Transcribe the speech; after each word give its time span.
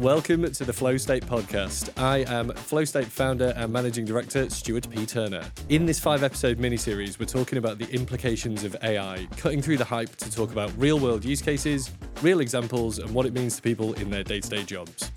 Welcome 0.00 0.50
to 0.50 0.64
the 0.64 0.72
Flow 0.72 0.96
State 0.96 1.26
podcast. 1.26 1.90
I 2.02 2.20
am 2.20 2.54
Flow 2.54 2.86
State 2.86 3.04
founder 3.04 3.52
and 3.54 3.70
managing 3.70 4.06
director 4.06 4.48
Stuart 4.48 4.88
P. 4.88 5.04
Turner. 5.04 5.42
In 5.68 5.84
this 5.84 6.00
five 6.00 6.22
episode 6.22 6.58
mini-series, 6.58 7.20
we're 7.20 7.26
talking 7.26 7.58
about 7.58 7.76
the 7.76 7.86
implications 7.90 8.64
of 8.64 8.74
AI, 8.82 9.28
cutting 9.36 9.60
through 9.60 9.76
the 9.76 9.84
hype 9.84 10.16
to 10.16 10.32
talk 10.32 10.52
about 10.52 10.72
real 10.78 10.98
world 10.98 11.22
use 11.22 11.42
cases, 11.42 11.90
real 12.22 12.40
examples, 12.40 12.98
and 12.98 13.10
what 13.10 13.26
it 13.26 13.34
means 13.34 13.56
to 13.56 13.62
people 13.62 13.92
in 13.92 14.08
their 14.08 14.22
day 14.24 14.40
to 14.40 14.48
day 14.48 14.62
jobs. 14.62 15.12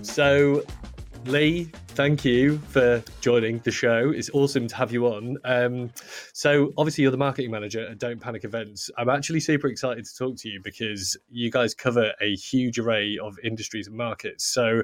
So, 0.00 0.62
Lee, 1.26 1.72
thank 1.92 2.24
you 2.24 2.56
for 2.68 3.02
joining 3.20 3.58
the 3.60 3.70
show. 3.70 4.10
It's 4.10 4.30
awesome 4.32 4.66
to 4.66 4.76
have 4.76 4.92
you 4.92 5.06
on. 5.06 5.36
Um, 5.44 5.90
so, 6.32 6.72
obviously, 6.78 7.02
you're 7.02 7.10
the 7.10 7.18
marketing 7.18 7.50
manager 7.50 7.86
at 7.86 7.98
Don't 7.98 8.18
Panic 8.18 8.44
Events. 8.44 8.90
I'm 8.96 9.10
actually 9.10 9.40
super 9.40 9.66
excited 9.66 10.06
to 10.06 10.16
talk 10.16 10.36
to 10.38 10.48
you 10.48 10.60
because 10.62 11.16
you 11.30 11.50
guys 11.50 11.74
cover 11.74 12.12
a 12.20 12.34
huge 12.34 12.78
array 12.78 13.18
of 13.22 13.38
industries 13.44 13.88
and 13.88 13.96
markets. 13.96 14.44
So, 14.44 14.82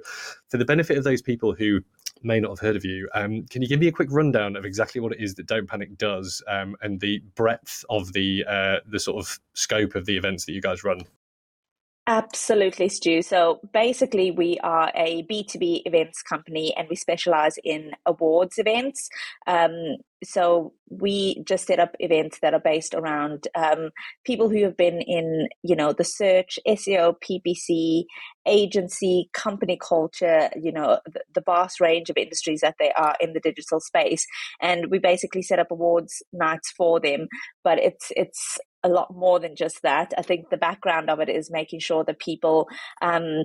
for 0.49 0.59
the 0.59 0.67
benefit 0.67 0.99
of 0.99 1.05
those 1.05 1.23
people 1.23 1.55
who 1.55 1.81
may 2.23 2.41
not 2.41 2.51
have 2.51 2.61
heard 2.61 2.77
of 2.77 2.85
you, 2.85 3.09
um, 3.15 3.45
can 3.45 3.63
you 3.63 3.69
give 3.69 3.81
me 3.81 3.89
a 3.89 3.93
quick 3.93 4.09
rundown 4.11 4.55
of 4.55 4.67
exactly 4.67 5.01
what 5.01 5.13
it 5.13 5.21
is 5.21 5.35
that 5.37 5.47
Don't 5.47 5.67
Panic 5.67 5.97
does 5.97 6.43
um, 6.47 6.77
and 6.83 7.01
the 7.01 7.23
breadth 7.35 7.85
of 7.89 8.13
the 8.13 8.45
uh, 8.47 8.77
the 8.87 9.01
sort 9.01 9.17
of 9.25 9.41
scope 9.55 9.95
of 9.95 10.05
the 10.05 10.17
events 10.17 10.45
that 10.45 10.53
you 10.53 10.61
guys 10.61 10.85
run? 10.85 11.01
Absolutely, 12.09 12.89
Stu. 12.89 13.21
So 13.21 13.61
basically, 13.71 14.31
we 14.31 14.59
are 14.65 14.91
a 14.95 15.25
B2B 15.25 15.83
events 15.85 16.23
company 16.23 16.75
and 16.75 16.89
we 16.89 16.97
specialize 16.97 17.57
in 17.63 17.91
awards 18.07 18.57
events. 18.57 19.11
Um, 19.47 19.99
so 20.25 20.73
we 20.89 21.43
just 21.45 21.67
set 21.67 21.79
up 21.79 21.95
events 22.01 22.39
that 22.41 22.55
are 22.55 22.61
based 22.61 22.95
around 22.95 23.47
um, 23.55 23.91
people 24.25 24.49
who 24.49 24.65
have 24.65 24.77
been 24.77 25.03
in, 25.03 25.49
you 25.63 25.77
know, 25.77 25.93
the 25.93 26.03
search, 26.03 26.59
SEO, 26.67 27.15
PPC, 27.23 28.05
agency, 28.47 29.29
company 29.35 29.77
culture, 29.77 30.49
you 30.57 30.73
know, 30.73 31.01
the, 31.05 31.21
the 31.35 31.43
vast 31.45 31.79
range 31.79 32.09
of 32.09 32.17
industries 32.17 32.61
that 32.63 32.77
they 32.81 32.91
are 32.93 33.17
in 33.21 33.35
the 33.35 33.41
digital 33.41 33.81
space. 33.81 34.27
And 34.63 34.91
we 34.91 34.99
basically 34.99 35.43
set 35.43 35.59
up 35.59 35.71
awards 35.71 36.23
nights 36.33 36.73
for 36.73 37.01
them. 37.01 37.29
But 37.63 37.79
it's 37.79 38.11
it's 38.17 38.59
a 38.85 38.89
lot 38.89 39.15
more 39.15 39.41
than 39.41 39.57
just 39.57 39.83
that. 39.83 40.13
I 40.17 40.23
think 40.23 40.51
the 40.51 40.57
background 40.57 41.11
of 41.11 41.21
it 41.21 41.29
is 41.29 41.51
making 41.51 41.81
sure 41.81 42.05
that 42.05 42.19
people 42.19 42.69
um, 43.03 43.45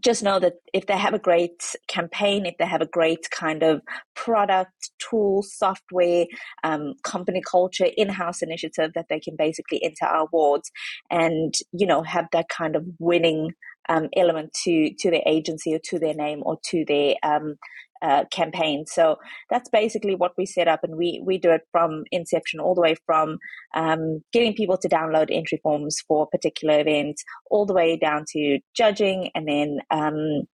just 0.00 0.22
know 0.22 0.38
that 0.38 0.54
if 0.72 0.86
they 0.86 0.96
have 0.96 1.14
a 1.14 1.18
great 1.18 1.74
campaign, 1.88 2.46
if 2.46 2.56
they 2.58 2.66
have 2.66 2.80
a 2.80 2.86
great 2.86 3.28
kind 3.30 3.62
of 3.62 3.80
product, 4.14 4.90
tool, 4.98 5.42
software, 5.42 6.26
um, 6.64 6.94
company 7.02 7.42
culture, 7.48 7.88
in-house 7.96 8.42
initiative, 8.42 8.92
that 8.94 9.06
they 9.08 9.20
can 9.20 9.36
basically 9.36 9.82
enter 9.82 10.04
our 10.04 10.26
awards 10.26 10.70
and 11.10 11.54
you 11.72 11.86
know 11.86 12.02
have 12.02 12.26
that 12.32 12.48
kind 12.48 12.76
of 12.76 12.84
winning 12.98 13.52
um, 13.88 14.08
element 14.16 14.52
to 14.64 14.90
to 14.98 15.10
their 15.10 15.22
agency 15.26 15.74
or 15.74 15.80
to 15.84 15.98
their 15.98 16.14
name 16.14 16.42
or 16.44 16.58
to 16.64 16.84
their 16.86 17.14
um, 17.22 17.56
uh, 18.02 18.24
campaign. 18.30 18.84
So 18.86 19.16
that's 19.50 19.68
basically 19.68 20.14
what 20.14 20.32
we 20.36 20.46
set 20.46 20.68
up, 20.68 20.80
and 20.82 20.96
we 20.96 21.20
we 21.24 21.38
do 21.38 21.50
it 21.50 21.62
from 21.72 22.04
inception 22.10 22.60
all 22.60 22.74
the 22.74 22.80
way 22.80 22.96
from 23.06 23.38
um, 23.74 24.22
getting 24.32 24.54
people 24.54 24.78
to 24.78 24.88
download 24.88 25.28
entry 25.30 25.60
forms 25.62 26.00
for 26.06 26.26
particular 26.26 26.80
events, 26.80 27.24
all 27.50 27.66
the 27.66 27.74
way 27.74 27.96
down 27.96 28.24
to 28.32 28.58
judging, 28.74 29.30
and 29.34 29.48
then 29.48 29.78
um, 29.90 30.46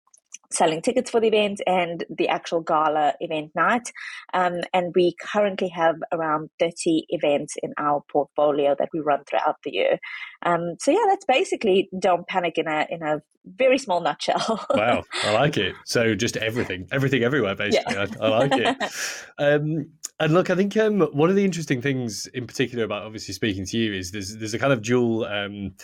selling 0.52 0.82
tickets 0.82 1.10
for 1.10 1.20
the 1.20 1.28
event 1.28 1.60
and 1.66 2.04
the 2.10 2.28
actual 2.28 2.60
gala 2.60 3.14
event 3.20 3.50
night. 3.54 3.90
Um, 4.34 4.60
and 4.72 4.92
we 4.94 5.14
currently 5.20 5.68
have 5.68 5.96
around 6.12 6.50
30 6.58 7.06
events 7.08 7.54
in 7.62 7.72
our 7.78 8.02
portfolio 8.10 8.74
that 8.78 8.90
we 8.92 9.00
run 9.00 9.24
throughout 9.24 9.56
the 9.64 9.72
year. 9.72 9.98
Um, 10.44 10.76
so 10.80 10.90
yeah, 10.90 11.04
that's 11.08 11.24
basically 11.26 11.88
Don't 11.98 12.26
Panic 12.26 12.58
in 12.58 12.68
a 12.68 12.86
in 12.90 13.02
a 13.02 13.20
very 13.44 13.78
small 13.78 14.00
nutshell. 14.00 14.66
wow, 14.74 15.02
I 15.24 15.32
like 15.32 15.56
it. 15.56 15.74
So 15.84 16.14
just 16.14 16.36
everything, 16.36 16.88
everything 16.92 17.22
everywhere, 17.24 17.54
basically. 17.54 17.94
Yeah. 17.94 18.06
I, 18.20 18.24
I, 18.24 18.28
like 18.28 18.52
it. 18.54 18.92
Um, 19.38 19.88
and 20.20 20.34
look, 20.34 20.50
I 20.50 20.54
think 20.54 20.76
um, 20.76 21.00
one 21.00 21.30
of 21.30 21.36
the 21.36 21.44
interesting 21.44 21.82
things, 21.82 22.26
in 22.26 22.46
particular, 22.46 22.84
about 22.84 23.02
obviously 23.02 23.34
speaking 23.34 23.66
to 23.66 23.76
you, 23.76 23.92
is 23.92 24.12
there's 24.12 24.36
there's 24.36 24.54
a 24.54 24.58
kind 24.58 24.72
of 24.72 24.82
dual, 24.82 25.24
um, 25.24 25.74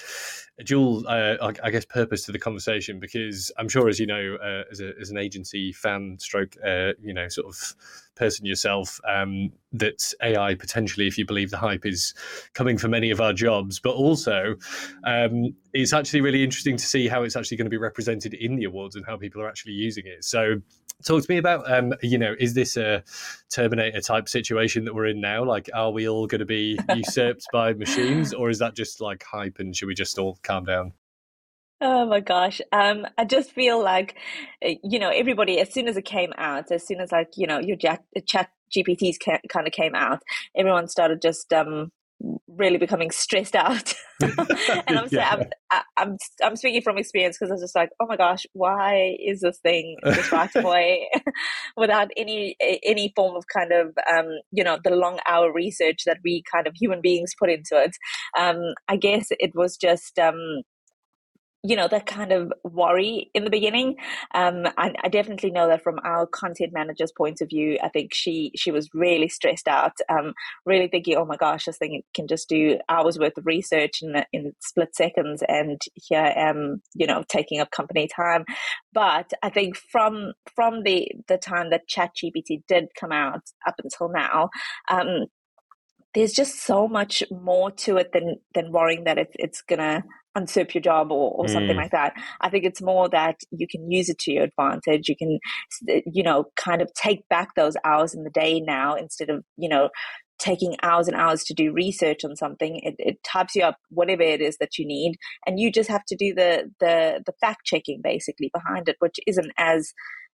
dual, 0.65 1.05
uh, 1.09 1.53
I 1.65 1.71
guess, 1.71 1.85
purpose 1.85 2.25
to 2.27 2.33
the 2.33 2.39
conversation 2.39 3.01
because 3.01 3.51
I'm 3.59 3.69
sure, 3.69 3.89
as 3.89 3.99
you 3.99 4.07
know, 4.07 4.37
uh, 4.41 4.63
as, 4.71 4.81
a, 4.81 4.93
as 5.01 5.11
an 5.11 5.19
agency 5.19 5.73
fan, 5.73 6.19
stroke, 6.21 6.55
uh, 6.65 6.93
you 7.03 7.15
know, 7.15 7.27
sort 7.29 7.49
of 7.49 7.75
person 8.19 8.45
yourself, 8.45 9.01
um, 9.09 9.51
that 9.73 10.13
AI 10.23 10.55
potentially, 10.55 11.07
if 11.07 11.19
you 11.19 11.25
believe 11.25 11.51
the 11.51 11.59
hype, 11.59 11.87
is 11.87 12.15
coming 12.55 12.79
for 12.79 12.89
many 12.89 13.11
of 13.11 13.21
our 13.21 13.33
jobs, 13.33 13.79
but 13.79 13.95
also 13.95 14.57
um, 15.05 15.55
it's 15.73 15.93
actually 15.93 16.21
really 16.21 16.43
interesting 16.43 16.77
to 16.77 16.85
see 16.85 17.09
how 17.09 17.23
it's 17.23 17.37
actually 17.37 17.57
going 17.57 17.67
to 17.67 17.71
be 17.71 17.77
represented 17.77 18.35
in 18.35 18.57
the 18.57 18.65
awards 18.65 18.97
and 18.97 19.05
how 19.07 19.17
people 19.17 19.41
are 19.41 19.49
actually 19.49 19.75
using 19.75 20.07
it. 20.07 20.25
So 20.25 20.61
talk 21.05 21.23
to 21.23 21.33
me 21.33 21.39
about 21.39 21.71
um, 21.71 21.93
you 22.03 22.19
know 22.19 22.35
is 22.39 22.55
this 22.55 22.77
a 22.77 23.03
terminator 23.51 24.01
type 24.01 24.29
situation 24.29 24.85
that 24.85 24.95
we're 24.95 25.07
in 25.07 25.21
now? 25.21 25.45
Like 25.45 25.71
are 25.75 25.91
we 25.91 26.09
all 26.09 26.27
going 26.27 26.41
to 26.41 26.47
be 26.47 26.79
usurped 26.95 27.47
by 27.53 27.73
machines 27.75 28.35
or 28.35 28.51
is 28.51 28.59
that 28.59 28.75
just 28.75 29.01
like 29.01 29.23
hype 29.23 29.59
and 29.59 29.77
should 29.77 29.87
we 29.87 29.95
just 29.95 30.19
all 30.19 30.39
calm 30.43 30.65
down 30.65 30.93
Oh 31.81 32.07
my 32.07 32.21
gosh. 32.21 32.61
Um, 32.73 33.07
I 33.17 33.25
just 33.25 33.53
feel 33.53 33.83
like, 33.83 34.17
eh, 34.63 34.77
you 34.83 34.99
know, 34.99 35.11
everybody, 35.11 35.61
as 35.61 35.73
soon 35.73 35.87
as 35.87 35.97
it 35.97 36.05
came 36.05 36.33
out, 36.37 36.73
as 36.73 36.87
soon 36.87 37.01
as 37.01 37.13
like, 37.13 37.29
you 37.37 37.47
know, 37.47 37.61
your 37.61 37.77
chat, 37.77 38.03
chat 38.27 38.51
GPTs 38.77 39.17
kind 39.49 39.67
of 39.67 39.73
came 39.73 39.95
out, 39.95 40.23
everyone 40.57 40.89
started 40.89 41.23
just 41.23 41.53
um, 41.53 41.93
really 42.49 42.79
becoming 42.79 43.13
stressed 43.13 43.55
out. 43.55 43.95
and 44.21 44.99
I'm, 44.99 45.09
yeah. 45.13 45.47
I'm, 45.71 45.81
I'm, 45.97 46.17
I'm 46.43 46.57
speaking 46.57 46.83
from 46.83 46.99
experience 46.99 47.39
because 47.39 47.53
I 47.53 47.55
was 47.55 47.63
just 47.63 47.77
like, 47.77 47.91
oh 48.01 48.07
my 48.09 48.17
gosh, 48.17 48.45
why 48.55 49.17
is 49.25 49.43
this 49.43 49.59
thing 49.61 49.97
just 50.05 50.33
right 50.33 50.51
away 50.57 51.09
without 51.77 52.09
any 52.17 52.57
any 52.61 53.13
form 53.15 53.37
of 53.37 53.45
kind 53.47 53.71
of 53.71 53.97
um, 54.13 54.27
you 54.51 54.65
know 54.65 54.79
the 54.83 54.91
long 54.91 55.21
hour 55.29 55.53
research 55.53 56.03
that 56.07 56.19
we 56.25 56.43
kind 56.53 56.67
of 56.67 56.75
human 56.75 57.01
beings 57.01 57.35
put 57.39 57.49
into 57.49 57.77
it. 57.77 57.97
Um, 58.37 58.75
I 58.89 58.97
guess 58.97 59.29
it 59.31 59.53
was 59.55 59.77
just 59.77 60.19
um, 60.19 60.63
you 61.65 61.75
know 61.75 61.89
that 61.89 62.07
kind 62.07 62.33
of 62.33 62.53
worry 62.63 63.31
in 63.35 63.45
the 63.45 63.51
beginning. 63.51 63.97
Um, 64.35 64.67
I, 64.77 64.93
I, 65.03 65.09
definitely 65.09 65.51
know 65.51 65.67
that 65.69 65.83
from 65.83 65.99
our 66.05 66.27
content 66.27 66.73
manager's 66.73 67.13
point 67.13 67.41
of 67.41 67.49
view 67.49 67.79
i 67.83 67.89
think 67.89 68.15
she 68.15 68.53
she 68.55 68.71
was 68.71 68.89
really 68.95 69.29
stressed 69.29 69.67
out 69.67 69.93
um, 70.09 70.35
really 70.67 70.89
thinking 70.89 71.17
oh 71.17 71.25
my 71.25 71.37
gosh 71.37 71.65
this 71.65 71.79
thing 71.79 72.03
can 72.15 72.27
just 72.29 72.49
do 72.49 72.79
hours 72.89 73.19
worth 73.19 73.37
of 73.37 73.47
research 73.47 74.03
in, 74.03 74.23
in 74.33 74.53
split 74.61 74.95
seconds 74.95 75.43
and 75.49 75.81
here 75.95 76.21
i 76.21 76.31
am 76.31 76.83
you 76.95 77.07
know 77.07 77.25
taking 77.29 77.61
up 77.61 77.71
company 77.71 78.09
time. 78.09 78.45
But 78.93 79.33
i 79.43 79.51
think 79.51 79.77
from 79.77 80.33
from 80.55 80.83
the 80.83 81.11
the 81.27 81.39
time 81.39 81.71
that 81.71 81.89
chat 81.89 82.13
gpt 82.17 82.63
did 82.69 82.89
come 82.99 83.13
out 83.13 83.43
up 83.67 83.75
until 83.83 84.09
now 84.09 84.51
um, 84.91 85.27
there's 86.15 86.33
just 86.33 86.65
so 86.65 86.89
much 86.89 87.23
more 87.31 87.71
to 87.71 87.97
it 87.97 88.13
than 88.13 88.37
than 88.55 88.73
worrying 88.73 89.05
that 89.05 89.19
it, 89.19 89.29
it's 89.35 89.63
gonna 89.63 90.03
usurp 90.41 90.75
your 90.75 90.83
job 90.83 91.11
or, 91.11 91.33
or 91.33 91.49
something 91.49 91.77
mm. 91.77 91.81
like 91.81 91.91
that. 91.91 92.13
I 92.41 92.49
think 92.49 92.65
it's 92.65 92.83
more 92.83 93.09
that 93.09 93.37
you 93.51 93.67
can 93.69 93.91
use 93.91 94.09
it 94.09 94.19
to 94.21 94.33
your 94.33 94.45
advantage. 94.45 95.09
You 95.09 95.17
can, 95.17 95.39
you 96.07 96.23
know, 96.23 96.45
kind 96.57 96.83
of 96.83 96.93
take 96.95 97.29
back 97.29 97.55
those 97.55 97.77
hours 97.85 98.15
in 98.15 98.25
the 98.25 98.31
day 98.31 98.61
now 98.61 98.95
instead 98.95 99.31
of, 99.31 99.45
you 99.57 99.69
know, 99.69 99.89
taking 100.39 100.77
hours 100.83 101.09
and 101.09 101.17
hours 101.17 101.43
to 101.45 101.55
do 101.55 101.73
research 101.73 102.25
on 102.25 102.37
something. 102.37 102.81
It, 102.83 102.95
it 102.99 103.23
types 103.25 103.57
you 103.57 103.65
up 103.65 103.79
whatever 103.91 104.23
it 104.23 104.41
is 104.41 104.59
that 104.59 104.79
you 104.79 104.87
need, 104.87 105.17
and 105.47 105.59
you 105.59 105.73
just 105.73 105.91
have 105.91 106.05
to 106.07 106.17
do 106.17 106.35
the 106.35 106.71
the 106.81 107.23
the 107.27 107.33
fact 107.41 107.65
checking 107.65 108.01
basically 108.03 108.51
behind 108.53 108.89
it, 108.89 108.97
which 109.01 109.17
isn't 109.27 109.53
as 109.59 109.93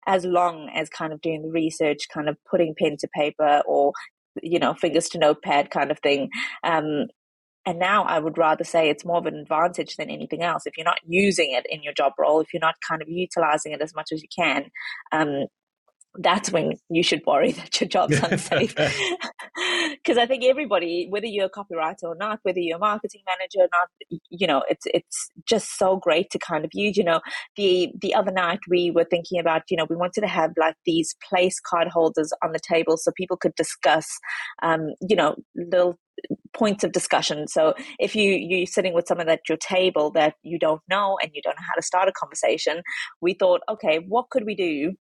as 0.06 0.24
long 0.24 0.68
as 0.74 0.88
kind 0.88 1.12
of 1.12 1.20
doing 1.20 1.42
the 1.42 1.50
research, 1.50 2.08
kind 2.12 2.28
of 2.28 2.36
putting 2.50 2.74
pen 2.76 2.96
to 2.98 3.08
paper 3.14 3.62
or 3.66 3.92
you 4.42 4.58
know 4.58 4.74
fingers 4.74 5.08
to 5.08 5.18
notepad 5.18 5.70
kind 5.70 5.90
of 5.90 5.98
thing 5.98 6.30
um, 6.64 7.06
and 7.64 7.78
now 7.78 8.04
I 8.04 8.18
would 8.18 8.38
rather 8.38 8.64
say 8.64 8.88
it's 8.88 9.04
more 9.04 9.18
of 9.18 9.26
an 9.26 9.36
advantage 9.36 9.96
than 9.96 10.10
anything 10.10 10.42
else. 10.42 10.66
If 10.66 10.76
you're 10.76 10.84
not 10.84 10.98
using 11.06 11.52
it 11.52 11.64
in 11.70 11.82
your 11.82 11.92
job 11.92 12.12
role, 12.18 12.40
if 12.40 12.52
you're 12.52 12.60
not 12.60 12.74
kind 12.86 13.00
of 13.00 13.08
utilizing 13.08 13.72
it 13.72 13.80
as 13.80 13.94
much 13.94 14.08
as 14.12 14.20
you 14.20 14.28
can, 14.36 14.64
um, 15.12 15.46
that's 16.18 16.50
when 16.50 16.74
you 16.90 17.02
should 17.02 17.22
worry 17.26 17.52
that 17.52 17.80
your 17.80 17.88
job's 17.88 18.18
unsafe. 18.18 18.74
Because 20.04 20.18
I 20.18 20.26
think 20.26 20.44
everybody, 20.44 21.06
whether 21.10 21.26
you're 21.26 21.46
a 21.46 21.50
copywriter 21.50 22.04
or 22.04 22.16
not, 22.16 22.40
whether 22.42 22.58
you're 22.58 22.76
a 22.76 22.80
marketing 22.80 23.22
manager 23.26 23.66
or 23.66 23.68
not, 23.72 23.88
you 24.30 24.46
know, 24.46 24.64
it's 24.68 24.84
it's 24.92 25.30
just 25.46 25.78
so 25.78 25.96
great 25.96 26.30
to 26.30 26.38
kind 26.38 26.64
of 26.64 26.70
use. 26.74 26.96
You 26.96 27.04
know, 27.04 27.20
the 27.56 27.92
the 28.00 28.14
other 28.14 28.32
night 28.32 28.58
we 28.68 28.90
were 28.90 29.04
thinking 29.04 29.38
about, 29.38 29.62
you 29.70 29.76
know, 29.76 29.86
we 29.88 29.96
wanted 29.96 30.22
to 30.22 30.26
have 30.26 30.52
like 30.58 30.74
these 30.86 31.14
place 31.28 31.60
card 31.60 31.88
holders 31.88 32.32
on 32.42 32.52
the 32.52 32.58
table 32.60 32.96
so 32.96 33.12
people 33.16 33.36
could 33.36 33.54
discuss, 33.54 34.08
um, 34.62 34.90
you 35.08 35.14
know, 35.14 35.36
little 35.54 35.98
points 36.54 36.84
of 36.84 36.92
discussion. 36.92 37.48
So 37.48 37.74
if 37.98 38.14
you 38.16 38.32
you're 38.32 38.66
sitting 38.66 38.94
with 38.94 39.06
someone 39.06 39.28
at 39.28 39.48
your 39.48 39.58
table 39.58 40.10
that 40.12 40.34
you 40.42 40.58
don't 40.58 40.82
know 40.88 41.16
and 41.22 41.30
you 41.34 41.42
don't 41.42 41.54
know 41.54 41.66
how 41.66 41.74
to 41.74 41.82
start 41.82 42.08
a 42.08 42.12
conversation, 42.12 42.82
we 43.20 43.34
thought, 43.34 43.60
okay, 43.70 44.00
what 44.08 44.30
could 44.30 44.44
we 44.44 44.54
do 44.54 44.94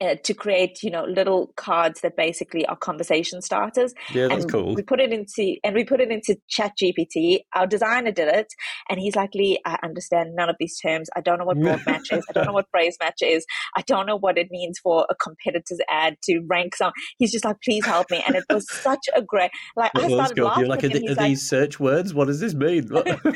uh, 0.00 0.16
to 0.24 0.34
create 0.34 0.82
you 0.82 0.90
know 0.90 1.04
little 1.04 1.52
cards 1.56 2.00
that 2.00 2.16
basically 2.16 2.66
are 2.66 2.76
conversation 2.76 3.40
starters. 3.40 3.94
Yeah 4.12 4.28
that's 4.28 4.44
and 4.44 4.52
cool. 4.52 4.74
we 4.74 4.82
put 4.82 5.00
it 5.00 5.12
into 5.12 5.56
and 5.62 5.74
we 5.74 5.84
put 5.84 6.00
it 6.00 6.10
into 6.10 6.36
chat 6.48 6.72
gpt 6.82 7.40
our 7.54 7.66
designer 7.66 8.10
did 8.10 8.28
it 8.28 8.48
and 8.88 8.98
he's 8.98 9.16
like 9.16 9.30
lee 9.34 9.58
i 9.64 9.78
understand 9.82 10.34
none 10.34 10.48
of 10.48 10.56
these 10.58 10.78
terms. 10.78 11.08
I 11.16 11.20
don't 11.20 11.38
know 11.38 11.44
what 11.44 11.60
broad 11.60 11.86
match 11.86 12.08
is. 12.10 12.24
I 12.28 12.32
don't 12.32 12.46
know 12.46 12.52
what 12.60 12.66
phrase 12.70 12.96
match 13.00 13.22
is. 13.22 13.46
I 13.76 13.82
don't 13.82 14.06
know 14.06 14.16
what 14.16 14.38
it 14.38 14.48
means 14.50 14.78
for 14.78 15.06
a 15.10 15.14
competitor's 15.14 15.80
ad 15.88 16.16
to 16.24 16.40
rank 16.48 16.76
some. 16.76 16.92
He's 17.18 17.32
just 17.32 17.44
like 17.44 17.56
please 17.62 17.84
help 17.86 18.10
me. 18.10 18.22
And 18.26 18.36
it 18.36 18.44
was 18.50 18.66
such 18.82 19.06
a 19.14 19.22
great 19.22 19.50
like 19.76 19.92
i 19.96 20.08
started 20.08 20.42
laughing 20.42 20.60
You're 20.62 20.68
like 20.68 20.84
are, 20.84 20.86
are 20.86 21.14
like, 21.14 21.18
these 21.18 21.48
search 21.48 21.78
words? 21.78 22.12
What 22.14 22.26
does 22.26 22.40
this 22.40 22.54
mean? 22.54 22.88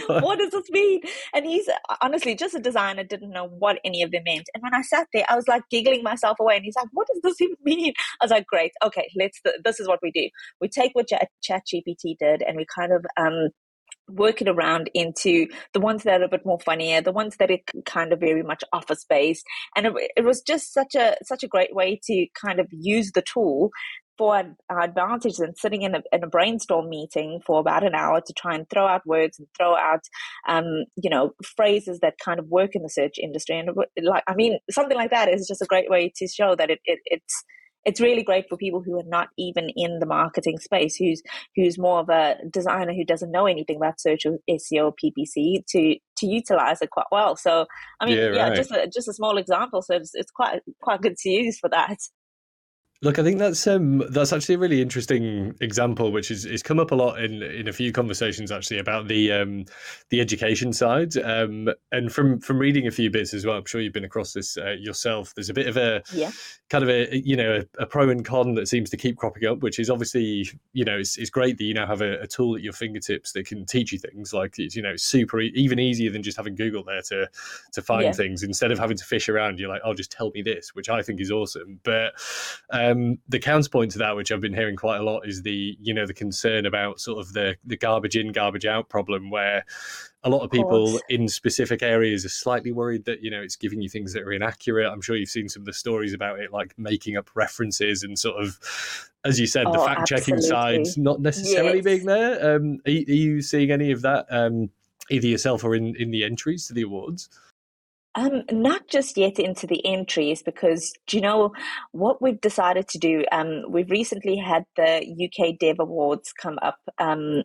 What 0.08 0.38
does 0.38 0.50
this 0.50 0.70
mean? 0.70 1.00
And 1.34 1.46
he's 1.46 1.68
honestly 2.00 2.34
just 2.34 2.54
a 2.54 2.58
designer 2.58 3.04
didn't 3.04 3.30
know 3.30 3.46
what 3.46 3.78
any 3.84 4.02
of 4.02 4.10
them 4.10 4.22
meant. 4.26 4.48
And 4.54 4.62
when 4.62 4.74
i 4.74 4.82
sat 4.82 5.06
there 5.12 5.24
i 5.28 5.36
was 5.36 5.46
like 5.48 5.62
giggling 5.70 6.02
myself 6.02 6.38
away 6.40 6.47
and 6.56 6.64
he's 6.64 6.76
like, 6.76 6.88
what 6.92 7.06
does 7.06 7.20
this 7.22 7.40
even 7.40 7.56
mean? 7.64 7.92
I 8.20 8.24
was 8.24 8.30
like, 8.30 8.46
great. 8.46 8.72
Okay, 8.84 9.08
let's, 9.16 9.40
this 9.64 9.80
is 9.80 9.88
what 9.88 10.00
we 10.02 10.10
do. 10.10 10.28
We 10.60 10.68
take 10.68 10.92
what 10.94 11.08
Chat 11.08 11.62
GPT 11.66 12.16
did 12.18 12.42
and 12.42 12.56
we 12.56 12.66
kind 12.74 12.92
of, 12.92 13.04
um, 13.16 13.50
work 14.08 14.40
it 14.40 14.48
around 14.48 14.90
into 14.94 15.46
the 15.74 15.80
ones 15.80 16.02
that 16.02 16.20
are 16.20 16.24
a 16.24 16.28
bit 16.28 16.46
more 16.46 16.58
funnier, 16.60 17.00
the 17.00 17.12
ones 17.12 17.36
that 17.38 17.50
are 17.50 17.58
kind 17.84 18.12
of 18.12 18.20
very 18.20 18.42
much 18.42 18.64
office 18.72 19.04
based. 19.08 19.44
And 19.76 19.86
it, 19.86 19.92
it, 20.16 20.24
was 20.24 20.40
just 20.40 20.72
such 20.72 20.94
a 20.94 21.16
such 21.22 21.42
a 21.42 21.48
great 21.48 21.74
way 21.74 22.00
to 22.04 22.26
kind 22.40 22.58
of 22.60 22.68
use 22.70 23.12
the 23.12 23.22
tool 23.22 23.70
for 24.18 24.42
our 24.68 24.80
advantage 24.80 25.36
than 25.36 25.54
sitting 25.56 25.82
in 25.82 25.94
a, 25.94 26.02
in 26.12 26.24
a 26.24 26.26
brainstorm 26.26 26.88
meeting 26.88 27.40
for 27.46 27.60
about 27.60 27.84
an 27.84 27.94
hour 27.94 28.20
to 28.20 28.32
try 28.32 28.54
and 28.54 28.68
throw 28.68 28.86
out 28.86 29.06
words 29.06 29.38
and 29.38 29.48
throw 29.56 29.76
out, 29.76 30.04
um, 30.48 30.84
you 30.96 31.08
know, 31.08 31.32
phrases 31.56 32.00
that 32.00 32.18
kind 32.22 32.38
of 32.38 32.48
work 32.48 32.74
in 32.74 32.82
the 32.82 32.90
search 32.90 33.14
industry. 33.22 33.58
And 33.58 33.70
like, 34.02 34.24
I 34.26 34.34
mean, 34.34 34.58
something 34.70 34.96
like 34.96 35.10
that 35.10 35.32
is 35.32 35.46
just 35.46 35.62
a 35.62 35.66
great 35.66 35.88
way 35.88 36.12
to 36.16 36.26
show 36.26 36.54
that 36.56 36.70
it, 36.70 36.80
it 36.84 36.98
it's 37.06 37.44
it's 37.84 38.00
really 38.00 38.22
great 38.22 38.46
for 38.48 38.56
people 38.56 38.82
who 38.84 38.98
are 38.98 39.06
not 39.06 39.28
even 39.38 39.70
in 39.74 39.98
the 39.98 40.06
marketing 40.06 40.58
space, 40.58 40.96
who's 40.96 41.22
who's 41.56 41.78
more 41.78 42.00
of 42.00 42.08
a 42.08 42.36
designer 42.50 42.92
who 42.92 43.04
doesn't 43.04 43.30
know 43.30 43.46
anything 43.46 43.76
about 43.76 44.00
search 44.00 44.26
or 44.26 44.38
SEO, 44.50 44.92
PPC, 45.02 45.64
to 45.68 45.96
to 46.18 46.26
utilize 46.26 46.82
it 46.82 46.90
quite 46.90 47.06
well. 47.10 47.36
So, 47.36 47.66
I 48.00 48.06
mean, 48.06 48.18
yeah, 48.18 48.32
yeah 48.32 48.48
right. 48.48 48.56
just 48.56 48.70
a, 48.72 48.90
just 48.92 49.08
a 49.08 49.14
small 49.14 49.38
example. 49.38 49.80
So 49.82 49.94
it's, 49.94 50.10
it's 50.14 50.30
quite 50.30 50.60
quite 50.82 51.00
good 51.00 51.16
to 51.16 51.30
use 51.30 51.58
for 51.58 51.70
that. 51.70 51.96
Look, 53.00 53.20
I 53.20 53.22
think 53.22 53.38
that's 53.38 53.64
um, 53.68 54.02
that's 54.10 54.32
actually 54.32 54.56
a 54.56 54.58
really 54.58 54.82
interesting 54.82 55.54
example, 55.60 56.10
which 56.10 56.32
is, 56.32 56.44
is 56.44 56.64
come 56.64 56.80
up 56.80 56.90
a 56.90 56.96
lot 56.96 57.22
in, 57.22 57.44
in 57.44 57.68
a 57.68 57.72
few 57.72 57.92
conversations 57.92 58.50
actually 58.50 58.80
about 58.80 59.06
the 59.06 59.30
um, 59.30 59.66
the 60.10 60.20
education 60.20 60.72
side. 60.72 61.16
Um, 61.16 61.68
and 61.92 62.12
from 62.12 62.40
from 62.40 62.58
reading 62.58 62.88
a 62.88 62.90
few 62.90 63.08
bits 63.08 63.32
as 63.34 63.46
well, 63.46 63.56
I'm 63.56 63.66
sure 63.66 63.80
you've 63.80 63.92
been 63.92 64.04
across 64.04 64.32
this 64.32 64.58
uh, 64.58 64.74
yourself. 64.80 65.32
There's 65.36 65.48
a 65.48 65.54
bit 65.54 65.68
of 65.68 65.76
a 65.76 66.02
yeah. 66.12 66.32
kind 66.70 66.82
of 66.82 66.90
a 66.90 67.22
you 67.24 67.36
know 67.36 67.60
a, 67.60 67.82
a, 67.82 67.86
pro 67.86 68.10
and 68.10 68.24
con 68.24 68.54
that 68.54 68.66
seems 68.66 68.90
to 68.90 68.96
keep 68.96 69.16
cropping 69.16 69.46
up, 69.46 69.58
which 69.58 69.78
is 69.78 69.90
obviously 69.90 70.50
you 70.72 70.84
know 70.84 70.98
it's, 70.98 71.16
it's 71.18 71.30
great 71.30 71.56
that 71.58 71.64
you 71.64 71.74
now 71.74 71.86
have 71.86 72.00
a, 72.00 72.22
a 72.22 72.26
tool 72.26 72.56
at 72.56 72.62
your 72.62 72.72
fingertips 72.72 73.30
that 73.30 73.46
can 73.46 73.64
teach 73.64 73.92
you 73.92 74.00
things 74.00 74.34
like 74.34 74.58
it's 74.58 74.74
you 74.74 74.82
know 74.82 74.96
super 74.96 75.40
even 75.40 75.78
easier 75.78 76.10
than 76.10 76.24
just 76.24 76.36
having 76.36 76.56
Google 76.56 76.82
there 76.82 77.02
to 77.02 77.28
to 77.74 77.80
find 77.80 78.06
yeah. 78.06 78.12
things 78.12 78.42
instead 78.42 78.72
of 78.72 78.78
having 78.80 78.96
to 78.96 79.04
fish 79.04 79.28
around. 79.28 79.60
You're 79.60 79.68
like, 79.68 79.82
oh, 79.84 79.94
just 79.94 80.10
tell 80.10 80.32
me 80.34 80.42
this, 80.42 80.74
which 80.74 80.88
I 80.88 81.00
think 81.02 81.20
is 81.20 81.30
awesome, 81.30 81.78
but 81.84 82.14
um, 82.70 82.87
the 83.28 83.38
counterpoint 83.38 83.92
to 83.92 83.98
that, 83.98 84.16
which 84.16 84.30
I've 84.30 84.40
been 84.40 84.54
hearing 84.54 84.76
quite 84.76 84.98
a 84.98 85.02
lot, 85.02 85.26
is 85.26 85.42
the 85.42 85.76
you 85.80 85.94
know 85.94 86.06
the 86.06 86.14
concern 86.14 86.66
about 86.66 87.00
sort 87.00 87.18
of 87.18 87.32
the 87.32 87.56
the 87.64 87.76
garbage 87.76 88.16
in, 88.16 88.32
garbage 88.32 88.66
out 88.66 88.88
problem, 88.88 89.30
where 89.30 89.64
a 90.24 90.30
lot 90.30 90.42
of 90.42 90.50
people 90.50 90.96
of 90.96 91.02
in 91.08 91.28
specific 91.28 91.82
areas 91.82 92.24
are 92.24 92.30
slightly 92.30 92.72
worried 92.72 93.04
that 93.04 93.22
you 93.22 93.30
know 93.30 93.40
it's 93.40 93.56
giving 93.56 93.80
you 93.80 93.88
things 93.88 94.12
that 94.12 94.22
are 94.22 94.32
inaccurate. 94.32 94.90
I'm 94.90 95.00
sure 95.00 95.16
you've 95.16 95.28
seen 95.28 95.48
some 95.48 95.62
of 95.62 95.66
the 95.66 95.72
stories 95.72 96.12
about 96.12 96.40
it, 96.40 96.52
like 96.52 96.74
making 96.78 97.16
up 97.16 97.30
references 97.34 98.02
and 98.02 98.18
sort 98.18 98.42
of, 98.42 98.58
as 99.24 99.38
you 99.38 99.46
said, 99.46 99.66
oh, 99.66 99.72
the 99.72 99.78
fact 99.78 100.06
checking 100.06 100.40
side's 100.40 100.96
not 100.98 101.20
necessarily 101.20 101.76
yes. 101.76 101.84
being 101.84 102.06
there. 102.06 102.56
Um, 102.56 102.80
are, 102.86 102.90
are, 102.90 102.92
you 102.92 103.42
seeing 103.42 103.70
any 103.70 103.90
of 103.92 104.02
that? 104.02 104.26
Um, 104.30 104.70
either 105.10 105.26
yourself 105.26 105.64
or 105.64 105.74
in, 105.74 105.94
in 105.96 106.10
the 106.10 106.24
entries 106.24 106.66
to 106.66 106.74
the 106.74 106.82
awards? 106.82 107.28
Um, 108.18 108.42
not 108.50 108.88
just 108.88 109.16
yet 109.16 109.38
into 109.38 109.68
the 109.68 109.84
entries 109.86 110.42
because 110.42 110.92
do 111.06 111.16
you 111.16 111.20
know 111.20 111.52
what 111.92 112.20
we've 112.20 112.40
decided 112.40 112.88
to 112.88 112.98
do? 112.98 113.24
Um, 113.30 113.62
we've 113.68 113.90
recently 113.90 114.36
had 114.36 114.64
the 114.76 115.30
UK 115.30 115.56
Dev 115.56 115.76
Awards 115.78 116.32
come 116.32 116.58
up 116.60 116.78
um, 116.98 117.44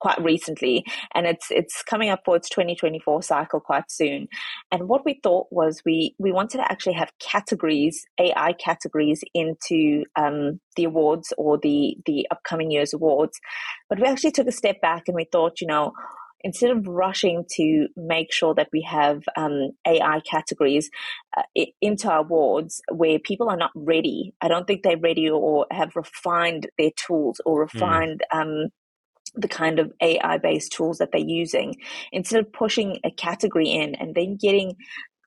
quite 0.00 0.22
recently, 0.22 0.84
and 1.12 1.26
it's 1.26 1.48
it's 1.50 1.82
coming 1.82 2.08
up 2.10 2.20
for 2.24 2.36
its 2.36 2.48
2024 2.50 3.22
cycle 3.22 3.58
quite 3.58 3.90
soon. 3.90 4.28
And 4.70 4.88
what 4.88 5.04
we 5.04 5.18
thought 5.24 5.48
was 5.50 5.82
we 5.84 6.14
we 6.18 6.30
wanted 6.30 6.58
to 6.58 6.70
actually 6.70 6.94
have 6.94 7.10
categories, 7.18 8.04
AI 8.20 8.52
categories, 8.52 9.24
into 9.34 10.04
um, 10.14 10.60
the 10.76 10.84
awards 10.84 11.32
or 11.36 11.58
the 11.58 11.96
the 12.06 12.28
upcoming 12.30 12.70
year's 12.70 12.94
awards. 12.94 13.40
But 13.88 13.98
we 13.98 14.06
actually 14.06 14.30
took 14.30 14.46
a 14.46 14.52
step 14.52 14.80
back 14.80 15.08
and 15.08 15.16
we 15.16 15.24
thought, 15.24 15.60
you 15.60 15.66
know 15.66 15.92
instead 16.44 16.70
of 16.70 16.86
rushing 16.86 17.44
to 17.56 17.88
make 17.96 18.32
sure 18.32 18.54
that 18.54 18.68
we 18.72 18.82
have 18.82 19.22
um, 19.36 19.70
AI 19.86 20.20
categories 20.20 20.90
uh, 21.36 21.42
into 21.80 22.10
our 22.10 22.20
awards 22.20 22.80
where 22.92 23.18
people 23.18 23.48
are 23.48 23.56
not 23.56 23.70
ready, 23.74 24.34
I 24.40 24.48
don't 24.48 24.66
think 24.66 24.82
they're 24.82 24.96
ready 24.96 25.28
or 25.28 25.66
have 25.70 25.96
refined 25.96 26.68
their 26.78 26.90
tools 26.96 27.40
or 27.44 27.66
hmm. 27.66 27.78
refined 27.78 28.22
mm. 28.32 28.40
um, 28.40 28.68
the 29.34 29.48
kind 29.48 29.78
of 29.78 29.92
AI 30.02 30.38
based 30.38 30.72
tools 30.72 30.98
that 30.98 31.10
they're 31.12 31.20
using, 31.20 31.76
instead 32.12 32.40
of 32.40 32.52
pushing 32.52 32.98
a 33.04 33.10
category 33.10 33.70
in 33.70 33.94
and 33.94 34.14
then 34.14 34.36
getting 34.36 34.76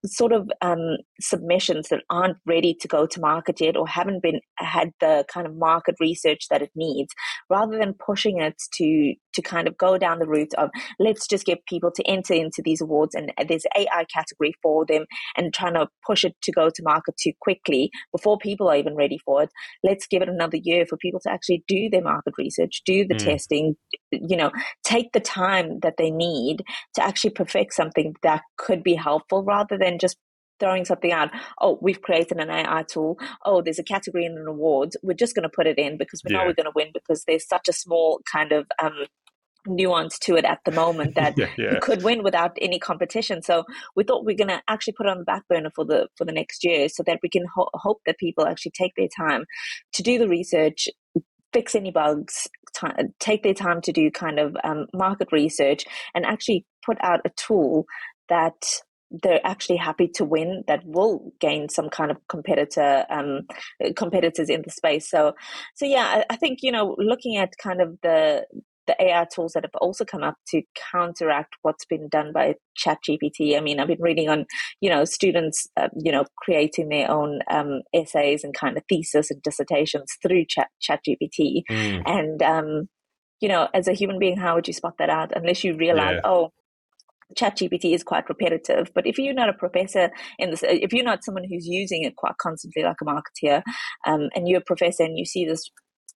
sort 0.08 0.32
of 0.32 0.50
um, 0.62 0.98
submissions 1.20 1.90
that 1.90 2.04
aren't 2.10 2.38
ready 2.46 2.74
to 2.74 2.88
go 2.88 3.06
to 3.08 3.20
market 3.20 3.60
yet 3.60 3.76
or 3.76 3.88
haven't 3.88 4.22
been 4.22 4.40
had 4.58 4.92
the 5.00 5.26
kind 5.32 5.48
of 5.48 5.56
market 5.56 5.96
research 6.00 6.48
that 6.50 6.62
it 6.62 6.72
needs 6.76 7.14
rather 7.50 7.78
than 7.78 7.94
pushing 7.94 8.40
it 8.40 8.62
to 8.74 9.14
to 9.36 9.42
kind 9.42 9.68
of 9.68 9.78
go 9.78 9.98
down 9.98 10.20
the 10.20 10.28
route 10.28 10.54
of 10.58 10.70
let's 11.00 11.28
just 11.28 11.46
get 11.46 11.66
people 11.68 11.92
to 11.92 12.04
enter 12.08 12.34
into 12.34 12.62
these 12.64 12.82
awards 12.82 13.16
and 13.16 13.32
there's 13.48 13.66
ai 13.78 14.06
category 14.14 14.54
for 14.62 14.86
them 14.86 15.06
and 15.38 15.54
trying 15.54 15.74
to 15.74 15.88
push 16.06 16.24
it 16.24 16.36
to 16.42 16.52
go 16.52 16.70
to 16.70 16.84
market 16.84 17.16
too 17.22 17.32
quickly 17.42 17.92
before 18.12 18.38
people 18.38 18.70
are 18.70 18.76
even 18.76 18.96
ready 18.96 19.20
for 19.26 19.44
it 19.44 19.50
let's 19.84 20.08
give 20.08 20.22
it 20.22 20.30
another 20.30 20.58
year 20.58 20.86
for 20.86 20.98
people 20.98 21.20
to 21.20 21.32
actually 21.32 21.64
do 21.68 21.90
their 21.90 22.02
market 22.02 22.34
research 22.38 22.82
do 22.86 23.06
the 23.08 23.16
mm. 23.16 23.24
testing 23.24 23.76
you 24.12 24.38
know 24.38 24.52
take 24.84 25.12
the 25.14 25.20
time 25.20 25.80
that 25.82 25.96
they 25.98 26.12
need 26.12 26.64
to 26.94 27.04
actually 27.04 27.30
perfect 27.30 27.74
something 27.74 28.14
that 28.24 28.42
could 28.58 28.84
be 28.84 28.96
helpful 28.96 29.44
rather 29.44 29.78
than 29.78 30.00
just 30.00 30.18
throwing 30.60 30.86
something 30.86 31.12
out. 31.12 31.32
Oh, 31.60 31.80
we've 31.82 32.02
created 32.02 32.40
an 32.40 32.50
AI 32.50 32.84
tool. 32.90 33.18
Oh, 33.46 33.62
there's 33.62 33.80
a 33.80 33.84
category 33.84 34.26
in 34.26 34.38
an 34.38 34.48
award. 34.48 34.94
We're 35.04 35.14
just 35.14 35.36
going 35.36 35.44
to 35.44 35.50
put 35.54 35.68
it 35.68 35.78
in 35.78 35.98
because 35.98 36.22
we 36.24 36.32
yeah. 36.32 36.40
know 36.40 36.46
we're 36.46 36.54
going 36.54 36.66
to 36.66 36.72
win 36.76 36.92
because 36.94 37.24
there's 37.26 37.48
such 37.48 37.68
a 37.68 37.74
small 37.74 38.22
kind 38.32 38.52
of 38.52 38.66
um, 38.82 39.06
nuance 39.68 40.18
to 40.20 40.36
it 40.36 40.46
at 40.46 40.60
the 40.66 40.72
moment 40.72 41.16
that 41.16 41.38
yeah, 41.38 41.48
yeah. 41.58 41.74
you 41.74 41.80
could 41.82 42.04
win 42.04 42.24
without 42.24 42.58
any 42.62 42.80
competition. 42.80 43.42
So 43.42 43.64
we 43.96 44.04
thought 44.04 44.26
we're 44.26 44.36
going 44.36 44.50
to 44.50 44.62
actually 44.68 44.94
put 44.94 45.08
it 45.08 45.10
on 45.10 45.20
the 45.20 45.24
back 45.24 45.48
burner 45.48 45.72
for 45.76 45.86
the 45.86 46.08
for 46.18 46.26
the 46.26 46.32
next 46.32 46.64
year, 46.64 46.90
so 46.90 47.04
that 47.04 47.20
we 47.22 47.30
can 47.30 47.46
ho- 47.54 47.70
hope 47.74 48.02
that 48.06 48.18
people 48.18 48.46
actually 48.46 48.72
take 48.72 48.94
their 48.96 49.10
time 49.16 49.46
to 49.94 50.04
do 50.04 50.18
the 50.18 50.28
research, 50.28 50.88
fix 51.54 51.76
any 51.76 51.92
bugs, 51.92 52.48
t- 52.76 52.88
take 53.20 53.44
their 53.44 53.54
time 53.54 53.82
to 53.82 53.92
do 53.92 54.12
kind 54.12 54.40
of 54.40 54.56
um, 54.64 54.88
market 54.94 55.32
research, 55.32 55.86
and 56.14 56.26
actually 56.26 56.66
put 56.86 56.98
out 57.02 57.22
a 57.26 57.30
tool 57.38 57.86
that 58.30 58.56
they're 59.24 59.46
actually 59.46 59.78
happy 59.78 60.08
to 60.08 60.26
win 60.26 60.64
that 60.68 60.84
will 60.86 61.32
gain 61.40 61.70
some 61.70 61.90
kind 61.90 62.12
of 62.12 62.18
competitor 62.28 63.06
um, 63.10 63.42
competitors 63.96 64.50
in 64.50 64.64
the 64.64 64.72
space 64.72 65.10
so 65.10 65.34
so 65.76 65.86
yeah 65.86 66.24
I, 66.30 66.34
I, 66.34 66.36
think 66.36 66.60
you 66.64 66.72
know 66.72 66.96
looking 66.98 67.38
at 67.38 67.54
kind 67.62 67.82
of 67.82 67.98
the 68.02 68.46
the 68.88 68.96
AI 69.02 69.26
tools 69.34 69.54
that 69.54 69.64
have 69.64 69.76
also 69.82 70.06
come 70.06 70.24
up 70.24 70.36
to 70.50 70.62
counteract 70.92 71.56
what's 71.62 71.86
been 71.86 72.08
done 72.10 72.32
by 72.34 72.56
Chat 72.76 73.00
GPT. 73.08 73.58
I 73.58 73.62
mean, 73.62 73.80
I've 73.80 73.88
been 73.88 74.02
reading 74.02 74.30
on, 74.30 74.46
you 74.82 74.90
know, 74.90 75.06
students, 75.06 75.68
uh, 75.78 75.90
you 75.96 76.12
know, 76.12 76.26
creating 76.38 76.90
their 76.90 77.10
own 77.10 77.40
um, 77.50 77.82
essays 77.94 78.44
and 78.44 78.54
kind 78.54 78.78
of 78.78 78.84
thesis 78.90 79.32
and 79.32 79.42
dissertations 79.42 80.12
through 80.22 80.46
Chat 80.48 80.68
Chat 80.82 81.02
GPT. 81.08 81.64
Mm. 81.70 82.02
And 82.06 82.44
um, 82.44 82.90
you 83.42 83.50
know, 83.50 83.68
as 83.74 83.88
a 83.88 83.94
human 83.94 84.20
being, 84.20 84.38
how 84.38 84.56
would 84.56 84.68
you 84.68 84.74
spot 84.74 84.96
that 85.00 85.10
out 85.10 85.32
unless 85.36 85.64
you 85.64 85.76
realize, 85.76 86.20
yeah. 86.24 86.30
oh, 86.30 86.52
ChatGPT 87.38 87.94
is 87.94 88.04
quite 88.04 88.30
repetitive, 88.30 88.92
but 88.94 89.08
if 89.08 89.18
you're 89.18 89.34
not 89.34 89.50
a 89.50 89.54
professor 89.54 90.12
in 90.38 90.52
this, 90.52 90.64
if 90.64 90.94
you're 90.94 91.04
not 91.04 91.24
someone 91.24 91.44
who's 91.44 91.66
using 91.68 92.04
it 92.04 92.16
quite 92.16 92.38
constantly, 92.40 92.84
like 92.84 92.98
a 93.02 93.06
marketeer, 93.06 93.64
um, 94.08 94.30
and 94.36 94.48
you're 94.48 94.60
a 94.60 94.64
professor 94.64 95.04
and 95.04 95.18
you 95.18 95.26
see 95.26 95.46
this 95.46 95.70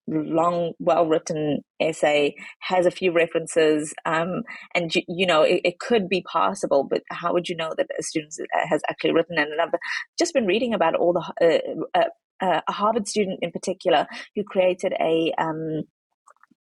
long, 0.10 0.74
well 0.80 1.06
written 1.06 1.62
essay 1.80 2.36
has 2.60 2.86
a 2.86 2.92
few 2.92 3.12
references, 3.12 3.94
um, 4.06 4.44
and 4.74 4.94
you, 4.96 5.04
you 5.08 5.26
know 5.26 5.44
it, 5.44 5.62
it, 5.64 5.80
could 5.80 6.10
be 6.10 6.24
passable, 6.32 6.84
but 6.84 7.04
how 7.10 7.34
would 7.34 7.48
you 7.48 7.56
know 7.56 7.72
that 7.78 7.88
a 7.98 8.04
student 8.04 8.34
has 8.70 8.82
actually 8.90 9.14
written 9.14 9.38
it? 9.38 9.50
And 9.50 9.62
I've 9.62 9.70
just 10.18 10.34
been 10.34 10.46
reading 10.46 10.74
about 10.74 10.96
all 10.96 11.14
the 11.14 11.82
uh, 11.96 12.04
uh, 12.42 12.62
a 12.68 12.72
Harvard 12.72 13.08
student 13.08 13.40
in 13.42 13.52
particular 13.52 14.08
who 14.36 14.44
created 14.44 14.94
a 15.00 15.34
um, 15.38 15.84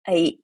a 0.09 0.37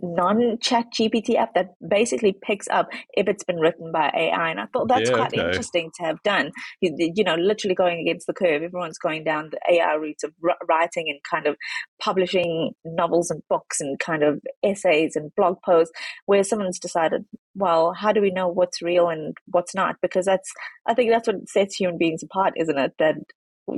non-chat 0.00 0.86
GPT 0.98 1.36
app 1.36 1.54
that 1.54 1.70
basically 1.86 2.36
picks 2.42 2.68
up 2.68 2.88
if 3.14 3.28
it's 3.28 3.44
been 3.44 3.58
written 3.58 3.92
by 3.92 4.10
AI. 4.14 4.50
And 4.50 4.60
I 4.60 4.66
thought 4.66 4.88
that's 4.88 5.10
yeah, 5.10 5.16
quite 5.16 5.32
okay. 5.32 5.46
interesting 5.46 5.90
to 5.96 6.06
have 6.06 6.22
done. 6.22 6.52
You, 6.80 6.94
you, 6.98 7.24
know, 7.24 7.34
literally 7.34 7.74
going 7.74 8.00
against 8.00 8.26
the 8.26 8.32
curve. 8.32 8.62
Everyone's 8.62 8.98
going 8.98 9.24
down 9.24 9.50
the 9.50 9.74
AI 9.74 9.94
route 9.94 10.22
of 10.24 10.32
writing 10.68 11.06
and 11.08 11.18
kind 11.28 11.46
of 11.46 11.56
publishing 12.00 12.72
novels 12.84 13.30
and 13.30 13.42
books 13.48 13.80
and 13.80 13.98
kind 13.98 14.22
of 14.22 14.40
essays 14.62 15.16
and 15.16 15.34
blog 15.36 15.56
posts 15.64 15.92
where 16.26 16.44
someone's 16.44 16.78
decided, 16.78 17.24
well, 17.54 17.92
how 17.92 18.12
do 18.12 18.20
we 18.20 18.30
know 18.30 18.48
what's 18.48 18.82
real 18.82 19.08
and 19.08 19.36
what's 19.46 19.74
not? 19.74 19.96
Because 20.02 20.26
that's, 20.26 20.50
I 20.86 20.94
think 20.94 21.10
that's 21.10 21.26
what 21.26 21.48
sets 21.48 21.76
human 21.76 21.98
beings 21.98 22.22
apart, 22.22 22.54
isn't 22.56 22.78
it? 22.78 22.92
That 22.98 23.16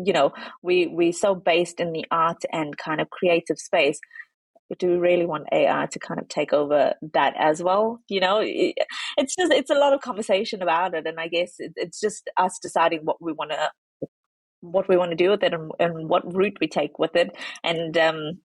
you 0.04 0.12
know 0.12 0.32
we 0.62 0.86
we're 0.86 1.12
so 1.12 1.34
based 1.34 1.78
in 1.78 1.92
the 1.92 2.06
art 2.10 2.42
and 2.50 2.78
kind 2.78 2.98
of 2.98 3.10
creative 3.10 3.58
space 3.58 4.00
do 4.78 4.88
we 4.88 4.96
really 4.96 5.26
want 5.26 5.48
AI 5.52 5.86
to 5.86 5.98
kind 5.98 6.20
of 6.20 6.28
take 6.28 6.52
over 6.52 6.94
that 7.12 7.34
as 7.38 7.62
well? 7.62 8.00
You 8.08 8.20
know, 8.20 8.40
it's 8.42 9.36
just 9.36 9.52
it's 9.52 9.70
a 9.70 9.74
lot 9.74 9.92
of 9.92 10.00
conversation 10.00 10.62
about 10.62 10.94
it, 10.94 11.06
and 11.06 11.18
I 11.20 11.28
guess 11.28 11.54
it, 11.58 11.72
it's 11.76 12.00
just 12.00 12.28
us 12.36 12.58
deciding 12.60 13.00
what 13.04 13.20
we 13.20 13.32
want 13.32 13.50
to 13.50 13.70
what 14.60 14.88
we 14.88 14.96
want 14.96 15.10
to 15.10 15.16
do 15.16 15.30
with 15.30 15.42
it 15.42 15.52
and, 15.52 15.72
and 15.80 16.08
what 16.08 16.34
route 16.34 16.56
we 16.60 16.68
take 16.68 16.98
with 16.98 17.16
it, 17.16 17.36
and 17.64 17.96
um, 17.98 18.38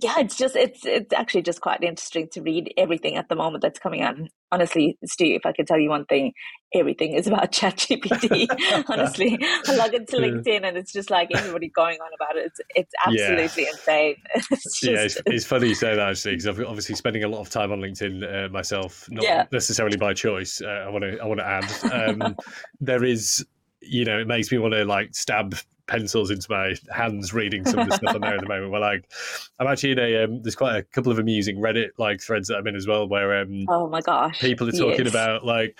yeah, 0.00 0.14
it's 0.18 0.36
just 0.36 0.54
it's 0.54 0.84
it's 0.84 1.12
actually 1.12 1.42
just 1.42 1.60
quite 1.60 1.82
interesting 1.82 2.28
to 2.32 2.42
read 2.42 2.72
everything 2.76 3.16
at 3.16 3.28
the 3.28 3.34
moment 3.34 3.62
that's 3.62 3.78
coming 3.78 4.02
out. 4.02 4.16
honestly, 4.52 4.98
Stu, 5.04 5.24
if 5.24 5.44
I 5.44 5.52
could 5.52 5.66
tell 5.66 5.78
you 5.78 5.88
one 5.90 6.04
thing, 6.04 6.32
everything 6.74 7.14
is 7.14 7.26
about 7.26 7.52
ChatGPT. 7.52 8.46
honestly, 8.88 9.38
I 9.66 9.74
log 9.74 9.94
into 9.94 10.16
LinkedIn 10.16 10.66
and 10.66 10.76
it's 10.76 10.92
just 10.92 11.10
like 11.10 11.30
everybody 11.34 11.68
going 11.68 11.98
on 12.00 12.10
about 12.14 12.36
it. 12.36 12.46
It's 12.46 12.60
it's 12.74 12.94
absolutely 13.06 13.62
yeah. 13.64 13.70
insane. 13.70 14.16
It's 14.34 14.80
just, 14.80 14.82
yeah, 14.82 15.02
it's, 15.02 15.18
it's, 15.26 15.46
funny 15.46 15.68
you 15.68 15.74
say 15.74 15.96
that 15.96 16.08
actually 16.08 16.36
because 16.36 16.46
I'm 16.46 16.66
obviously 16.66 16.94
spending 16.94 17.24
a 17.24 17.28
lot 17.28 17.40
of 17.40 17.50
time 17.50 17.72
on 17.72 17.80
LinkedIn 17.80 18.46
uh, 18.46 18.48
myself, 18.50 19.08
not 19.10 19.24
yeah. 19.24 19.46
necessarily 19.50 19.96
by 19.96 20.14
choice. 20.14 20.60
Uh, 20.60 20.66
I 20.66 20.88
want 20.90 21.04
to 21.04 21.18
I 21.18 21.26
want 21.26 21.40
to 21.40 21.46
add 21.46 22.10
um, 22.10 22.36
there 22.80 23.04
is 23.04 23.44
you 23.80 24.04
know, 24.04 24.18
it 24.18 24.26
makes 24.26 24.50
me 24.50 24.58
want 24.58 24.74
to 24.74 24.84
like 24.84 25.14
stab 25.14 25.54
pencils 25.86 26.30
into 26.30 26.46
my 26.50 26.74
hands 26.94 27.32
reading 27.32 27.64
some 27.64 27.80
of 27.80 27.88
the 27.88 27.96
stuff 27.96 28.14
on 28.14 28.20
there 28.20 28.34
at 28.34 28.40
the 28.40 28.48
moment. 28.48 28.70
Well, 28.70 28.80
like, 28.80 29.10
I'm 29.58 29.66
actually 29.66 29.92
in 29.92 29.98
a 29.98 30.24
um, 30.24 30.42
there's 30.42 30.54
quite 30.54 30.76
a 30.76 30.82
couple 30.82 31.10
of 31.10 31.18
amusing 31.18 31.56
Reddit 31.56 31.90
like 31.98 32.20
threads 32.20 32.48
that 32.48 32.56
I'm 32.56 32.66
in 32.66 32.76
as 32.76 32.86
well, 32.86 33.08
where 33.08 33.40
um, 33.40 33.64
oh 33.68 33.88
my 33.88 34.00
gosh, 34.00 34.38
people 34.38 34.68
are 34.68 34.72
talking 34.72 35.08
about 35.08 35.44
like 35.44 35.78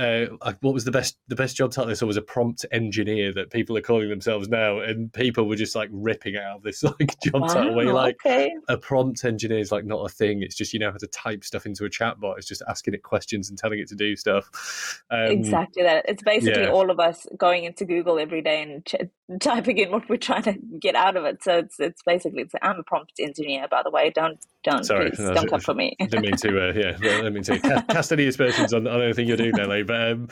uh, 0.00 0.54
what 0.60 0.72
was 0.72 0.84
the 0.84 0.90
best 0.90 1.18
the 1.28 1.36
best 1.36 1.56
job 1.56 1.72
title 1.72 1.90
I 1.90 1.94
saw 1.94 2.06
was 2.06 2.16
a 2.16 2.22
prompt 2.22 2.64
engineer 2.72 3.34
that 3.34 3.50
people 3.50 3.76
are 3.76 3.82
calling 3.82 4.08
themselves 4.08 4.48
now, 4.48 4.80
and 4.80 5.12
people 5.12 5.46
were 5.46 5.56
just 5.56 5.76
like 5.76 5.90
ripping 5.92 6.36
out 6.36 6.56
of 6.56 6.62
this 6.62 6.82
like 7.00 7.20
job 7.20 7.42
wow, 7.42 7.48
title 7.48 7.74
where 7.74 7.92
like 7.92 8.16
okay. 8.24 8.50
a 8.68 8.78
prompt 8.78 9.24
engineer 9.24 9.58
is 9.58 9.70
like 9.70 9.84
not 9.84 10.02
a 10.04 10.08
thing. 10.08 10.42
It's 10.42 10.56
just 10.56 10.72
you 10.72 10.78
know 10.78 10.90
how 10.90 10.96
to 10.96 11.06
type 11.08 11.44
stuff 11.44 11.66
into 11.66 11.84
a 11.84 11.90
chatbot. 11.90 12.38
It's 12.38 12.48
just 12.48 12.62
asking 12.66 12.94
it 12.94 13.02
questions 13.02 13.50
and 13.50 13.58
telling 13.58 13.78
it 13.78 13.88
to 13.88 13.94
do 13.94 14.16
stuff. 14.16 15.02
Um, 15.10 15.30
exactly 15.30 15.82
that. 15.82 16.06
It's 16.08 16.22
basically 16.22 16.62
yeah. 16.62 16.70
all 16.70 16.90
of 16.90 16.98
us 16.98 17.26
going 17.36 17.64
into 17.64 17.84
Google 17.84 18.18
every 18.18 18.40
day 18.40 18.62
and 18.62 18.86
ch- 18.86 19.10
typing 19.40 19.76
in 19.76 19.90
what 19.90 20.08
we're 20.08 20.16
trying 20.16 20.44
to 20.44 20.54
get 20.80 20.94
out 20.94 21.16
of 21.16 21.24
it. 21.24 21.44
So 21.44 21.58
it's 21.58 21.78
it's 21.78 22.02
basically 22.02 22.42
it's, 22.42 22.54
I'm 22.62 22.78
a 22.78 22.84
prompt 22.84 23.12
engineer, 23.20 23.68
by 23.70 23.82
the 23.82 23.90
way. 23.90 24.10
Don't 24.10 24.42
don't 24.62 24.84
Sorry, 24.84 25.10
please, 25.10 25.20
no, 25.20 25.34
don't 25.34 25.48
come 25.48 25.60
for 25.60 25.74
me. 25.74 25.96
didn't 26.00 26.22
mean 26.22 26.36
to. 26.36 26.68
Uh, 26.68 26.72
yeah, 26.74 26.92
didn't 27.00 27.34
mean 27.34 27.42
to 27.44 27.58
cast, 27.58 28.12
any 28.12 28.26
aspersions 28.26 28.74
on, 28.74 28.86
on 28.86 29.00
anything 29.02 29.26
you're 29.26 29.36
doing 29.36 29.52
there, 29.52 29.66
Lee. 29.66 29.82
But 29.82 30.12
um, 30.12 30.28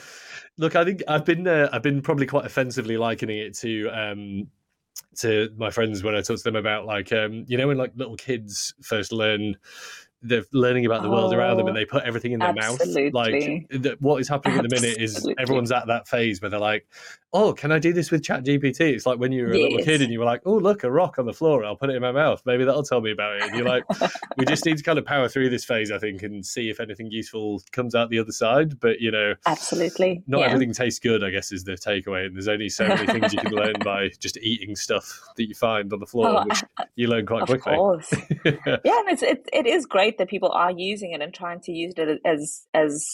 look, 0.59 0.77
I 0.77 0.85
think 0.85 1.03
I've 1.09 1.25
been 1.25 1.47
uh, 1.47 1.69
I've 1.73 1.83
been 1.83 2.03
probably 2.03 2.27
quite 2.27 2.45
offensively 2.45 2.97
likening 2.97 3.39
it 3.39 3.57
to. 3.59 3.89
Um, 3.89 4.49
to 5.21 5.49
my 5.57 5.71
friends 5.71 6.03
when 6.03 6.15
I 6.15 6.21
talk 6.21 6.39
to 6.39 6.43
them 6.45 6.57
about 6.57 6.85
like 6.85 7.13
um, 7.13 7.45
you 7.49 7.57
know 7.57 7.67
when 7.69 7.77
like 7.77 7.93
little 7.97 8.17
kids 8.17 8.75
first 8.83 9.13
learn 9.13 9.57
they're 10.23 10.45
learning 10.53 10.85
about 10.85 11.03
the 11.03 11.11
world 11.11 11.33
oh, 11.33 11.37
around 11.37 11.59
them 11.59 11.69
and 11.69 11.77
oh, 11.77 11.81
they 11.81 11.85
put 11.85 12.03
everything 12.05 12.33
in 12.33 12.41
their 12.41 12.49
absolutely. 12.49 13.05
mouth. 13.05 13.15
Like 13.15 13.33
the, 13.71 13.97
what 14.01 14.21
is 14.21 14.29
happening 14.29 14.59
at 14.59 14.69
the 14.69 14.75
minute 14.75 14.99
is 14.99 15.29
everyone's 15.39 15.71
at 15.71 15.87
that 15.87 16.09
phase 16.09 16.43
where 16.43 16.51
they're 16.51 16.59
like, 16.59 16.87
"Oh, 17.33 17.53
can 17.53 17.71
I 17.71 17.79
do 17.79 17.93
this 17.93 18.11
with 18.11 18.25
Chat 18.25 18.45
GPT?" 18.45 18.81
It's 18.81 19.07
like 19.07 19.19
when 19.19 19.31
you 19.31 19.45
were 19.45 19.53
a 19.53 19.57
yes. 19.59 19.71
little 19.71 19.85
kid 19.85 20.03
and 20.03 20.13
you 20.13 20.19
were 20.19 20.25
like, 20.25 20.43
"Oh, 20.45 20.57
look, 20.57 20.83
a 20.83 20.91
rock 20.91 21.19
on 21.19 21.27
the 21.27 21.33
floor. 21.33 21.65
I'll 21.65 21.77
put 21.77 21.91
it 21.91 21.97
in 21.97 22.03
my 22.03 22.13
mouth. 22.13 22.43
Maybe 22.45 22.65
that'll 22.65 22.83
tell 22.83 23.01
me 23.01 23.13
about 23.13 23.37
it." 23.37 23.43
And 23.43 23.55
you're 23.55 23.69
like, 23.69 23.85
"We 24.37 24.45
just 24.45 24.65
need 24.67 24.79
to 24.79 24.83
kind 24.83 24.99
of 24.99 25.05
power 25.05 25.29
through 25.29 25.51
this 25.51 25.65
phase, 25.65 25.93
I 25.93 25.99
think, 25.99 26.23
and 26.23 26.45
see 26.45 26.69
if 26.69 26.81
anything 26.81 27.11
useful 27.11 27.63
comes 27.71 27.95
out 27.95 28.11
the 28.11 28.19
other 28.19 28.33
side." 28.33 28.81
But 28.81 29.01
you 29.01 29.13
know, 29.13 29.35
absolutely, 29.47 30.25
not 30.27 30.41
yeah. 30.41 30.47
everything 30.47 30.73
tastes 30.73 30.99
good. 30.99 31.23
I 31.23 31.31
guess 31.31 31.53
is 31.53 31.63
the 31.63 31.73
takeaway, 31.73 32.27
and 32.27 32.35
there's 32.35 32.49
only 32.49 32.69
so 32.69 32.89
many 32.89 33.07
things 33.07 33.33
you 33.33 33.41
can 33.41 33.53
learn 33.53 33.75
by 33.85 34.09
just 34.19 34.37
eating 34.39 34.75
stuff 34.75 35.21
that 35.37 35.49
you 35.49 35.55
find 35.55 35.93
on 35.93 36.01
the 36.01 36.07
floor, 36.07 36.29
oh, 36.29 36.45
which 36.45 36.65
you 36.97 37.07
learn 37.07 37.27
quite 37.27 37.45
quickly. 37.47 37.77
Yeah, 38.85 39.01
and 39.01 39.09
it's 39.09 39.23
it, 39.23 39.49
it 39.53 39.67
is 39.67 39.87
great 39.87 40.08
that 40.17 40.31
people 40.31 40.51
are 40.53 40.71
using 40.71 41.09
using 41.09 41.13
it 41.13 41.23
and 41.23 41.35
trying 41.35 41.61
to 41.61 41.73
use 41.73 41.95
it 41.97 42.21
as 42.25 42.67
as 42.75 43.07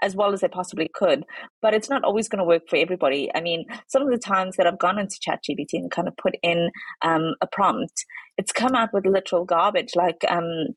as 0.00 0.14
well 0.14 0.32
as 0.32 0.42
they 0.42 0.48
possibly 0.48 0.88
could. 0.94 1.24
But 1.60 1.74
it's 1.74 1.90
not 1.90 2.04
always 2.04 2.28
going 2.28 2.38
to 2.38 2.44
work 2.44 2.68
for 2.68 2.76
everybody. 2.76 3.30
I 3.34 3.40
mean, 3.40 3.64
some 3.88 4.02
of 4.02 4.10
the 4.10 4.18
times 4.18 4.56
that 4.56 4.66
I've 4.66 4.78
gone 4.78 4.96
into 4.96 5.18
ChatGPT 5.18 5.72
and 5.72 5.90
kind 5.90 6.06
of 6.06 6.16
put 6.16 6.36
in 6.40 6.70
um, 7.02 7.34
a 7.40 7.48
prompt, 7.48 8.04
it's 8.36 8.52
come 8.52 8.76
out 8.76 8.90
with 8.92 9.06
literal 9.06 9.44
garbage, 9.44 9.96
like 9.96 10.24
um, 10.28 10.68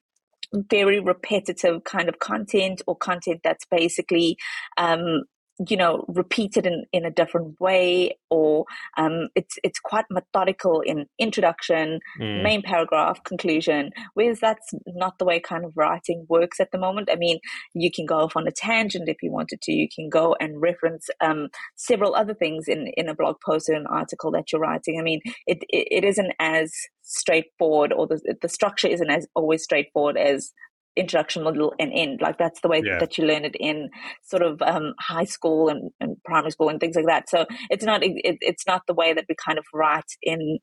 very 0.56 1.00
repetitive 1.00 1.84
kind 1.84 2.10
of 2.10 2.18
content 2.18 2.82
or 2.88 2.96
content 2.96 3.42
that's 3.44 3.66
basically 3.70 4.38
um, 4.78 5.26
you 5.68 5.78
know 5.78 6.06
repeated 6.08 6.66
in, 6.66 6.86
in 6.92 7.06
a 7.06 7.12
different 7.12 7.60
way 7.60 8.18
or 8.30 8.66
um, 8.98 9.28
it's 9.36 9.58
it's 9.64 9.80
quite 9.80 10.06
methodical 10.10 10.82
in 10.82 11.06
introduction 11.20 12.00
mm. 12.20 12.44
main 12.44 12.62
paragraph 12.62 13.24
conclusion. 13.24 13.92
Whereas 14.14 14.40
that's 14.40 14.74
not 14.88 15.18
the 15.20 15.26
way 15.26 15.40
kind 15.40 15.66
of 15.66 15.74
writing 15.76 16.26
works 16.30 16.60
at 16.60 16.72
the 16.72 16.78
moment. 16.78 17.10
I 17.12 17.16
mean 17.16 17.40
you 17.74 17.92
can 17.92 18.06
go 18.06 18.20
off 18.20 18.36
on 18.36 18.48
a 18.48 18.52
tangent 18.52 19.10
if 19.10 19.18
you 19.22 19.32
wanted 19.32 19.62
to. 19.64 19.72
You 19.72 19.88
can 19.94 20.10
go 20.10 20.36
and 20.40 20.62
reference 20.62 21.10
um, 21.20 21.50
several 21.76 22.16
other 22.16 22.34
things 22.34 22.68
in 22.68 22.88
in 22.98 23.10
a 23.10 23.16
blog 23.16 23.38
post 23.46 23.70
or 23.70 23.74
an 23.74 23.88
article 23.88 24.32
that 24.32 24.52
you're 24.52 24.62
writing. 24.62 25.00
I 25.00 25.04
mean 25.04 25.22
it 25.48 25.60
it, 25.70 25.88
it 25.92 26.04
isn't 26.04 26.34
as 26.40 26.74
straightforward 27.04 27.92
or 27.92 28.08
the, 28.08 28.36
the 28.42 28.50
structure 28.50 28.88
isn't 28.88 29.10
as 29.10 29.28
always 29.36 29.64
straightforward 29.64 30.18
as 30.18 30.54
introduction 30.96 31.44
middle 31.44 31.74
and 31.80 31.92
end 31.94 32.20
like 32.22 32.38
that's 32.38 32.60
the 32.62 32.68
way 32.68 32.82
yeah. 32.84 33.00
that 33.00 33.18
you 33.18 33.26
learn 33.26 33.46
it 33.46 33.56
in 33.60 33.90
sort 34.24 34.44
of 34.44 34.62
um, 34.62 34.94
high 35.00 35.24
school 35.24 35.70
and, 35.70 35.92
and, 36.02 36.18
primary 36.26 36.52
school 36.52 36.68
and 36.68 36.80
things 36.80 36.96
like 36.96 37.06
that 37.06 37.30
so 37.30 37.46
it's 37.70 37.86
not 37.86 38.04
it, 38.04 38.38
it's 38.42 38.68
not 38.68 38.82
the 38.88 38.94
way 38.94 39.14
that 39.14 39.26
we 39.30 39.36
kind 39.36 39.58
of 39.58 39.66
write 39.74 40.12
in 40.22 40.60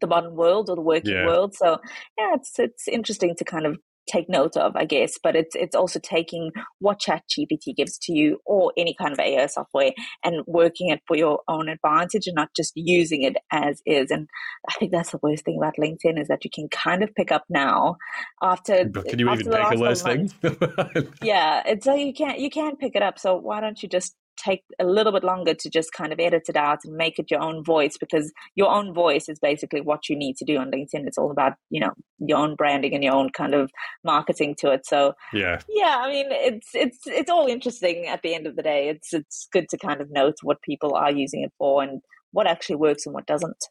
the 0.00 0.06
modern 0.06 0.34
world 0.34 0.68
or 0.68 0.74
the 0.74 0.82
working 0.82 1.12
yeah. 1.12 1.26
world 1.26 1.54
so 1.54 1.78
yeah 2.18 2.34
it's 2.34 2.58
it's 2.58 2.88
interesting 2.88 3.34
to 3.36 3.44
kind 3.44 3.66
of 3.66 3.78
take 4.10 4.28
note 4.28 4.56
of, 4.56 4.76
I 4.76 4.84
guess. 4.84 5.18
But 5.22 5.36
it's 5.36 5.54
it's 5.54 5.74
also 5.74 5.98
taking 5.98 6.50
what 6.78 7.00
Chat 7.00 7.22
GPT 7.28 7.76
gives 7.76 7.98
to 7.98 8.12
you 8.12 8.38
or 8.44 8.72
any 8.76 8.94
kind 8.94 9.12
of 9.12 9.20
AI 9.20 9.46
software 9.46 9.92
and 10.24 10.42
working 10.46 10.90
it 10.90 11.00
for 11.06 11.16
your 11.16 11.40
own 11.48 11.68
advantage 11.68 12.26
and 12.26 12.34
not 12.34 12.50
just 12.54 12.72
using 12.74 13.22
it 13.22 13.36
as 13.52 13.82
is. 13.86 14.10
And 14.10 14.28
I 14.68 14.74
think 14.74 14.92
that's 14.92 15.10
the 15.10 15.20
worst 15.22 15.44
thing 15.44 15.58
about 15.58 15.74
LinkedIn 15.78 16.20
is 16.20 16.28
that 16.28 16.44
you 16.44 16.50
can 16.52 16.68
kind 16.68 17.02
of 17.02 17.14
pick 17.14 17.32
up 17.32 17.44
now 17.48 17.96
after. 18.42 18.84
But 18.84 19.06
can 19.08 19.18
you 19.18 19.28
after 19.28 19.42
even 19.42 19.52
pick 19.52 19.78
a 19.78 19.80
worse 19.80 20.02
thing? 20.02 20.30
yeah, 21.22 21.62
it's 21.66 21.84
so 21.84 21.94
you 21.94 22.12
can't 22.12 22.38
you 22.38 22.50
can't 22.50 22.78
pick 22.78 22.94
it 22.94 23.02
up. 23.02 23.18
So 23.18 23.36
why 23.36 23.60
don't 23.60 23.82
you 23.82 23.88
just 23.88 24.14
take 24.42 24.62
a 24.78 24.84
little 24.84 25.12
bit 25.12 25.24
longer 25.24 25.54
to 25.54 25.70
just 25.70 25.92
kind 25.92 26.12
of 26.12 26.20
edit 26.20 26.44
it 26.48 26.56
out 26.56 26.78
and 26.84 26.94
make 26.94 27.18
it 27.18 27.30
your 27.30 27.42
own 27.42 27.62
voice 27.64 27.96
because 27.98 28.32
your 28.54 28.70
own 28.70 28.94
voice 28.94 29.28
is 29.28 29.38
basically 29.38 29.80
what 29.80 30.08
you 30.08 30.16
need 30.16 30.36
to 30.36 30.44
do 30.44 30.56
on 30.58 30.70
LinkedIn. 30.70 31.06
It's 31.06 31.18
all 31.18 31.30
about, 31.30 31.54
you 31.70 31.80
know, 31.80 31.92
your 32.18 32.38
own 32.38 32.54
branding 32.54 32.94
and 32.94 33.04
your 33.04 33.14
own 33.14 33.30
kind 33.30 33.54
of 33.54 33.70
marketing 34.04 34.54
to 34.60 34.70
it. 34.70 34.86
So 34.86 35.14
yeah. 35.32 35.60
Yeah, 35.68 35.98
I 36.00 36.10
mean 36.10 36.26
it's 36.30 36.68
it's 36.74 37.06
it's 37.06 37.30
all 37.30 37.46
interesting 37.46 38.06
at 38.06 38.22
the 38.22 38.34
end 38.34 38.46
of 38.46 38.56
the 38.56 38.62
day. 38.62 38.88
It's 38.88 39.12
it's 39.12 39.48
good 39.52 39.68
to 39.70 39.78
kind 39.78 40.00
of 40.00 40.10
note 40.10 40.36
what 40.42 40.62
people 40.62 40.94
are 40.94 41.12
using 41.12 41.42
it 41.42 41.52
for 41.58 41.82
and 41.82 42.00
what 42.32 42.46
actually 42.46 42.76
works 42.76 43.06
and 43.06 43.14
what 43.14 43.26
doesn't. 43.26 43.64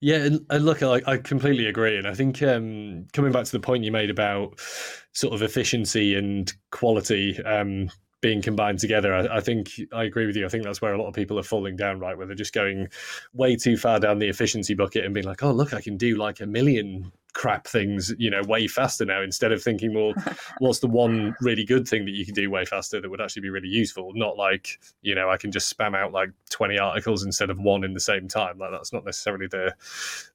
Yeah, 0.00 0.18
and, 0.18 0.46
and 0.50 0.64
look, 0.64 0.84
I, 0.84 1.02
I, 1.04 1.16
completely 1.16 1.66
agree, 1.66 1.96
and 1.96 2.06
I 2.06 2.14
think 2.14 2.40
um, 2.44 3.06
coming 3.12 3.32
back 3.32 3.44
to 3.44 3.52
the 3.52 3.58
point 3.58 3.82
you 3.82 3.90
made 3.90 4.08
about 4.08 4.60
sort 5.12 5.34
of 5.34 5.42
efficiency 5.42 6.14
and 6.14 6.52
quality, 6.70 7.42
um, 7.42 7.90
being 8.20 8.42
combined 8.42 8.78
together. 8.78 9.14
I, 9.14 9.36
I, 9.36 9.40
think 9.40 9.70
I 9.92 10.04
agree 10.04 10.26
with 10.26 10.36
you. 10.36 10.44
I 10.44 10.48
think 10.48 10.64
that's 10.64 10.82
where 10.82 10.92
a 10.92 11.00
lot 11.00 11.08
of 11.08 11.14
people 11.14 11.38
are 11.38 11.44
falling 11.44 11.76
down, 11.76 12.00
right? 12.00 12.16
Where 12.16 12.26
they're 12.26 12.34
just 12.34 12.52
going 12.52 12.88
way 13.32 13.56
too 13.56 13.76
far 13.76 14.00
down 14.00 14.18
the 14.18 14.28
efficiency 14.28 14.74
bucket 14.74 15.04
and 15.04 15.14
being 15.14 15.26
like, 15.26 15.42
oh, 15.42 15.52
look, 15.52 15.72
I 15.72 15.80
can 15.80 15.96
do 15.96 16.16
like 16.16 16.40
a 16.40 16.46
million 16.46 17.12
crap 17.34 17.68
things, 17.68 18.12
you 18.18 18.30
know, 18.30 18.42
way 18.48 18.66
faster 18.66 19.04
now 19.04 19.22
instead 19.22 19.52
of 19.52 19.62
thinking, 19.62 19.94
well, 19.94 20.12
what's 20.58 20.80
the 20.80 20.88
one 20.88 21.36
really 21.40 21.64
good 21.64 21.86
thing 21.86 22.04
that 22.06 22.10
you 22.10 22.24
can 22.24 22.34
do 22.34 22.50
way 22.50 22.64
faster 22.64 23.00
that 23.00 23.08
would 23.08 23.20
actually 23.20 23.42
be 23.42 23.50
really 23.50 23.68
useful? 23.68 24.10
Not 24.14 24.36
like, 24.36 24.80
you 25.02 25.14
know, 25.14 25.30
I 25.30 25.36
can 25.36 25.52
just 25.52 25.76
spam 25.76 25.96
out 25.96 26.12
like 26.12 26.30
20 26.50 26.78
articles 26.78 27.24
instead 27.24 27.50
of 27.50 27.60
one 27.60 27.84
in 27.84 27.94
the 27.94 28.00
same 28.00 28.26
time. 28.26 28.58
Like 28.58 28.72
that's 28.72 28.92
not 28.92 29.04
necessarily 29.04 29.46
the 29.46 29.74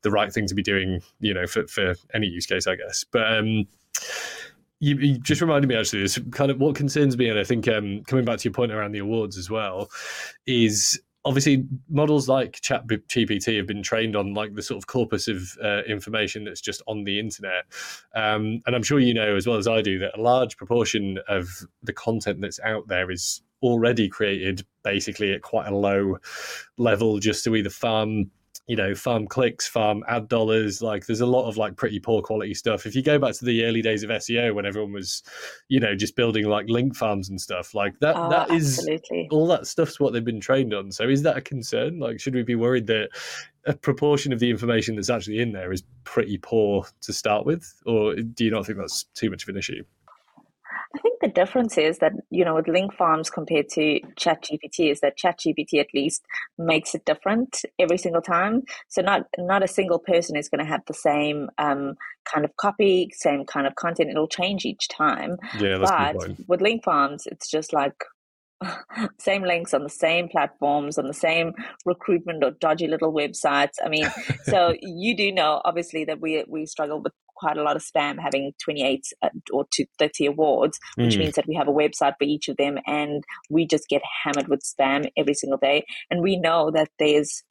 the 0.04 0.12
right 0.12 0.32
thing 0.32 0.48
to 0.48 0.56
be 0.56 0.64
doing, 0.64 1.02
you 1.20 1.34
know, 1.34 1.48
for, 1.48 1.68
for 1.68 1.96
any 2.14 2.28
use 2.28 2.46
case, 2.46 2.66
I 2.66 2.76
guess. 2.76 3.04
But 3.04 3.38
um 3.38 3.68
you, 4.84 4.98
you, 4.98 5.18
just 5.20 5.42
reminded 5.42 5.68
me 5.68 5.76
actually, 5.76 6.04
it's 6.04 6.20
kind 6.32 6.52
of 6.52 6.60
what 6.60 6.76
concerns 6.76 7.18
me, 7.18 7.30
and 7.30 7.40
I 7.40 7.44
think 7.44 7.68
um, 7.68 8.04
coming 8.06 8.26
back 8.26 8.40
to 8.40 8.44
your 8.44 8.54
point 8.54 8.72
around 8.72 8.92
the 8.92 9.00
awards 9.00 9.38
as 9.38 9.50
well, 9.50 9.90
is 10.46 11.00
obviously 11.26 11.66
models 11.90 12.28
like 12.28 12.60
chat 12.60 12.86
gpt 12.86 13.56
have 13.56 13.66
been 13.66 13.82
trained 13.82 14.14
on 14.14 14.34
like 14.34 14.56
the 14.56 14.62
sort 14.62 14.78
of 14.78 14.88
corpus 14.88 15.30
of 15.30 15.58
uh, 15.64 15.82
information 15.84 16.44
that's 16.44 16.60
just 16.60 16.82
on 16.86 17.06
the 17.06 17.18
internet. 17.18 17.64
Um, 18.14 18.62
and 18.66 18.76
i'm 18.76 18.84
sure 18.84 19.00
you 19.00 19.14
know 19.14 19.38
as 19.38 19.48
well 19.48 19.56
as 19.56 19.66
i 19.66 19.82
do 19.82 20.00
that 20.00 20.18
a 20.20 20.22
large 20.22 20.58
proportion 20.58 21.20
of 21.30 21.48
the 21.82 21.94
content 21.94 22.42
that's 22.42 22.60
out 22.60 22.90
there 22.90 23.10
is 23.10 23.42
already 23.62 24.10
created 24.10 24.66
basically 24.84 25.32
at 25.32 25.44
quite 25.44 25.68
a 25.68 25.76
low 25.76 26.18
level 26.78 27.20
just 27.20 27.46
to 27.46 27.56
either 27.56 27.70
farm 27.70 28.30
you 28.68 28.76
know, 28.76 28.96
farm 28.96 29.28
clicks, 29.28 29.68
farm 29.68 30.04
ad 30.08 30.28
dollars. 30.30 30.82
Like 30.82 31.06
there's 31.06 31.22
a 31.22 31.26
lot 31.26 31.48
of 31.48 31.58
like 31.58 31.76
pretty 31.76 32.00
poor 32.00 32.22
quality 32.22 32.54
stuff. 32.54 32.86
If 32.86 32.96
you 32.96 33.04
go 33.04 33.20
back 33.20 33.34
to 33.36 33.46
the 33.46 33.66
early 33.66 33.82
days 33.82 34.04
of 34.04 34.10
SEO 34.10 34.56
when 34.56 34.66
everyone 34.66 34.94
was, 34.94 35.22
you 35.68 35.80
know, 35.80 35.96
just 35.96 36.16
building 36.16 36.46
like 36.46 36.68
link 36.70 36.96
farms 36.96 37.30
and 37.30 37.40
stuff, 37.40 37.74
like 37.74 38.00
that 38.00 38.16
oh, 38.16 38.30
that 38.30 38.52
is 38.52 38.80
absolutely. 38.80 39.28
all 39.32 39.48
that 39.48 39.68
stuff's 39.68 40.00
what 40.00 40.14
they've 40.14 40.24
been 40.24 40.40
trained 40.40 40.74
on. 40.74 40.92
So 40.92 41.10
is 41.10 41.24
that 41.24 41.38
a 41.38 41.42
concern? 41.42 42.00
Like 42.00 42.20
should 42.20 42.36
we 42.36 42.44
be 42.44 42.56
worried 42.56 42.88
that 42.88 43.10
a 43.66 43.74
proportion 43.74 44.32
of 44.32 44.40
the 44.40 44.50
information 44.50 44.96
that's 44.96 45.10
actually 45.10 45.40
in 45.40 45.52
there 45.52 45.72
is 45.72 45.84
pretty 46.06 46.38
poor 46.38 46.86
to 47.02 47.14
start 47.14 47.46
with? 47.46 47.82
Or 47.86 48.16
do 48.16 48.46
you 48.46 48.52
not 48.52 48.66
think 48.66 48.78
that's 48.78 49.04
too 49.14 49.30
much 49.30 49.44
of 49.44 49.50
an 49.50 49.58
issue? 49.58 49.84
I 51.34 51.36
think 51.36 51.46
the 51.46 51.46
difference 51.46 51.78
is 51.78 52.00
that, 52.00 52.14
you 52.30 52.46
know, 52.46 52.56
with 52.56 52.68
link 52.68 52.94
farms 52.94 53.30
compared 53.30 53.70
to 53.70 54.00
ChatGPT 54.20 54.92
is 54.92 55.00
that 55.02 55.18
ChatGPT 55.18 55.80
at 55.80 55.88
least 55.94 56.24
makes 56.58 56.96
it 56.96 57.06
different 57.06 57.62
every 57.80 57.98
single 57.98 58.22
time. 58.22 58.64
So 58.90 59.02
not 59.02 59.28
not 59.38 59.64
a 59.64 59.68
single 59.68 60.00
person 60.00 60.36
is 60.36 60.50
going 60.50 60.64
to 60.64 60.72
have 60.72 60.82
the 60.88 60.94
same 60.94 61.50
um, 61.58 61.96
kind 62.26 62.46
of 62.46 62.56
copy, 62.58 63.10
same 63.14 63.46
kind 63.46 63.68
of 63.68 63.76
content. 63.76 64.10
It'll 64.10 64.28
change 64.28 64.66
each 64.66 64.88
time. 64.88 65.38
Yeah, 65.60 65.78
but 65.80 66.16
with 66.48 66.62
link 66.62 66.84
farms, 66.84 67.26
it's 67.26 67.50
just 67.50 67.74
like 67.74 67.96
same 69.20 69.44
links 69.44 69.74
on 69.74 69.84
the 69.84 69.90
same 69.90 70.30
platforms 70.30 70.98
on 70.98 71.08
the 71.08 71.14
same 71.14 71.54
recruitment 71.86 72.44
or 72.44 72.52
dodgy 72.52 72.88
little 72.88 73.12
websites 73.12 73.74
i 73.84 73.90
mean 73.90 74.08
so 74.44 74.74
you 74.82 75.18
do 75.18 75.34
know 75.34 75.62
obviously 75.66 76.06
that 76.06 76.22
we 76.22 76.46
we 76.48 76.66
struggle 76.66 77.02
with 77.02 77.12
quite 77.44 77.58
a 77.58 77.64
lot 77.64 77.76
of 77.76 77.84
spam 77.84 78.18
having 78.20 78.54
28 78.64 79.06
uh, 79.22 79.30
or 79.52 79.66
to 79.72 79.86
30 80.00 80.28
awards 80.28 80.80
which 80.96 81.16
mm. 81.16 81.20
means 81.20 81.36
that 81.36 81.48
we 81.48 81.56
have 81.56 81.68
a 81.68 81.74
website 81.74 82.14
for 82.18 82.24
each 82.24 82.48
of 82.48 82.56
them 82.56 82.78
and 82.88 83.24
we 83.50 83.68
just 83.68 83.90
get 83.90 84.02
hammered 84.24 84.48
with 84.48 84.62
spam 84.62 85.10
every 85.18 85.34
single 85.34 85.60
day 85.60 85.84
and 86.10 86.22
we 86.22 86.38
know 86.38 86.72
that 86.72 86.90
there's 87.00 87.44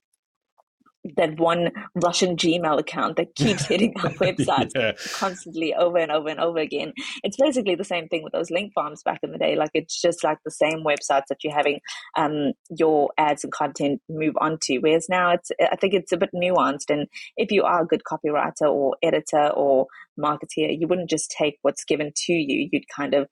that 1.16 1.38
one 1.38 1.70
Russian 1.94 2.36
Gmail 2.36 2.78
account 2.78 3.16
that 3.16 3.34
keeps 3.34 3.66
hitting 3.68 3.94
our 3.98 4.10
websites 4.10 4.72
yeah. 4.74 4.92
constantly 5.14 5.74
over 5.74 5.98
and 5.98 6.12
over 6.12 6.28
and 6.28 6.40
over 6.40 6.58
again. 6.58 6.92
It's 7.22 7.36
basically 7.36 7.74
the 7.74 7.84
same 7.84 8.08
thing 8.08 8.22
with 8.22 8.32
those 8.32 8.50
link 8.50 8.72
farms 8.72 9.02
back 9.02 9.20
in 9.22 9.32
the 9.32 9.38
day. 9.38 9.56
Like 9.56 9.70
it's 9.74 10.00
just 10.00 10.22
like 10.22 10.38
the 10.44 10.50
same 10.50 10.84
websites 10.84 11.26
that 11.28 11.42
you're 11.42 11.54
having 11.54 11.80
um, 12.16 12.52
your 12.70 13.10
ads 13.18 13.44
and 13.44 13.52
content 13.52 14.00
move 14.08 14.34
onto. 14.40 14.80
Whereas 14.80 15.08
now 15.08 15.32
it's, 15.32 15.50
I 15.60 15.76
think 15.76 15.94
it's 15.94 16.12
a 16.12 16.16
bit 16.16 16.30
nuanced. 16.34 16.90
And 16.90 17.08
if 17.36 17.50
you 17.50 17.64
are 17.64 17.82
a 17.82 17.86
good 17.86 18.02
copywriter 18.04 18.70
or 18.70 18.96
editor 19.02 19.48
or 19.48 19.86
marketeer, 20.18 20.76
you 20.78 20.86
wouldn't 20.86 21.10
just 21.10 21.30
take 21.30 21.58
what's 21.62 21.84
given 21.84 22.12
to 22.14 22.32
you. 22.32 22.68
You'd 22.70 22.88
kind 22.88 23.14
of 23.14 23.28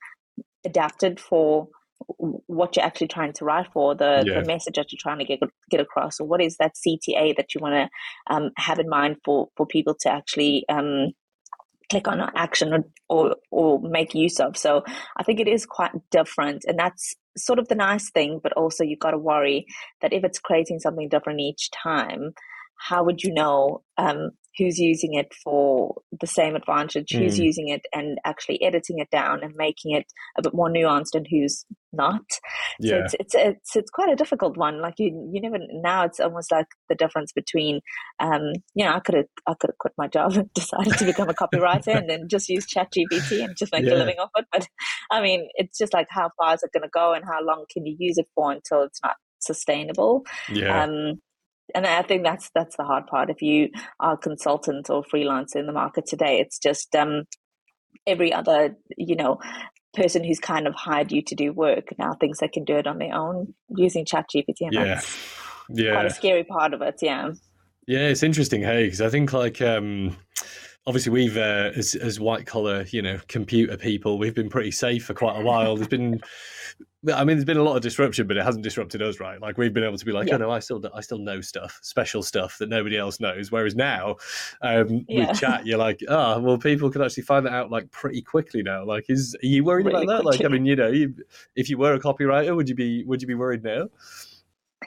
adapt 0.65 1.03
it 1.03 1.21
for 1.21 1.69
what 2.19 2.77
you're 2.77 2.85
actually 2.85 3.09
trying 3.09 3.33
to 3.35 3.45
write 3.45 3.69
for, 3.73 3.95
the, 3.95 4.23
yeah. 4.27 4.41
the 4.41 4.47
message 4.47 4.77
that 4.77 4.93
you're 4.93 4.99
trying 5.01 5.19
to 5.19 5.25
get 5.25 5.41
get 5.71 5.81
across, 5.81 6.21
or 6.21 6.27
what 6.27 6.43
is 6.43 6.57
that 6.57 6.75
CTA 6.75 7.37
that 7.37 7.55
you 7.55 7.61
want 7.61 7.75
to 7.75 8.35
um, 8.35 8.51
have 8.57 8.79
in 8.79 8.89
mind 8.89 9.17
for 9.25 9.49
for 9.57 9.67
people 9.67 9.95
to 10.01 10.11
actually 10.11 10.65
um, 10.69 11.13
click 11.91 12.09
on 12.09 12.21
or 12.21 12.31
action 12.35 12.73
or, 12.73 12.85
or 13.09 13.37
or 13.51 13.81
make 13.83 14.15
use 14.15 14.41
of. 14.41 14.57
So 14.57 14.85
I 15.17 15.23
think 15.23 15.41
it 15.41 15.49
is 15.49 15.67
quite 15.67 15.93
different, 16.11 16.65
and 16.67 16.79
that's 16.79 17.15
sort 17.37 17.59
of 17.59 17.69
the 17.69 17.75
nice 17.75 18.11
thing. 18.11 18.41
But 18.43 18.53
also, 18.55 18.85
you've 18.85 18.99
got 18.99 19.11
to 19.13 19.19
worry 19.19 19.67
that 20.01 20.13
if 20.13 20.25
it's 20.25 20.39
creating 20.39 20.79
something 20.79 21.09
different 21.09 21.41
each 21.41 21.71
time, 21.71 22.33
how 22.77 23.05
would 23.05 23.23
you 23.23 23.33
know 23.33 23.83
um, 23.99 24.31
who's 24.59 24.79
using 24.79 25.15
it 25.15 25.33
for 25.45 25.95
the 26.21 26.27
same 26.27 26.57
advantage, 26.57 27.13
who's 27.13 27.39
mm. 27.39 27.45
using 27.45 27.69
it 27.69 27.83
and 27.95 28.19
actually 28.25 28.63
editing 28.63 28.99
it 28.99 29.11
down 29.11 29.43
and 29.43 29.55
making 29.57 29.93
it 29.95 30.07
a 30.37 30.43
bit 30.43 30.55
more 30.55 30.69
nuanced 30.69 31.15
and 31.15 31.27
who's 31.31 31.65
not. 31.93 32.23
Yeah. 32.79 32.91
So 32.91 32.97
it's, 32.97 33.15
it's, 33.15 33.35
it's, 33.35 33.77
it's 33.77 33.91
quite 33.91 34.13
a 34.13 34.17
difficult 34.17 34.57
one. 34.57 34.81
Like 34.81 34.95
you, 34.99 35.31
you 35.33 35.41
never, 35.41 35.59
now 35.71 36.05
it's 36.05 36.21
almost 36.21 36.51
like 36.51 36.67
the 36.89 36.95
difference 36.95 37.33
between, 37.33 37.81
um, 38.19 38.53
you 38.75 38.85
know, 38.85 38.93
I 38.93 39.01
could 39.01 39.15
have, 39.15 39.27
I 39.47 39.55
could 39.55 39.71
have 39.71 39.79
quit 39.79 39.95
my 39.97 40.09
job 40.09 40.33
and 40.33 40.53
decided 40.55 40.95
to 40.99 41.05
become 41.05 41.29
a 41.29 41.35
copywriter 41.35 41.97
and 41.97 42.11
then 42.11 42.29
just 42.29 42.49
use 42.49 42.67
chat 42.67 42.89
GPT 42.93 43.45
and 43.45 43.57
just 43.57 43.73
make 43.73 43.85
yeah. 43.85 43.95
a 43.95 43.97
living 43.97 44.19
off 44.19 44.31
it. 44.37 44.47
But 44.53 44.67
I 45.11 45.21
mean, 45.21 45.49
it's 45.55 45.79
just 45.79 45.95
like, 45.95 46.09
how 46.11 46.31
far 46.37 46.55
is 46.55 46.63
it 46.63 46.73
going 46.73 46.83
to 46.83 46.91
go 46.93 47.13
and 47.13 47.25
how 47.25 47.43
long 47.43 47.67
can 47.73 47.87
you 47.87 47.97
use 47.99 48.19
it 48.19 48.27
for 48.35 48.51
until 48.51 48.83
it's 48.83 49.01
not 49.03 49.15
sustainable? 49.41 50.25
Yeah. 50.49 50.85
Um, 50.85 51.21
and 51.75 51.87
I 51.87 52.03
think 52.03 52.25
that's 52.25 52.51
that's 52.55 52.77
the 52.77 52.85
hard 52.85 53.07
part. 53.07 53.31
If 53.31 53.43
you 53.43 53.71
are 53.99 54.15
a 54.15 54.19
consultant 54.19 54.91
or 54.91 55.03
freelancer 55.03 55.57
in 55.57 55.67
the 55.67 55.73
market 55.73 56.07
today, 56.07 56.41
it's 56.41 56.59
just 56.59 56.95
um, 56.95 57.25
every 58.07 58.33
other 58.33 58.77
you 58.97 59.17
know 59.17 59.39
person 59.95 60.23
who's 60.23 60.39
kind 60.39 60.67
of 60.67 60.75
hired 60.75 61.11
you 61.11 61.23
to 61.23 61.35
do 61.35 61.53
work 61.53 61.89
now 61.99 62.15
thinks 62.15 62.39
they 62.39 62.49
can 62.49 62.65
do 62.65 62.77
it 62.77 62.87
on 62.87 62.99
their 62.99 63.15
own 63.15 63.55
using 63.77 64.05
Chat 64.05 64.27
GPT. 64.35 64.55
And 64.61 64.73
yeah, 64.73 65.01
yeah, 65.69 65.93
quite 65.93 66.07
a 66.07 66.11
scary 66.11 66.45
part 66.45 66.75
of 66.75 66.83
it. 66.83 66.97
Yeah, 67.03 67.31
yeah, 67.87 68.09
it's 68.09 68.23
interesting, 68.23 68.63
hey, 68.63 68.85
because 68.85 69.01
I 69.01 69.11
think 69.11 69.33
like. 69.33 69.61
um 69.63 70.17
obviously 70.87 71.13
we've 71.13 71.37
uh, 71.37 71.71
as, 71.77 71.95
as 71.95 72.19
white 72.19 72.47
collar 72.47 72.87
you 72.91 73.03
know 73.03 73.21
computer 73.29 73.77
people 73.77 74.19
we've 74.19 74.35
been 74.35 74.49
pretty 74.49 74.71
safe 74.71 75.05
for 75.05 75.13
quite 75.13 75.39
a 75.39 75.45
while 75.45 75.77
there's 75.77 75.87
been 75.87 76.19
I 77.09 77.25
mean, 77.25 77.39
there's 77.39 77.47
been 77.47 77.57
a 77.57 77.63
lot 77.63 77.77
of 77.77 77.83
disruption, 77.83 78.27
but 78.27 78.37
it 78.37 78.45
hasn't 78.45 78.63
disrupted 78.63 79.01
us, 79.01 79.21
right? 79.21 79.41
Like 79.41 79.57
we've 79.57 79.73
been 79.73 79.85
able 79.85 79.97
to 79.97 80.05
be 80.05 80.13
like, 80.13 80.29
yeah. 80.29 80.35
oh 80.35 80.39
no, 80.39 80.51
I 80.51 80.59
still, 80.59 80.83
I 80.95 81.01
still 81.01 81.19
know 81.19 81.41
stuff, 81.41 81.79
special 81.83 82.23
stuff 82.23 82.59
that 82.59 82.69
nobody 82.69 82.99
else 82.99 83.21
knows. 83.21 83.51
Whereas 83.51 83.75
now, 83.75 84.17
um, 84.61 85.07
yeah. 85.09 85.29
with 85.29 85.41
chat, 85.41 85.65
you're 85.65 85.79
like, 85.79 86.01
ah, 86.11 86.35
oh, 86.35 86.41
well, 86.41 86.59
people 86.59 86.91
can 86.91 87.01
actually 87.01 87.23
find 87.23 87.47
that 87.47 87.55
out 87.55 87.71
like 87.71 87.91
pretty 87.91 88.21
quickly 88.21 88.63
now. 88.63 88.85
Like, 88.85 89.07
is 89.09 89.35
are 89.43 89.47
you 89.47 89.65
worried 89.65 89.87
really 89.87 90.05
about 90.05 90.19
that? 90.19 90.23
Quickly. 90.25 90.45
Like, 90.45 90.45
I 90.45 90.53
mean, 90.53 90.67
you 90.67 90.77
know, 90.77 90.89
you, 90.89 91.15
if 91.57 91.71
you 91.71 91.79
were 91.79 91.95
a 91.95 91.99
copywriter, 91.99 92.55
would 92.55 92.69
you 92.69 92.75
be, 92.75 93.03
would 93.05 93.23
you 93.23 93.29
be 93.29 93.35
worried 93.35 93.63
now? 93.63 93.89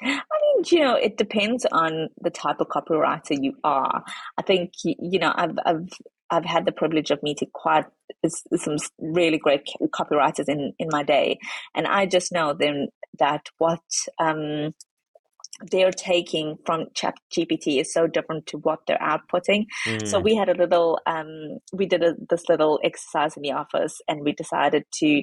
I 0.03 0.21
mean, 0.21 0.63
you 0.67 0.79
know, 0.81 0.95
it 0.95 1.17
depends 1.17 1.65
on 1.71 2.09
the 2.21 2.29
type 2.29 2.57
of 2.59 2.67
copywriter 2.67 3.41
you 3.41 3.53
are. 3.63 4.03
I 4.37 4.41
think, 4.43 4.73
you 4.83 5.17
know, 5.17 5.33
I've, 5.35 5.57
I've 5.65 5.89
I've 6.29 6.45
had 6.45 6.65
the 6.65 6.71
privilege 6.71 7.11
of 7.11 7.21
meeting 7.21 7.49
quite 7.53 7.85
some 8.55 8.77
really 8.99 9.37
great 9.37 9.67
copywriters 9.93 10.47
in, 10.47 10.73
in 10.79 10.87
my 10.91 11.03
day. 11.03 11.39
And 11.75 11.87
I 11.87 12.05
just 12.05 12.31
know 12.31 12.53
then 12.53 12.87
that 13.19 13.47
what 13.57 13.81
um, 14.19 14.73
they're 15.71 15.91
taking 15.91 16.57
from 16.65 16.87
chat 16.95 17.13
gpt 17.31 17.79
is 17.79 17.93
so 17.93 18.07
different 18.07 18.45
to 18.47 18.57
what 18.57 18.79
they're 18.87 18.97
outputting 18.97 19.65
mm. 19.85 20.07
so 20.07 20.19
we 20.19 20.35
had 20.35 20.49
a 20.49 20.55
little 20.55 20.99
um, 21.05 21.59
we 21.71 21.85
did 21.85 22.03
a, 22.03 22.15
this 22.29 22.49
little 22.49 22.79
exercise 22.83 23.37
in 23.37 23.43
the 23.43 23.51
office 23.51 24.01
and 24.07 24.21
we 24.21 24.31
decided 24.33 24.83
to 24.91 25.21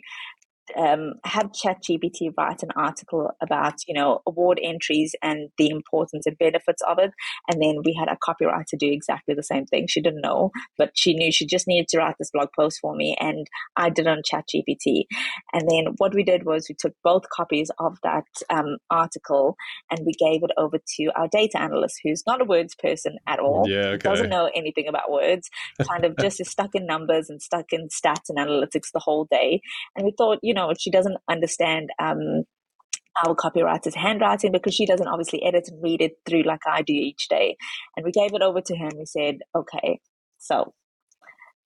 um, 0.76 1.14
have 1.24 1.52
ChatGPT 1.52 2.32
write 2.36 2.62
an 2.62 2.70
article 2.76 3.30
about, 3.42 3.74
you 3.86 3.94
know, 3.94 4.20
award 4.26 4.60
entries 4.62 5.14
and 5.22 5.50
the 5.58 5.68
importance 5.68 6.26
and 6.26 6.38
benefits 6.38 6.82
of 6.88 6.98
it. 6.98 7.12
And 7.48 7.62
then 7.62 7.78
we 7.84 7.94
had 7.98 8.08
a 8.08 8.16
copywriter 8.16 8.78
do 8.78 8.90
exactly 8.90 9.34
the 9.34 9.42
same 9.42 9.66
thing. 9.66 9.86
She 9.88 10.00
didn't 10.00 10.22
know, 10.22 10.50
but 10.78 10.92
she 10.94 11.14
knew 11.14 11.32
she 11.32 11.46
just 11.46 11.66
needed 11.66 11.88
to 11.88 11.98
write 11.98 12.16
this 12.18 12.30
blog 12.30 12.48
post 12.56 12.78
for 12.80 12.94
me. 12.94 13.16
And 13.20 13.46
I 13.76 13.90
did 13.90 14.06
on 14.06 14.22
ChatGPT. 14.22 15.04
And 15.52 15.68
then 15.68 15.94
what 15.98 16.14
we 16.14 16.22
did 16.22 16.44
was 16.44 16.68
we 16.68 16.74
took 16.78 16.94
both 17.02 17.28
copies 17.30 17.70
of 17.78 17.98
that 18.02 18.26
um, 18.48 18.78
article 18.90 19.56
and 19.90 20.00
we 20.04 20.12
gave 20.12 20.42
it 20.42 20.50
over 20.56 20.78
to 20.96 21.10
our 21.16 21.28
data 21.28 21.60
analyst, 21.60 22.00
who's 22.02 22.24
not 22.26 22.40
a 22.40 22.44
words 22.44 22.74
person 22.74 23.16
at 23.26 23.38
all. 23.38 23.64
Yeah, 23.68 23.88
okay. 23.88 24.08
Doesn't 24.08 24.30
know 24.30 24.50
anything 24.54 24.88
about 24.88 25.10
words, 25.10 25.50
kind 25.82 26.04
of 26.04 26.16
just 26.20 26.40
is 26.40 26.50
stuck 26.50 26.74
in 26.74 26.86
numbers 26.86 27.30
and 27.30 27.40
stuck 27.40 27.72
in 27.72 27.88
stats 27.88 28.28
and 28.28 28.38
analytics 28.38 28.92
the 28.92 29.00
whole 29.00 29.26
day. 29.30 29.60
And 29.96 30.04
we 30.04 30.12
thought, 30.16 30.38
you 30.42 30.54
know, 30.54 30.59
know, 30.60 30.72
she 30.78 30.90
doesn't 30.90 31.16
understand 31.28 31.90
um, 31.98 32.44
our 33.24 33.34
copywriter's 33.34 33.94
handwriting 33.94 34.52
because 34.52 34.74
she 34.74 34.86
doesn't 34.86 35.08
obviously 35.08 35.42
edit 35.42 35.68
and 35.68 35.82
read 35.82 36.00
it 36.00 36.12
through 36.26 36.42
like 36.42 36.60
I 36.66 36.82
do 36.82 36.92
each 36.92 37.28
day. 37.28 37.56
And 37.96 38.04
we 38.04 38.12
gave 38.12 38.34
it 38.34 38.42
over 38.42 38.60
to 38.60 38.76
him. 38.76 38.90
We 38.96 39.06
said, 39.06 39.38
okay, 39.54 40.00
so 40.38 40.72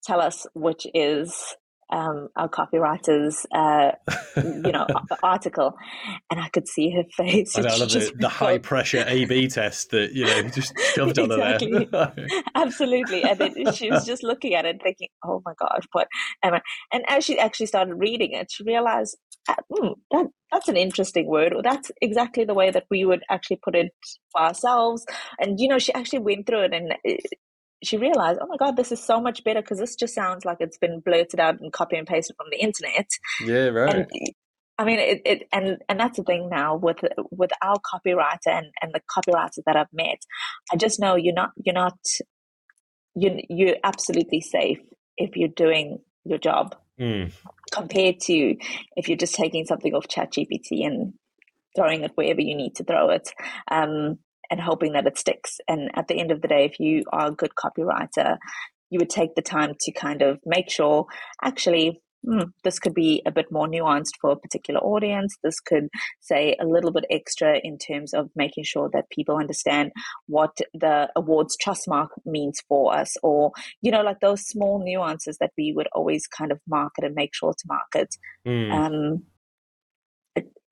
tell 0.04 0.20
us 0.20 0.46
which 0.54 0.86
is 0.94 1.54
um, 1.92 2.28
our 2.36 2.48
copywriter's, 2.48 3.46
uh, 3.54 3.92
you 4.36 4.72
know, 4.72 4.86
article, 5.22 5.74
and 6.30 6.40
I 6.40 6.48
could 6.48 6.66
see 6.66 6.90
her 6.90 7.04
face. 7.16 7.56
I 7.56 7.62
know, 7.62 7.78
the, 7.78 8.12
the 8.18 8.28
high 8.28 8.58
pressure 8.58 9.04
A/B 9.06 9.48
test 9.48 9.90
that 9.90 10.12
you 10.12 10.24
know 10.24 10.42
just 10.44 10.72
shoved 10.94 11.18
exactly. 11.18 11.74
on 11.74 11.88
there. 12.16 12.26
Absolutely, 12.54 13.22
and 13.22 13.38
then 13.38 13.72
she 13.74 13.90
was 13.90 14.06
just 14.06 14.22
looking 14.22 14.54
at 14.54 14.64
it, 14.64 14.80
thinking, 14.82 15.08
"Oh 15.24 15.42
my 15.44 15.52
god, 15.60 15.84
what?" 15.92 16.08
am 16.42 16.54
I? 16.54 16.62
And 16.92 17.04
as 17.08 17.24
she 17.24 17.38
actually 17.38 17.66
started 17.66 17.94
reading 17.94 18.32
it, 18.32 18.50
she 18.50 18.64
realized, 18.64 19.18
mm, 19.48 19.94
that, 20.10 20.26
that's 20.50 20.68
an 20.68 20.76
interesting 20.76 21.26
word, 21.26 21.52
or 21.52 21.62
that's 21.62 21.90
exactly 22.00 22.44
the 22.44 22.54
way 22.54 22.70
that 22.70 22.84
we 22.90 23.04
would 23.04 23.22
actually 23.30 23.60
put 23.62 23.74
it 23.74 23.92
for 24.32 24.40
ourselves. 24.40 25.04
And 25.38 25.60
you 25.60 25.68
know, 25.68 25.78
she 25.78 25.92
actually 25.92 26.20
went 26.20 26.46
through 26.46 26.64
it 26.64 26.74
and 26.74 26.92
uh, 26.92 27.16
she 27.82 27.96
realized, 27.96 28.38
oh 28.42 28.46
my 28.46 28.56
God, 28.56 28.76
this 28.76 28.92
is 28.92 29.02
so 29.02 29.20
much 29.20 29.44
better 29.44 29.60
because 29.60 29.78
this 29.78 29.96
just 29.96 30.14
sounds 30.14 30.44
like 30.44 30.58
it's 30.60 30.78
been 30.78 31.00
blurted 31.00 31.40
out 31.40 31.60
and 31.60 31.72
copy 31.72 31.96
and 31.96 32.06
pasted 32.06 32.36
from 32.36 32.46
the 32.50 32.58
internet. 32.58 33.08
Yeah, 33.44 33.68
right. 33.68 33.94
And 33.94 34.06
I 34.78 34.84
mean, 34.84 34.98
it, 34.98 35.22
it 35.24 35.48
and 35.52 35.78
and 35.88 36.00
that's 36.00 36.16
the 36.16 36.24
thing 36.24 36.48
now 36.48 36.76
with 36.76 36.98
with 37.30 37.50
our 37.62 37.76
copywriter 37.76 38.46
and 38.46 38.66
and 38.80 38.92
the 38.92 39.00
copywriters 39.10 39.62
that 39.66 39.76
I've 39.76 39.92
met. 39.92 40.18
I 40.72 40.76
just 40.76 41.00
know 41.00 41.16
you're 41.16 41.34
not 41.34 41.50
you're 41.56 41.74
not 41.74 41.98
you 43.14 43.40
you're 43.48 43.76
absolutely 43.84 44.40
safe 44.40 44.80
if 45.16 45.36
you're 45.36 45.48
doing 45.48 45.98
your 46.24 46.38
job 46.38 46.74
mm. 46.98 47.32
compared 47.70 48.20
to 48.20 48.56
if 48.96 49.08
you're 49.08 49.18
just 49.18 49.34
taking 49.34 49.66
something 49.66 49.94
off 49.94 50.08
ChatGPT 50.08 50.86
and 50.86 51.14
throwing 51.76 52.02
it 52.02 52.12
wherever 52.14 52.40
you 52.40 52.54
need 52.54 52.74
to 52.76 52.84
throw 52.84 53.10
it. 53.10 53.28
Um, 53.70 54.18
and 54.52 54.60
hoping 54.60 54.92
that 54.92 55.06
it 55.06 55.18
sticks. 55.18 55.58
And 55.66 55.90
at 55.94 56.08
the 56.08 56.20
end 56.20 56.30
of 56.30 56.42
the 56.42 56.48
day, 56.48 56.66
if 56.66 56.78
you 56.78 57.04
are 57.10 57.28
a 57.28 57.34
good 57.34 57.52
copywriter, 57.58 58.36
you 58.90 58.98
would 58.98 59.08
take 59.08 59.34
the 59.34 59.42
time 59.42 59.72
to 59.80 59.92
kind 59.92 60.20
of 60.20 60.38
make 60.44 60.70
sure 60.70 61.06
actually 61.42 62.02
hmm, 62.24 62.42
this 62.62 62.78
could 62.78 62.92
be 62.92 63.22
a 63.26 63.32
bit 63.32 63.46
more 63.50 63.66
nuanced 63.66 64.12
for 64.20 64.30
a 64.30 64.36
particular 64.36 64.78
audience. 64.80 65.34
This 65.42 65.58
could 65.58 65.88
say 66.20 66.54
a 66.60 66.66
little 66.66 66.92
bit 66.92 67.06
extra 67.10 67.58
in 67.64 67.78
terms 67.78 68.12
of 68.12 68.28
making 68.36 68.64
sure 68.64 68.90
that 68.92 69.10
people 69.10 69.38
understand 69.38 69.90
what 70.26 70.56
the 70.74 71.08
awards 71.16 71.56
trust 71.60 71.88
mark 71.88 72.10
means 72.26 72.60
for 72.68 72.94
us, 72.94 73.16
or, 73.22 73.52
you 73.80 73.90
know, 73.90 74.02
like 74.02 74.20
those 74.20 74.42
small 74.42 74.84
nuances 74.84 75.38
that 75.40 75.52
we 75.56 75.72
would 75.74 75.88
always 75.94 76.26
kind 76.26 76.52
of 76.52 76.60
market 76.68 77.04
and 77.04 77.14
make 77.14 77.34
sure 77.34 77.54
to 77.54 77.64
market. 77.66 78.14
Mm. 78.46 78.72
Um, 78.72 79.22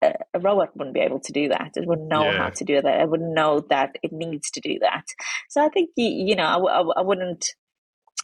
a, 0.02 0.12
a 0.34 0.40
robot 0.40 0.76
wouldn't 0.76 0.94
be 0.94 1.00
able 1.00 1.20
to 1.20 1.32
do 1.32 1.48
that. 1.48 1.72
It 1.76 1.86
wouldn't 1.86 2.08
know 2.08 2.24
yeah. 2.24 2.38
how 2.38 2.50
to 2.50 2.64
do 2.64 2.80
that. 2.80 3.00
It 3.00 3.08
wouldn't 3.08 3.34
know 3.34 3.64
that 3.70 3.96
it 4.02 4.12
needs 4.12 4.50
to 4.52 4.60
do 4.60 4.78
that. 4.80 5.04
So 5.48 5.64
I 5.64 5.68
think, 5.68 5.90
you, 5.96 6.28
you 6.28 6.36
know, 6.36 6.44
I, 6.44 6.80
I, 6.80 6.80
I 6.98 7.02
wouldn't 7.02 7.46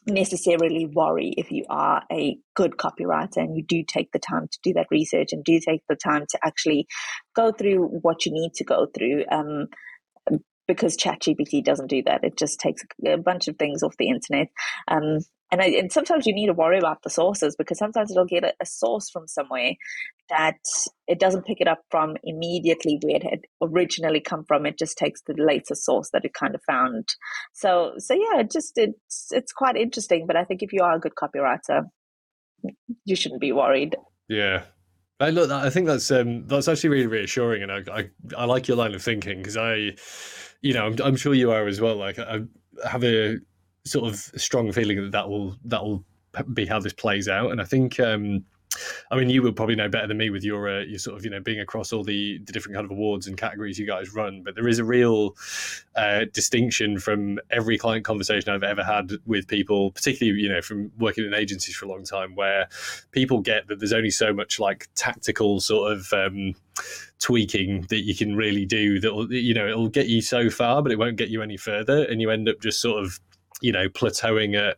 necessarily 0.06 0.86
worry 0.86 1.34
if 1.36 1.50
you 1.50 1.64
are 1.68 2.02
a 2.12 2.38
good 2.54 2.72
copywriter 2.72 3.38
and 3.38 3.56
you 3.56 3.64
do 3.64 3.82
take 3.86 4.12
the 4.12 4.20
time 4.20 4.46
to 4.50 4.58
do 4.62 4.72
that 4.74 4.86
research 4.90 5.28
and 5.32 5.44
do 5.44 5.58
take 5.58 5.82
the 5.88 5.96
time 5.96 6.24
to 6.30 6.38
actually 6.44 6.86
go 7.34 7.50
through 7.50 7.86
what 8.02 8.24
you 8.24 8.32
need 8.32 8.52
to 8.54 8.64
go 8.64 8.86
through. 8.94 9.24
Um, 9.30 9.66
because 10.68 10.96
ChatGPT 10.96 11.64
doesn't 11.64 11.88
do 11.88 12.02
that. 12.06 12.24
It 12.24 12.36
just 12.36 12.58
takes 12.58 12.82
a 13.06 13.16
bunch 13.18 13.46
of 13.46 13.56
things 13.56 13.84
off 13.84 13.96
the 13.98 14.08
internet. 14.08 14.48
Um, 14.88 15.20
and, 15.52 15.62
I, 15.62 15.66
and 15.66 15.92
sometimes 15.92 16.26
you 16.26 16.34
need 16.34 16.46
to 16.46 16.52
worry 16.52 16.78
about 16.78 17.02
the 17.02 17.10
sources 17.10 17.54
because 17.56 17.78
sometimes 17.78 18.10
it'll 18.10 18.24
get 18.24 18.44
a, 18.44 18.52
a, 18.60 18.66
source 18.66 19.08
from 19.08 19.28
somewhere 19.28 19.74
that 20.28 20.58
it 21.06 21.20
doesn't 21.20 21.46
pick 21.46 21.60
it 21.60 21.68
up 21.68 21.82
from 21.90 22.16
immediately 22.24 22.98
where 23.02 23.16
it 23.16 23.22
had 23.22 23.40
originally 23.62 24.20
come 24.20 24.44
from. 24.44 24.66
It 24.66 24.78
just 24.78 24.98
takes 24.98 25.22
the 25.22 25.34
latest 25.38 25.84
source 25.84 26.10
that 26.12 26.24
it 26.24 26.34
kind 26.34 26.54
of 26.54 26.62
found. 26.66 27.14
So 27.52 27.92
so 27.98 28.14
yeah, 28.14 28.40
it 28.40 28.50
just 28.50 28.72
it's 28.76 29.28
it's 29.30 29.52
quite 29.52 29.76
interesting. 29.76 30.26
But 30.26 30.36
I 30.36 30.44
think 30.44 30.62
if 30.62 30.72
you 30.72 30.82
are 30.82 30.96
a 30.96 31.00
good 31.00 31.14
copywriter, 31.14 31.84
you 33.04 33.14
shouldn't 33.14 33.40
be 33.40 33.52
worried. 33.52 33.96
Yeah, 34.28 34.64
I 35.20 35.30
look. 35.30 35.50
I 35.50 35.70
think 35.70 35.86
that's 35.86 36.10
um, 36.10 36.46
that's 36.46 36.68
actually 36.68 36.90
really 36.90 37.06
reassuring, 37.06 37.62
and 37.62 37.72
I 37.72 37.82
I, 37.92 38.10
I 38.36 38.44
like 38.46 38.66
your 38.66 38.76
line 38.76 38.94
of 38.94 39.02
thinking 39.02 39.38
because 39.38 39.56
I, 39.56 39.94
you 40.60 40.74
know, 40.74 40.86
I'm, 40.86 40.96
I'm, 41.02 41.16
sure 41.16 41.34
you 41.34 41.52
are 41.52 41.66
as 41.66 41.80
well. 41.80 41.96
Like 41.96 42.18
I 42.18 42.40
have 42.84 43.04
a 43.04 43.38
sort 43.86 44.08
of 44.12 44.16
strong 44.40 44.72
feeling 44.72 45.02
that 45.02 45.12
that 45.12 45.28
will 45.28 45.56
that 45.64 45.82
will 45.82 46.04
be 46.52 46.66
how 46.66 46.80
this 46.80 46.92
plays 46.92 47.28
out, 47.28 47.50
and 47.50 47.60
I 47.60 47.64
think. 47.64 47.98
Um, 48.00 48.44
I 49.10 49.16
mean, 49.16 49.30
you 49.30 49.40
will 49.42 49.52
probably 49.52 49.74
know 49.74 49.88
better 49.88 50.06
than 50.06 50.18
me 50.18 50.28
with 50.28 50.44
your 50.44 50.68
uh, 50.68 50.80
your 50.80 50.98
sort 50.98 51.16
of 51.16 51.24
you 51.24 51.30
know 51.30 51.40
being 51.40 51.60
across 51.60 51.92
all 51.92 52.04
the 52.04 52.38
the 52.44 52.52
different 52.52 52.74
kind 52.74 52.84
of 52.84 52.90
awards 52.90 53.26
and 53.26 53.36
categories 53.36 53.78
you 53.78 53.86
guys 53.86 54.14
run. 54.14 54.42
But 54.42 54.54
there 54.54 54.68
is 54.68 54.78
a 54.78 54.84
real 54.84 55.34
uh, 55.94 56.26
distinction 56.32 56.98
from 56.98 57.38
every 57.50 57.78
client 57.78 58.04
conversation 58.04 58.52
I've 58.52 58.62
ever 58.62 58.84
had 58.84 59.12
with 59.24 59.48
people, 59.48 59.92
particularly 59.92 60.40
you 60.40 60.48
know 60.48 60.60
from 60.60 60.92
working 60.98 61.24
in 61.24 61.32
agencies 61.32 61.74
for 61.74 61.86
a 61.86 61.88
long 61.88 62.04
time, 62.04 62.34
where 62.34 62.68
people 63.12 63.40
get 63.40 63.66
that 63.68 63.78
there's 63.78 63.92
only 63.92 64.10
so 64.10 64.32
much 64.32 64.60
like 64.60 64.88
tactical 64.94 65.60
sort 65.60 65.92
of. 65.92 66.12
Um, 66.12 66.54
tweaking 67.18 67.86
that 67.88 68.04
you 68.04 68.14
can 68.14 68.36
really 68.36 68.66
do 68.66 69.00
that 69.00 69.28
you 69.30 69.54
know 69.54 69.66
it'll 69.66 69.88
get 69.88 70.08
you 70.08 70.20
so 70.20 70.50
far 70.50 70.82
but 70.82 70.92
it 70.92 70.98
won't 70.98 71.16
get 71.16 71.30
you 71.30 71.40
any 71.40 71.56
further 71.56 72.04
and 72.04 72.20
you 72.20 72.30
end 72.30 72.46
up 72.46 72.60
just 72.60 72.82
sort 72.82 73.02
of 73.02 73.18
you 73.60 73.72
know 73.72 73.88
plateauing 73.88 74.54
at, 74.54 74.76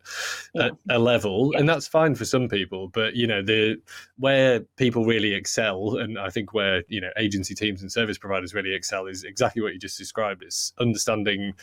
yeah. 0.55 0.71
a 0.91 0.99
level 0.99 1.51
yeah. 1.53 1.61
and 1.61 1.69
that's 1.69 1.89
fine 1.89 2.15
for 2.15 2.25
some 2.25 2.49
people 2.49 2.89
but 2.89 3.15
you 3.15 3.27
know 3.27 3.43
the 3.43 3.77
where 4.19 4.61
people 4.77 5.05
really 5.05 5.35
excel 5.35 5.97
and 5.97 6.19
i 6.19 6.31
think 6.31 6.55
where 6.55 6.83
you 6.89 7.01
know 7.01 7.11
agency 7.17 7.55
teams 7.55 7.83
and 7.83 7.91
service 7.91 8.19
providers 8.19 8.55
really 8.55 8.75
excel 8.75 9.07
is 9.07 9.25
exactly 9.25 9.63
what 9.63 9.73
you 9.73 9.79
just 9.79 9.99
described 9.99 10.45
is 10.45 10.73
understanding 10.79 11.55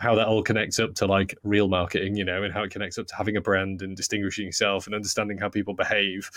how 0.00 0.14
that 0.14 0.26
all 0.26 0.42
connects 0.42 0.78
up 0.78 0.94
to 0.94 1.06
like 1.06 1.36
real 1.42 1.68
marketing, 1.68 2.16
you 2.16 2.24
know, 2.24 2.42
and 2.42 2.54
how 2.54 2.62
it 2.62 2.70
connects 2.70 2.96
up 2.96 3.06
to 3.06 3.14
having 3.14 3.36
a 3.36 3.40
brand 3.40 3.82
and 3.82 3.96
distinguishing 3.98 4.46
yourself 4.46 4.86
and 4.86 4.94
understanding 4.94 5.36
how 5.36 5.48
people 5.48 5.74
behave. 5.74 6.30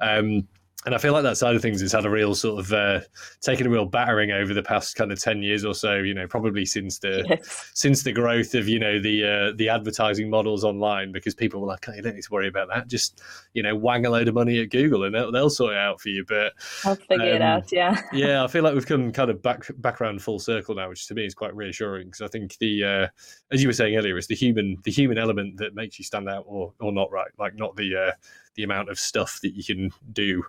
Um, 0.00 0.46
and 0.86 0.94
I 0.94 0.98
feel 0.98 1.12
like 1.12 1.24
that 1.24 1.36
side 1.36 1.56
of 1.56 1.62
things 1.62 1.80
has 1.80 1.90
had 1.90 2.06
a 2.06 2.10
real 2.10 2.32
sort 2.36 2.60
of 2.60 2.72
uh, 2.72 3.00
taken 3.40 3.66
a 3.66 3.70
real 3.70 3.86
battering 3.86 4.30
over 4.30 4.54
the 4.54 4.62
past 4.62 4.94
kind 4.94 5.10
of 5.10 5.20
ten 5.20 5.42
years 5.42 5.64
or 5.64 5.74
so. 5.74 5.96
You 5.96 6.14
know, 6.14 6.28
probably 6.28 6.64
since 6.64 7.00
the 7.00 7.24
yes. 7.28 7.72
since 7.74 8.04
the 8.04 8.12
growth 8.12 8.54
of 8.54 8.68
you 8.68 8.78
know 8.78 9.00
the 9.00 9.24
uh, 9.24 9.56
the 9.56 9.68
advertising 9.68 10.30
models 10.30 10.62
online, 10.62 11.10
because 11.10 11.34
people 11.34 11.60
were 11.60 11.66
like, 11.66 11.88
oh, 11.88 11.92
you 11.92 12.02
don't 12.02 12.14
need 12.14 12.22
to 12.22 12.32
worry 12.32 12.46
about 12.46 12.68
that. 12.72 12.86
Just 12.86 13.20
you 13.52 13.64
know, 13.64 13.74
wang 13.74 14.06
a 14.06 14.10
load 14.10 14.28
of 14.28 14.34
money 14.34 14.60
at 14.60 14.70
Google 14.70 15.02
and 15.02 15.12
they'll, 15.12 15.32
they'll 15.32 15.50
sort 15.50 15.72
it 15.72 15.78
out 15.78 16.00
for 16.00 16.08
you. 16.08 16.24
But 16.26 16.52
I'll 16.84 16.94
figure 16.94 17.30
um, 17.30 17.36
it 17.36 17.42
out. 17.42 17.72
Yeah, 17.72 18.00
yeah. 18.12 18.44
I 18.44 18.46
feel 18.46 18.62
like 18.62 18.74
we've 18.74 18.86
come 18.86 19.10
kind 19.10 19.30
of 19.30 19.42
back 19.42 19.66
back 19.78 20.00
around 20.00 20.22
full 20.22 20.38
circle 20.38 20.76
now, 20.76 20.88
which 20.88 21.08
to 21.08 21.14
me 21.14 21.26
is 21.26 21.34
quite 21.34 21.54
reassuring 21.56 22.06
because 22.06 22.20
I 22.20 22.28
think 22.28 22.58
the 22.58 22.84
uh, 22.84 23.08
as 23.50 23.60
you 23.60 23.68
were 23.68 23.72
saying 23.72 23.96
earlier, 23.96 24.16
it's 24.16 24.28
the 24.28 24.36
human 24.36 24.76
the 24.84 24.92
human 24.92 25.18
element 25.18 25.56
that 25.56 25.74
makes 25.74 25.98
you 25.98 26.04
stand 26.04 26.28
out 26.28 26.44
or 26.46 26.72
or 26.78 26.92
not 26.92 27.10
right, 27.10 27.32
like 27.40 27.56
not 27.56 27.74
the 27.74 27.96
uh, 27.96 28.12
the 28.54 28.62
amount 28.62 28.88
of 28.88 29.00
stuff 29.00 29.40
that 29.42 29.56
you 29.56 29.64
can 29.64 29.90
do 30.12 30.44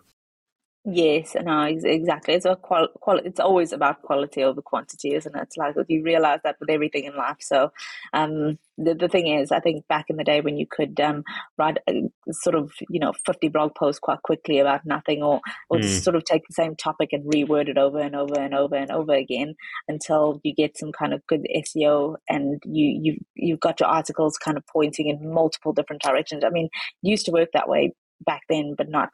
Yes, 0.89 1.35
no, 1.43 1.63
exactly. 1.63 2.35
It's 2.35 2.45
a 2.45 2.55
qual, 2.55 2.87
qual 3.01 3.17
It's 3.17 3.41
always 3.41 3.73
about 3.73 4.03
quality 4.03 4.41
over 4.41 4.61
quantity, 4.61 5.15
isn't 5.15 5.35
it? 5.35 5.41
It's 5.41 5.57
like 5.57 5.75
you 5.89 6.01
realize 6.01 6.39
that 6.45 6.55
with 6.61 6.69
everything 6.69 7.03
in 7.03 7.13
life. 7.17 7.35
So, 7.41 7.73
um, 8.13 8.57
the 8.77 8.93
the 8.93 9.09
thing 9.09 9.27
is, 9.27 9.51
I 9.51 9.59
think 9.59 9.85
back 9.89 10.05
in 10.09 10.15
the 10.15 10.23
day 10.23 10.39
when 10.39 10.57
you 10.57 10.65
could 10.65 10.97
um 11.01 11.25
write 11.57 11.79
a, 11.89 12.09
sort 12.31 12.55
of 12.55 12.71
you 12.89 13.01
know 13.01 13.11
fifty 13.25 13.49
blog 13.49 13.75
posts 13.75 13.99
quite 13.99 14.21
quickly 14.21 14.59
about 14.59 14.85
nothing, 14.85 15.21
or 15.21 15.41
or 15.69 15.77
mm. 15.77 15.81
just 15.81 16.05
sort 16.05 16.15
of 16.15 16.23
take 16.23 16.43
the 16.47 16.53
same 16.53 16.73
topic 16.77 17.09
and 17.11 17.33
reword 17.33 17.67
it 17.67 17.77
over 17.77 17.99
and 17.99 18.15
over 18.15 18.39
and 18.39 18.53
over 18.55 18.75
and 18.75 18.89
over 18.89 19.13
again 19.13 19.55
until 19.89 20.39
you 20.45 20.55
get 20.55 20.77
some 20.77 20.93
kind 20.93 21.13
of 21.13 21.27
good 21.27 21.45
SEO 21.53 22.15
and 22.29 22.63
you 22.63 22.85
you 23.03 23.17
you've 23.35 23.59
got 23.59 23.81
your 23.81 23.89
articles 23.89 24.37
kind 24.37 24.55
of 24.55 24.63
pointing 24.67 25.09
in 25.09 25.33
multiple 25.33 25.73
different 25.73 26.01
directions. 26.01 26.45
I 26.45 26.49
mean, 26.49 26.69
used 27.01 27.25
to 27.25 27.33
work 27.33 27.49
that 27.53 27.67
way 27.67 27.93
back 28.25 28.43
then, 28.47 28.75
but 28.77 28.87
not 28.87 29.09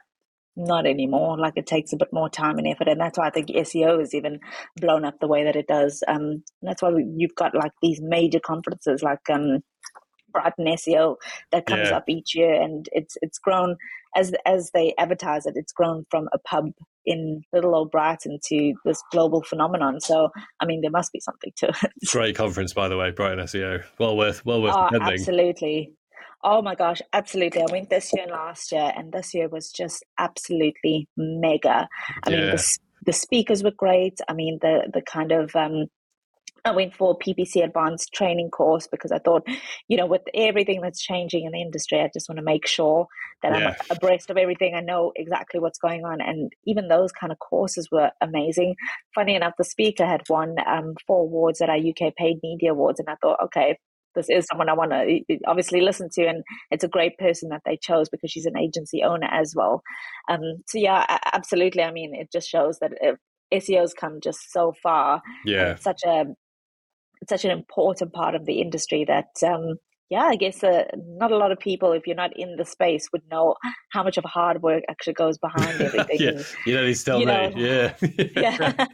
not 0.56 0.86
anymore. 0.86 1.38
Like 1.38 1.54
it 1.56 1.68
takes 1.68 1.94
a 1.94 1.98
bit 1.98 2.10
more 2.12 2.30
time 2.30 2.58
and 2.58 2.68
effort, 2.68 2.88
and 2.88 3.00
that's 3.00 3.18
why 3.18 3.28
I 3.28 3.32
think 3.32 3.48
SEO 3.48 4.02
is 4.02 4.14
even 4.14 4.40
blown 4.80 5.06
up 5.06 5.20
the 5.20 5.28
way 5.28 5.44
that 5.44 5.56
it 5.56 5.68
does. 5.68 6.04
Um, 6.08 6.44
that's 6.62 6.82
why 6.82 6.92
we, 6.92 7.06
you've 7.16 7.36
got 7.36 7.56
like 7.56 7.72
these 7.82 8.00
major 8.02 8.40
conferences 8.40 9.02
like 9.02 9.30
um, 9.32 9.60
Brighton 10.32 10.66
SEO 10.66 11.16
that 11.52 11.66
comes 11.66 11.90
yeah. 11.90 11.98
up 11.98 12.06
each 12.08 12.36
year, 12.36 12.54
and 12.54 12.88
it's 12.92 13.18
it's 13.22 13.40
grown 13.40 13.78
as 14.16 14.34
as 14.46 14.72
they 14.74 14.94
advertise 14.98 15.46
it. 15.46 15.54
It's 15.56 15.74
grown 15.74 16.06
from 16.10 16.28
a 16.34 16.40
pub 16.40 16.72
in 17.06 17.42
little 17.52 17.76
old 17.76 17.92
Brighton 17.92 18.40
to 18.46 18.74
this 18.86 19.02
global 19.12 19.44
phenomenon. 19.44 20.00
So, 20.00 20.30
I 20.60 20.66
mean, 20.66 20.82
there 20.82 20.92
must 20.92 21.12
be 21.12 21.20
something 21.20 21.52
to 21.58 21.68
it. 21.70 21.92
Great 22.12 22.36
conference, 22.36 22.74
by 22.74 22.88
the 22.88 22.98
way, 22.98 23.12
Brighton 23.12 23.40
SEO. 23.40 23.84
Well 24.00 24.18
worth 24.18 24.46
well 24.46 24.62
worth 24.62 24.76
oh, 24.76 24.88
attending. 24.88 25.14
Absolutely. 25.14 25.94
Oh 26.44 26.62
my 26.62 26.76
gosh, 26.76 27.02
absolutely. 27.14 27.62
I 27.62 27.72
went 27.72 27.90
this 27.90 28.12
year 28.14 28.24
and 28.24 28.32
last 28.32 28.72
year, 28.72 28.92
and 28.96 29.14
this 29.14 29.34
year 29.34 29.48
was 29.48 29.72
just 29.72 30.04
absolutely 30.20 31.08
mega. 31.16 31.88
I 32.24 32.30
yeah. 32.30 32.38
mean, 32.38 32.52
the, 32.52 32.78
the 33.06 33.14
speakers 33.14 33.64
were 33.64 33.72
great. 33.72 34.20
I 34.28 34.34
mean, 34.34 34.60
the, 34.62 34.90
the 34.94 35.02
kind 35.02 35.32
of, 35.32 35.56
um, 35.56 35.86
I 36.66 36.72
went 36.72 36.96
for 36.96 37.18
PPC 37.18 37.64
advanced 37.64 38.14
training 38.14 38.50
course 38.50 38.88
because 38.88 39.12
I 39.12 39.20
thought, 39.20 39.46
you 39.90 39.98
know, 39.98 40.06
with 40.06 40.22
everything 40.34 40.82
that's 40.82 41.02
changing 41.02 41.46
in 41.46 41.52
the 41.52 41.62
industry, 41.62 42.00
I 42.00 42.10
just 42.14 42.30
want 42.30 42.38
to 42.38 42.44
make 42.44 42.68
sure 42.68 43.08
that 43.42 43.58
yeah. 43.58 43.76
I'm 43.90 43.98
abreast 43.98 44.30
of 44.30 44.38
everything. 44.38 44.74
I 44.74 44.80
know 44.80 45.12
exactly 45.16 45.60
what's 45.60 45.80
going 45.80 46.06
on. 46.06 46.22
And 46.22 46.54
even 46.66 46.88
those 46.88 47.12
kind 47.12 47.34
of 47.34 47.40
courses 47.40 47.90
were 47.92 48.12
amazing. 48.22 48.76
Funny 49.14 49.36
enough, 49.36 49.54
the 49.58 49.66
speaker 49.66 50.06
had 50.06 50.22
won 50.30 50.56
um, 50.66 50.96
four 51.06 51.24
awards 51.24 51.60
at 51.60 51.70
our 51.70 51.78
UK 51.78 52.16
Paid 52.16 52.40
Media 52.44 52.72
Awards. 52.72 53.00
And 53.00 53.10
I 53.10 53.16
thought, 53.22 53.44
okay, 53.46 53.78
this 54.16 54.30
is 54.30 54.46
someone 54.46 54.70
I 54.70 54.74
want 54.74 54.92
to 54.92 55.38
obviously 55.48 55.82
listen 55.82 56.10
to, 56.14 56.26
and 56.26 56.44
it's 56.72 56.84
a 56.84 56.90
great 56.90 57.18
person 57.18 57.50
that 57.50 57.62
they 57.66 57.78
chose 57.78 58.10
because 58.10 58.32
she's 58.32 58.46
an 58.46 58.58
agency 58.58 59.04
owner 59.04 59.28
as 59.32 59.54
well. 59.56 59.82
Um, 60.30 60.42
so 60.68 60.78
yeah, 60.78 61.06
absolutely. 61.34 61.84
I 61.84 61.92
mean, 61.92 62.14
it 62.16 62.32
just 62.32 62.50
shows 62.50 62.80
that 62.80 62.92
SEO's 63.54 63.94
come 63.94 64.20
just 64.22 64.52
so 64.52 64.74
far. 64.82 65.22
Yeah, 65.46 65.76
such 65.76 66.02
a 66.06 66.26
such 67.30 67.46
an 67.46 67.52
important 67.52 68.14
part 68.14 68.36
of 68.36 68.46
the 68.46 68.62
industry 68.62 69.06
that 69.06 69.30
um, 69.48 69.78
yeah, 70.14 70.26
I 70.26 70.36
guess 70.36 70.64
uh, 70.64 70.84
not 70.96 71.32
a 71.32 71.38
lot 71.38 71.52
of 71.52 71.58
people, 71.58 71.92
if 71.92 72.06
you're 72.06 72.16
not 72.16 72.38
in 72.38 72.56
the 72.56 72.66
space, 72.66 73.10
would 73.12 73.24
know 73.32 73.56
how 73.90 74.04
much 74.04 74.20
of 74.20 74.24
hard 74.26 74.62
work 74.62 74.84
actually 74.88 75.14
goes 75.14 75.40
behind 75.40 75.82
everything. 75.88 76.18
yeah, 76.20 76.44
you 76.68 76.76
know, 76.76 76.86
he's 76.86 77.00
still 77.00 77.20
you 77.20 77.26
know, 77.26 77.52
yeah, 77.56 77.96
yeah, 78.36 78.86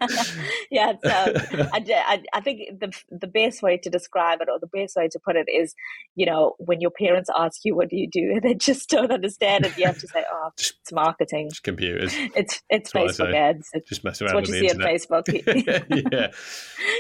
yeah. 0.72 0.94
So 1.04 1.68
I, 1.74 1.84
I, 1.90 2.24
I 2.34 2.40
think 2.40 2.80
the 2.80 2.94
the 3.12 3.28
best 3.28 3.62
way 3.62 3.76
to 3.80 3.90
describe 3.90 4.40
it, 4.40 4.48
or 4.50 4.60
the 4.60 4.68
best 4.68 4.96
way 4.96 5.10
to 5.10 5.20
put 5.20 5.36
it, 5.36 5.50
is 5.54 5.76
you 6.16 6.26
know 6.26 6.56
when 6.58 6.80
your 6.80 6.92
parents 6.92 7.30
ask 7.38 7.66
you 7.66 7.76
what 7.76 7.90
do 7.90 7.98
you 7.98 8.08
do, 8.10 8.32
and 8.36 8.42
they 8.42 8.54
just 8.54 8.90
don't 8.90 9.12
understand 9.12 9.66
it, 9.66 9.78
you 9.78 9.86
have 9.88 10.00
to 10.00 10.08
say, 10.08 10.24
oh, 10.32 10.52
it's 10.58 10.94
marketing, 10.94 11.48
it's 11.48 11.60
computers, 11.60 12.14
it's 12.34 12.62
it's 12.70 12.94
That's 12.94 13.18
Facebook 13.18 13.36
ads, 13.36 13.68
it's, 13.74 13.90
just 13.90 14.06
mess 14.06 14.22
around. 14.22 14.30
It's 14.30 14.36
what 14.36 14.48
you 14.48 14.54
see 14.54 14.68
internet. 14.68 14.88
on 14.88 14.96
Facebook. 14.96 16.14
yeah, 16.14 16.32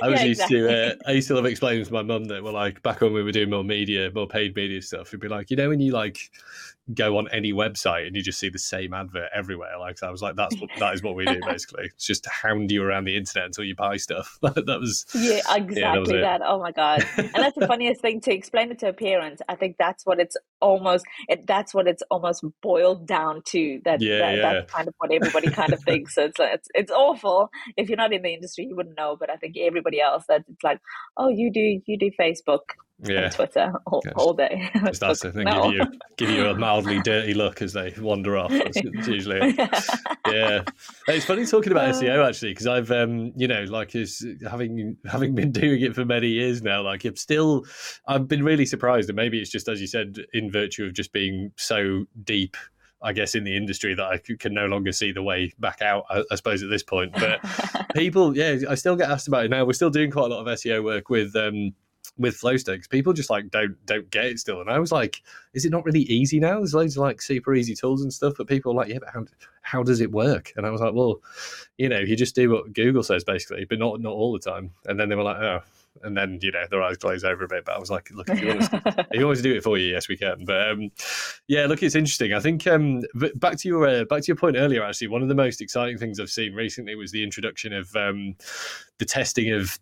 I 0.03 0.09
was 0.09 0.19
yeah, 0.19 0.25
used 0.25 0.41
exactly. 0.41 0.59
to. 0.59 0.91
Uh, 0.91 0.95
I 1.07 1.11
used 1.11 1.29
to 1.29 1.35
love 1.35 1.45
explaining 1.45 1.85
to 1.85 1.93
my 1.93 2.03
mum 2.03 2.25
that 2.25 2.43
well, 2.43 2.53
like 2.53 2.83
back 2.83 2.99
when 2.99 3.13
we 3.13 3.23
were 3.23 3.31
doing 3.31 3.49
more 3.49 3.63
media, 3.63 4.08
more 4.13 4.27
paid 4.27 4.55
media 4.55 4.81
stuff, 4.81 5.07
it'd 5.07 5.19
be 5.19 5.27
like, 5.27 5.49
you 5.49 5.57
know, 5.57 5.69
when 5.69 5.79
you 5.79 5.91
like 5.91 6.31
go 6.93 7.17
on 7.17 7.27
any 7.31 7.53
website 7.53 8.07
and 8.07 8.15
you 8.15 8.21
just 8.21 8.39
see 8.39 8.49
the 8.49 8.59
same 8.59 8.93
advert 8.93 9.29
everywhere. 9.33 9.77
Like 9.79 10.01
I 10.01 10.09
was 10.09 10.21
like, 10.21 10.35
that's 10.35 10.59
what 10.59 10.69
that 10.79 10.93
is 10.93 11.03
what 11.03 11.15
we 11.15 11.25
do 11.25 11.39
basically. 11.45 11.85
It's 11.85 12.05
just 12.05 12.23
to 12.23 12.29
hound 12.29 12.71
you 12.71 12.83
around 12.83 13.05
the 13.05 13.15
internet 13.15 13.45
until 13.45 13.63
you 13.63 13.75
buy 13.75 13.97
stuff. 13.97 14.37
that 14.41 14.77
was 14.79 15.05
yeah, 15.13 15.39
exactly 15.55 15.79
yeah, 15.79 15.93
that, 15.93 16.39
that. 16.39 16.41
Oh 16.43 16.59
my 16.59 16.71
god, 16.71 17.05
and 17.17 17.31
that's 17.33 17.57
the 17.57 17.67
funniest 17.73 18.01
thing 18.01 18.21
to 18.21 18.33
explain 18.33 18.71
it 18.71 18.79
to 18.79 18.89
a 18.89 18.93
parent. 18.93 19.41
I 19.47 19.55
think 19.55 19.75
that's 19.77 20.05
what 20.05 20.19
it's 20.19 20.35
almost. 20.61 21.05
It, 21.27 21.45
that's 21.45 21.73
what 21.73 21.87
it's 21.87 22.03
almost 22.09 22.43
boiled 22.61 23.05
down 23.07 23.41
to. 23.47 23.81
That, 23.85 24.01
yeah, 24.01 24.19
that 24.19 24.35
yeah. 24.35 24.53
that's 24.53 24.71
kind 24.71 24.87
of 24.87 24.93
what 24.97 25.11
everybody 25.11 25.51
kind 25.51 25.73
of 25.73 25.83
thinks. 25.83 26.15
So 26.15 26.25
it's 26.25 26.39
it's 26.39 26.67
it's 26.73 26.91
awful. 26.91 27.49
If 27.77 27.89
you're 27.89 27.97
not 27.97 28.13
in 28.13 28.23
the 28.23 28.33
industry, 28.33 28.65
you 28.65 28.75
wouldn't 28.75 28.97
know. 28.97 29.15
But 29.19 29.29
I 29.29 29.35
think 29.35 29.57
everybody 29.57 30.01
else 30.01 30.23
that 30.27 30.43
it's 30.47 30.63
like, 30.63 30.79
oh, 31.17 31.29
you 31.29 31.51
do 31.51 31.81
you 31.85 31.97
do 31.97 32.09
Facebook 32.19 32.61
yeah. 33.03 33.29
Twitter 33.29 33.71
all, 33.85 34.03
all 34.15 34.33
day. 34.33 34.69
that's 34.99 35.21
the 35.21 35.31
thing. 35.31 35.45
Give 35.45 35.73
you 35.73 35.81
give 36.17 36.29
you 36.29 36.47
a 36.47 36.55
mildly 36.55 37.01
dirty 37.01 37.33
look 37.33 37.61
as 37.61 37.73
they 37.73 37.93
wander 37.97 38.37
off. 38.37 38.51
It's 38.51 38.77
usually 39.07 39.55
yeah. 40.27 40.63
It's 41.07 41.25
funny 41.25 41.45
talking 41.45 41.71
about 41.71 41.89
uh, 41.89 41.93
SEO 41.93 42.27
actually 42.27 42.51
because 42.51 42.67
I've 42.67 42.91
um 42.91 43.31
you 43.35 43.47
know 43.47 43.63
like 43.63 43.95
is 43.95 44.25
having 44.49 44.97
having 45.09 45.35
been 45.35 45.51
doing 45.53 45.81
it 45.81 45.95
for 45.95 46.05
many 46.05 46.27
years 46.27 46.61
now. 46.61 46.81
Like 46.81 47.05
I'm 47.05 47.15
still 47.15 47.65
I've 48.07 48.27
been 48.27 48.43
really 48.43 48.65
surprised 48.65 49.09
and 49.09 49.15
maybe 49.15 49.39
it's 49.39 49.51
just 49.51 49.67
as 49.67 49.79
you 49.79 49.87
said 49.87 50.17
in 50.33 50.51
virtue 50.51 50.85
of 50.85 50.93
just 50.93 51.13
being 51.13 51.51
so 51.57 52.05
deep 52.23 52.57
I 53.01 53.13
guess, 53.13 53.33
in 53.33 53.45
the 53.45 53.55
industry 53.55 53.93
that 53.93 54.03
I 54.03 54.17
can 54.17 54.53
no 54.53 54.65
longer 54.65 54.91
see 54.91 55.13
the 55.13 55.23
way 55.23 55.53
back 55.57 55.81
out, 55.81 56.03
I, 56.09 56.21
I 56.29 56.35
suppose, 56.35 56.61
at 56.63 56.69
this 56.69 56.83
point. 56.83 57.13
But 57.13 57.39
people, 57.95 58.35
yeah, 58.35 58.57
I 58.69 58.75
still 58.75 58.97
get 58.97 59.09
asked 59.09 59.29
about 59.29 59.45
it 59.45 59.51
now. 59.51 59.63
We're 59.63 59.71
still 59.71 59.89
doing 59.89 60.11
quite 60.11 60.25
a 60.25 60.35
lot 60.35 60.41
of 60.41 60.47
SEO 60.47 60.83
work 60.83 61.09
with 61.09 61.33
um, 61.33 61.73
with 62.19 62.35
Flow 62.35 62.57
State's, 62.57 62.87
people 62.87 63.13
just 63.13 63.29
like 63.29 63.49
don't 63.49 63.83
don't 63.85 64.11
get 64.11 64.25
it 64.25 64.39
still. 64.39 64.61
And 64.61 64.69
I 64.69 64.77
was 64.77 64.91
like, 64.91 65.23
is 65.53 65.65
it 65.65 65.71
not 65.71 65.85
really 65.85 66.01
easy 66.01 66.39
now? 66.39 66.57
There's 66.57 66.75
loads 66.75 66.97
of 66.97 67.01
like 67.01 67.21
super 67.21 67.55
easy 67.55 67.73
tools 67.73 68.01
and 68.01 68.13
stuff, 68.13 68.33
but 68.37 68.47
people 68.47 68.73
are 68.73 68.75
like, 68.75 68.89
yeah, 68.89 68.99
but 68.99 69.09
how 69.13 69.25
how 69.61 69.83
does 69.83 70.01
it 70.01 70.11
work? 70.11 70.51
And 70.55 70.65
I 70.65 70.69
was 70.69 70.81
like, 70.81 70.93
well, 70.93 71.21
you 71.77 71.89
know, 71.89 71.99
you 71.99 72.15
just 72.15 72.35
do 72.35 72.51
what 72.51 72.73
Google 72.73 73.03
says 73.03 73.23
basically, 73.23 73.65
but 73.65 73.79
not 73.79 74.01
not 74.01 74.13
all 74.13 74.33
the 74.33 74.39
time. 74.39 74.71
And 74.85 74.99
then 74.99 75.09
they 75.09 75.15
were 75.15 75.23
like, 75.23 75.37
oh. 75.37 75.61
And 76.03 76.15
then 76.15 76.39
you 76.41 76.51
know 76.51 76.63
their 76.69 76.81
eyes 76.83 76.97
glaze 76.97 77.23
over 77.23 77.43
a 77.43 77.47
bit, 77.47 77.65
but 77.65 77.75
I 77.75 77.79
was 77.79 77.89
like, 77.89 78.09
"Look, 78.11 78.29
if 78.29 78.39
you 78.39 78.47
want 78.47 78.61
to, 78.61 79.07
if 79.11 79.19
you 79.19 79.25
want 79.25 79.37
to 79.37 79.43
do 79.43 79.55
it 79.55 79.63
for 79.63 79.77
you, 79.77 79.91
yes, 79.91 80.07
we 80.07 80.15
can." 80.15 80.45
But 80.45 80.69
um, 80.69 80.91
yeah, 81.47 81.65
look, 81.65 81.83
it's 81.83 81.95
interesting. 81.95 82.31
I 82.31 82.39
think 82.39 82.65
um, 82.67 83.01
back 83.35 83.57
to 83.57 83.67
your 83.67 83.85
uh, 83.85 84.03
back 84.05 84.21
to 84.21 84.27
your 84.27 84.37
point 84.37 84.55
earlier. 84.55 84.83
Actually, 84.83 85.07
one 85.07 85.23
of 85.23 85.27
the 85.27 85.35
most 85.35 85.59
exciting 85.59 85.97
things 85.97 86.19
I've 86.19 86.29
seen 86.29 86.53
recently 86.53 86.95
was 86.95 87.11
the 87.11 87.23
introduction 87.23 87.73
of 87.73 87.93
um, 87.97 88.35
the 88.99 89.05
testing 89.05 89.51
of 89.51 89.77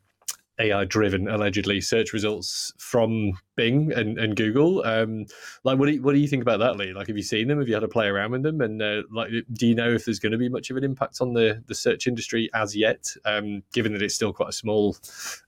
AI 0.60 0.86
driven 0.86 1.28
allegedly 1.28 1.82
search 1.82 2.14
results 2.14 2.74
from 2.78 3.34
Bing 3.56 3.92
and, 3.94 4.18
and 4.18 4.36
Google. 4.36 4.84
Um, 4.86 5.26
like, 5.64 5.78
what 5.78 5.88
do 5.88 5.94
you, 5.94 6.02
what 6.02 6.14
do 6.14 6.20
you 6.20 6.28
think 6.28 6.42
about 6.42 6.60
that, 6.60 6.78
Lee? 6.78 6.94
Like, 6.94 7.08
have 7.08 7.18
you 7.18 7.24
seen 7.24 7.48
them? 7.48 7.60
Have 7.60 7.68
you 7.68 7.74
had 7.74 7.82
to 7.82 7.88
play 7.88 8.08
around 8.08 8.32
with 8.32 8.44
them? 8.44 8.62
And 8.62 8.82
uh, 8.82 9.04
like, 9.12 9.30
do 9.54 9.68
you 9.68 9.76
know 9.76 9.92
if 9.92 10.06
there's 10.06 10.20
going 10.20 10.32
to 10.32 10.38
be 10.38 10.50
much 10.50 10.70
of 10.70 10.78
an 10.78 10.84
impact 10.84 11.22
on 11.22 11.34
the, 11.34 11.64
the 11.68 11.76
search 11.76 12.08
industry 12.08 12.50
as 12.54 12.76
yet? 12.76 13.08
Um, 13.26 13.64
given 13.74 13.94
that 13.94 14.02
it's 14.02 14.16
still 14.16 14.34
quite 14.34 14.50
a 14.50 14.54
small 14.54 14.98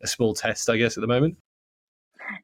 a 0.01 0.07
small 0.07 0.33
test, 0.33 0.69
I 0.69 0.77
guess, 0.77 0.97
at 0.97 1.01
the 1.01 1.07
moment. 1.07 1.37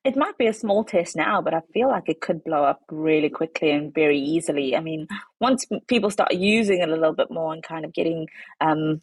It 0.04 0.16
might 0.16 0.38
be 0.38 0.48
a 0.48 0.54
small 0.54 0.84
test 0.84 1.16
now, 1.16 1.42
but 1.42 1.54
I 1.54 1.62
feel 1.74 1.90
like 1.90 2.10
it 2.10 2.22
could 2.22 2.44
blow 2.44 2.64
up 2.64 2.82
really 2.90 3.30
quickly 3.30 3.72
and 3.72 3.94
very 3.94 4.20
easily. 4.20 4.76
I 4.76 4.80
mean, 4.80 5.08
once 5.40 5.66
people 5.88 6.10
start 6.10 6.34
using 6.34 6.82
it 6.82 6.90
a 6.90 6.96
little 6.96 7.14
bit 7.14 7.30
more 7.30 7.54
and 7.54 7.62
kind 7.62 7.86
of 7.86 7.94
getting 7.94 8.28
um, 8.62 9.02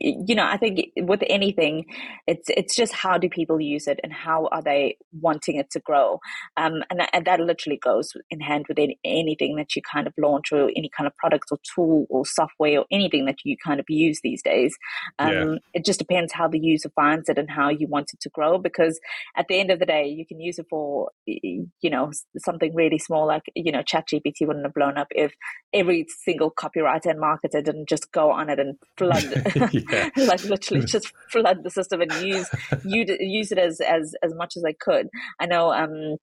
you 0.00 0.34
know, 0.34 0.46
I 0.46 0.56
think 0.56 0.90
with 0.96 1.22
anything, 1.28 1.86
it's 2.26 2.48
it's 2.48 2.74
just 2.74 2.92
how 2.92 3.18
do 3.18 3.28
people 3.28 3.60
use 3.60 3.86
it 3.86 4.00
and 4.02 4.12
how 4.12 4.48
are 4.52 4.62
they 4.62 4.96
wanting 5.20 5.56
it 5.56 5.70
to 5.70 5.80
grow, 5.80 6.20
um, 6.56 6.82
and 6.90 7.00
that, 7.00 7.10
and 7.12 7.24
that 7.26 7.40
literally 7.40 7.78
goes 7.78 8.12
in 8.30 8.40
hand 8.40 8.66
with 8.68 8.78
any, 8.78 8.98
anything 9.04 9.56
that 9.56 9.74
you 9.76 9.82
kind 9.82 10.06
of 10.06 10.14
launch 10.18 10.52
or 10.52 10.70
any 10.76 10.90
kind 10.96 11.06
of 11.06 11.16
product 11.16 11.46
or 11.50 11.58
tool 11.74 12.06
or 12.10 12.24
software 12.24 12.80
or 12.80 12.84
anything 12.90 13.26
that 13.26 13.38
you 13.44 13.56
kind 13.64 13.80
of 13.80 13.86
use 13.88 14.20
these 14.22 14.42
days. 14.42 14.76
Um, 15.18 15.32
yeah. 15.32 15.54
It 15.74 15.84
just 15.84 15.98
depends 15.98 16.32
how 16.32 16.48
the 16.48 16.58
user 16.58 16.90
finds 16.94 17.28
it 17.28 17.38
and 17.38 17.50
how 17.50 17.68
you 17.68 17.86
want 17.86 18.10
it 18.12 18.20
to 18.20 18.28
grow. 18.30 18.58
Because 18.58 19.00
at 19.36 19.48
the 19.48 19.58
end 19.58 19.70
of 19.70 19.78
the 19.78 19.86
day, 19.86 20.06
you 20.06 20.26
can 20.26 20.40
use 20.40 20.58
it 20.58 20.66
for 20.68 21.10
you 21.26 21.90
know 21.90 22.10
something 22.38 22.74
really 22.74 22.98
small 22.98 23.26
like 23.26 23.42
you 23.54 23.72
know 23.72 23.82
ChatGPT 23.82 24.46
wouldn't 24.46 24.64
have 24.64 24.74
blown 24.74 24.98
up 24.98 25.08
if 25.10 25.32
every 25.72 26.06
single 26.24 26.50
copywriter 26.50 27.06
and 27.06 27.20
marketer 27.20 27.62
didn't 27.64 27.88
just 27.88 28.10
go 28.12 28.30
on 28.30 28.50
it 28.50 28.58
and 28.58 28.76
flood 28.96 29.22
like 30.16 30.44
literally 30.44 30.84
just 30.84 31.12
flood 31.30 31.62
the 31.62 31.70
system 31.70 32.00
and 32.00 32.12
use 32.14 32.48
use 32.84 33.52
it 33.52 33.58
as 33.58 33.80
as 33.80 34.14
as 34.22 34.34
much 34.34 34.56
as 34.56 34.64
I 34.64 34.74
could. 34.78 35.08
I 35.40 35.46
know 35.46 35.72
um 35.72 36.16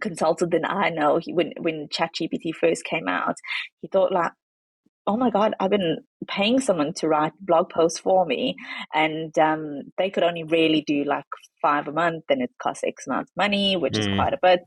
consulted 0.00 0.50
consultant 0.50 0.62
that 0.62 0.70
I 0.70 0.90
know 0.90 1.18
he 1.22 1.32
when 1.32 1.52
when 1.58 1.88
ChatGPT 1.88 2.54
first 2.54 2.84
came 2.84 3.08
out, 3.08 3.36
he 3.80 3.88
thought 3.88 4.12
like 4.12 4.32
oh 5.08 5.16
my 5.16 5.30
god 5.30 5.54
i've 5.58 5.70
been 5.70 5.96
paying 6.28 6.60
someone 6.60 6.92
to 6.92 7.08
write 7.08 7.32
blog 7.40 7.70
posts 7.70 7.98
for 7.98 8.26
me 8.26 8.54
and 8.94 9.36
um, 9.38 9.80
they 9.96 10.10
could 10.10 10.22
only 10.22 10.44
really 10.44 10.84
do 10.86 11.02
like 11.04 11.24
five 11.62 11.88
a 11.88 11.92
month 11.92 12.24
and 12.28 12.42
it 12.42 12.50
costs 12.62 12.84
x 12.84 13.06
amount 13.06 13.22
of 13.22 13.28
money 13.36 13.76
which 13.76 13.94
mm. 13.94 14.00
is 14.00 14.06
quite 14.06 14.34
a 14.34 14.38
bit 14.42 14.60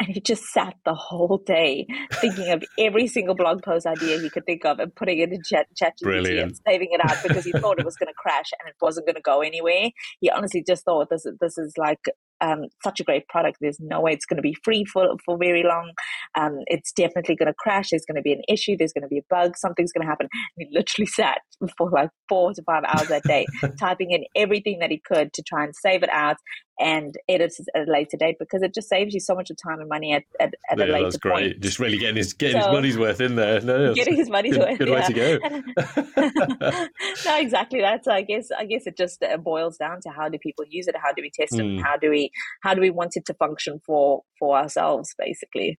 and 0.00 0.08
he 0.08 0.20
just 0.20 0.44
sat 0.44 0.74
the 0.84 0.94
whole 0.94 1.42
day 1.44 1.86
thinking 2.14 2.50
of 2.50 2.62
every 2.78 3.06
single 3.06 3.34
blog 3.34 3.62
post 3.62 3.86
idea 3.86 4.18
he 4.20 4.30
could 4.30 4.46
think 4.46 4.64
of 4.64 4.78
and 4.78 4.94
putting 4.94 5.18
it 5.18 5.32
in 5.32 5.42
chat 5.42 5.66
ChatGPT 5.80 6.42
and 6.42 6.58
saving 6.66 6.88
it 6.92 7.00
out 7.04 7.16
because 7.22 7.44
he 7.44 7.52
thought 7.52 7.78
it 7.78 7.84
was 7.84 7.96
going 7.98 8.08
to 8.08 8.14
crash 8.14 8.50
and 8.58 8.68
it 8.68 8.76
wasn't 8.80 9.06
going 9.06 9.16
to 9.16 9.22
go 9.22 9.40
anywhere. 9.40 9.90
He 10.20 10.30
honestly 10.30 10.62
just 10.66 10.84
thought 10.84 11.10
this 11.10 11.26
this 11.40 11.58
is 11.58 11.74
like 11.76 12.00
um, 12.40 12.66
such 12.82 13.00
a 13.00 13.04
great 13.04 13.28
product. 13.28 13.58
There's 13.60 13.80
no 13.80 14.00
way 14.00 14.12
it's 14.12 14.26
going 14.26 14.36
to 14.36 14.42
be 14.42 14.56
free 14.62 14.84
for, 14.84 15.08
for 15.24 15.36
very 15.36 15.62
long. 15.62 15.92
Um, 16.38 16.58
it's 16.66 16.92
definitely 16.92 17.36
going 17.36 17.48
to 17.48 17.54
crash. 17.54 17.90
There's 17.90 18.04
going 18.04 18.16
to 18.16 18.22
be 18.22 18.32
an 18.32 18.42
issue. 18.48 18.76
There's 18.76 18.92
going 18.92 19.02
to 19.02 19.08
be 19.08 19.18
a 19.18 19.26
bug. 19.28 19.56
Something's 19.56 19.92
going 19.92 20.02
to 20.02 20.08
happen. 20.08 20.28
And 20.56 20.68
he 20.68 20.76
literally 20.76 21.06
sat 21.12 21.40
for 21.76 21.90
like 21.90 22.10
four 22.28 22.52
to 22.54 22.62
five 22.62 22.84
hours 22.86 23.10
a 23.10 23.20
day, 23.20 23.46
typing 23.80 24.12
in 24.12 24.24
everything 24.36 24.78
that 24.80 24.90
he 24.90 25.00
could 25.04 25.32
to 25.32 25.42
try 25.42 25.64
and 25.64 25.74
save 25.74 26.02
it 26.02 26.10
out 26.10 26.36
and 26.80 27.14
edit 27.28 27.54
it 27.58 27.66
at 27.74 27.88
a 27.88 27.90
later 27.90 28.16
date 28.16 28.36
because 28.38 28.62
it 28.62 28.74
just 28.74 28.88
saves 28.88 29.12
you 29.12 29.20
so 29.20 29.34
much 29.34 29.50
of 29.50 29.56
time 29.56 29.80
and 29.80 29.88
money 29.88 30.12
at, 30.12 30.24
at, 30.40 30.54
at 30.70 30.78
yeah, 30.78 30.84
a 30.84 30.86
later 30.86 31.04
that's 31.04 31.16
great. 31.16 31.52
Point. 31.52 31.60
Just 31.60 31.78
really 31.78 31.98
getting 31.98 32.16
his 32.16 32.32
getting 32.32 32.60
so, 32.60 32.68
his 32.68 32.74
money's 32.74 32.98
worth 32.98 33.20
in 33.20 33.36
there. 33.36 33.60
No, 33.60 33.94
getting 33.94 34.16
his 34.16 34.30
money's 34.30 34.56
good, 34.56 34.68
worth. 34.68 34.78
Good 34.78 34.88
yeah. 34.88 34.94
way 34.94 35.02
to 35.06 36.72
go. 36.72 36.86
no, 37.26 37.38
exactly. 37.40 37.80
That's 37.80 38.06
I 38.06 38.22
guess 38.22 38.48
I 38.56 38.64
guess 38.64 38.86
it 38.86 38.96
just 38.96 39.22
uh, 39.22 39.36
boils 39.36 39.76
down 39.76 40.00
to 40.02 40.10
how 40.10 40.28
do 40.28 40.38
people 40.38 40.64
use 40.68 40.88
it? 40.88 40.96
How 40.96 41.12
do 41.12 41.22
we 41.22 41.30
test 41.30 41.52
mm. 41.52 41.78
it? 41.78 41.82
How 41.82 41.96
do 41.96 42.10
we 42.10 42.30
how 42.62 42.74
do 42.74 42.80
we 42.80 42.90
want 42.90 43.12
it 43.16 43.24
to 43.26 43.34
function 43.34 43.80
for 43.84 44.22
for 44.38 44.56
ourselves 44.56 45.14
basically 45.18 45.78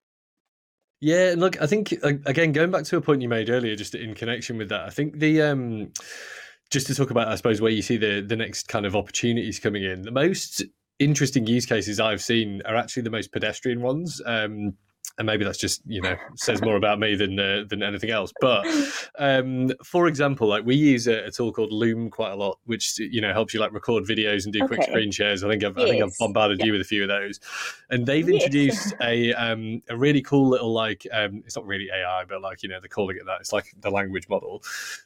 yeah 1.02 1.34
look 1.38 1.62
i 1.62 1.66
think 1.66 1.92
again 2.04 2.52
going 2.52 2.72
back 2.72 2.84
to 2.84 2.98
a 2.98 3.02
point 3.02 3.22
you 3.22 3.30
made 3.30 3.50
earlier 3.50 3.76
just 3.76 3.96
in 3.96 4.14
connection 4.14 4.58
with 4.58 4.70
that 4.70 4.82
i 4.82 4.90
think 4.90 5.18
the 5.20 5.42
um 5.42 5.92
just 6.70 6.88
to 6.88 6.96
talk 6.96 7.10
about 7.10 7.28
i 7.28 7.36
suppose 7.36 7.62
where 7.62 7.72
you 7.72 7.82
see 7.82 7.98
the 7.98 8.22
the 8.22 8.36
next 8.36 8.68
kind 8.68 8.86
of 8.86 8.96
opportunities 8.96 9.60
coming 9.60 9.84
in 9.84 10.02
the 10.02 10.12
most 10.12 10.64
interesting 11.00 11.48
use 11.48 11.66
cases 11.66 12.00
i've 12.00 12.22
seen 12.22 12.62
are 12.66 12.76
actually 12.76 13.04
the 13.04 13.10
most 13.10 13.32
pedestrian 13.32 13.82
ones 13.82 14.22
um 14.26 14.74
and 15.20 15.26
maybe 15.26 15.44
that's 15.44 15.58
just 15.58 15.82
you 15.86 16.02
know 16.02 16.16
says 16.36 16.62
more 16.62 16.78
about 16.78 16.98
me 16.98 17.14
than 17.14 17.38
uh, 17.38 17.64
than 17.70 17.84
anything 17.84 18.10
else. 18.10 18.32
But 18.40 18.66
um, 19.20 19.72
for 19.84 20.08
example, 20.08 20.48
like 20.48 20.66
we 20.66 20.76
use 20.76 21.08
a, 21.08 21.26
a, 21.26 21.32
tool 21.32 21.52
called 21.52 21.74
Loom 21.74 22.10
quite 22.10 22.32
a 22.32 22.36
lot, 22.36 22.58
which 22.66 22.98
you 22.98 23.20
know 23.20 23.34
helps 23.34 23.54
you 23.54 23.60
like 23.60 23.74
record 23.74 24.06
videos 24.06 24.46
and 24.46 24.54
do 24.54 24.64
okay. 24.64 24.76
quick 24.76 24.84
screen 24.84 25.12
shares. 25.12 25.44
I 25.44 25.50
think 25.50 25.64
I've, 25.64 25.78
yes. 25.78 25.86
I 25.86 25.90
think 25.90 26.04
I've 26.04 26.18
bombarded 26.18 26.60
yeah. 26.60 26.68
you 26.68 26.72
with 26.72 26.82
a 26.82 26.86
few 26.86 27.04
of 27.04 27.10
those, 27.10 27.40
and 27.90 28.06
they've 28.06 28.28
yes. 28.28 28.44
introduced 28.44 28.94
a 29.02 29.34
um, 29.34 29.82
a 29.90 29.98
really 29.98 30.22
cool 30.22 30.50
little 30.50 30.74
like 30.74 31.06
um, 31.12 31.44
it's 31.46 31.58
not 31.58 31.66
really 31.66 31.90
AI, 31.94 32.24
but 32.24 32.42
like 32.42 32.64
you 32.64 32.70
know 32.70 32.80
they're 32.80 32.88
calling 32.88 33.18
it 33.18 33.26
that. 33.26 33.42
It's 33.42 33.52
like 33.52 33.66
the 33.78 33.90
language 33.90 34.30
model, 34.30 34.64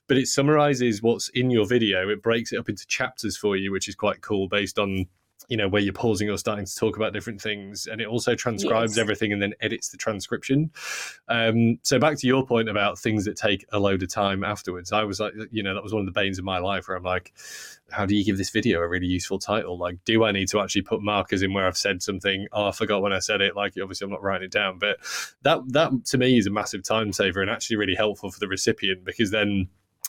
but 0.07 0.17
it 0.17 0.27
summarizes 0.27 1.01
what's 1.01 1.29
in 1.29 1.49
your 1.49 1.65
video. 1.65 2.07
It 2.09 2.21
breaks 2.21 2.53
it 2.53 2.57
up 2.57 2.69
into 2.69 2.85
chapters 2.85 3.35
for 3.35 3.57
you, 3.57 3.71
which 3.71 3.89
is 3.89 3.95
quite 3.95 4.21
cool 4.21 4.47
based 4.47 4.77
on 4.77 5.07
you 5.47 5.57
know 5.57 5.67
where 5.67 5.81
you're 5.81 5.93
pausing 5.93 6.29
or 6.29 6.37
starting 6.37 6.65
to 6.65 6.75
talk 6.75 6.95
about 6.95 7.13
different 7.13 7.41
things 7.41 7.87
and 7.87 8.01
it 8.01 8.07
also 8.07 8.35
transcribes 8.35 8.95
yes. 8.95 9.01
everything 9.01 9.31
and 9.31 9.41
then 9.41 9.53
edits 9.61 9.89
the 9.89 9.97
transcription 9.97 10.71
um, 11.27 11.77
so 11.83 11.99
back 11.99 12.17
to 12.17 12.27
your 12.27 12.45
point 12.45 12.69
about 12.69 12.97
things 12.97 13.25
that 13.25 13.35
take 13.35 13.65
a 13.71 13.79
load 13.79 14.01
of 14.01 14.09
time 14.09 14.43
afterwards 14.43 14.91
i 14.91 15.03
was 15.03 15.19
like 15.19 15.33
you 15.51 15.63
know 15.63 15.73
that 15.73 15.83
was 15.83 15.93
one 15.93 16.01
of 16.01 16.05
the 16.05 16.11
banes 16.11 16.39
of 16.39 16.45
my 16.45 16.57
life 16.57 16.87
where 16.87 16.97
i'm 16.97 17.03
like 17.03 17.33
how 17.91 18.05
do 18.05 18.15
you 18.15 18.23
give 18.23 18.37
this 18.37 18.49
video 18.49 18.79
a 18.79 18.87
really 18.87 19.07
useful 19.07 19.37
title 19.37 19.77
like 19.77 19.97
do 20.05 20.23
i 20.23 20.31
need 20.31 20.47
to 20.47 20.59
actually 20.59 20.81
put 20.81 21.01
markers 21.01 21.41
in 21.41 21.53
where 21.53 21.67
i've 21.67 21.77
said 21.77 22.01
something 22.01 22.47
oh 22.51 22.67
i 22.67 22.71
forgot 22.71 23.01
when 23.01 23.13
i 23.13 23.19
said 23.19 23.41
it 23.41 23.55
like 23.55 23.73
obviously 23.81 24.05
i'm 24.05 24.11
not 24.11 24.23
writing 24.23 24.45
it 24.45 24.51
down 24.51 24.79
but 24.79 24.97
that 25.41 25.59
that 25.67 25.91
to 26.05 26.17
me 26.17 26.37
is 26.37 26.47
a 26.47 26.51
massive 26.51 26.83
time 26.83 27.11
saver 27.11 27.41
and 27.41 27.49
actually 27.49 27.75
really 27.75 27.95
helpful 27.95 28.31
for 28.31 28.39
the 28.39 28.47
recipient 28.47 29.03
because 29.03 29.31
then 29.31 29.67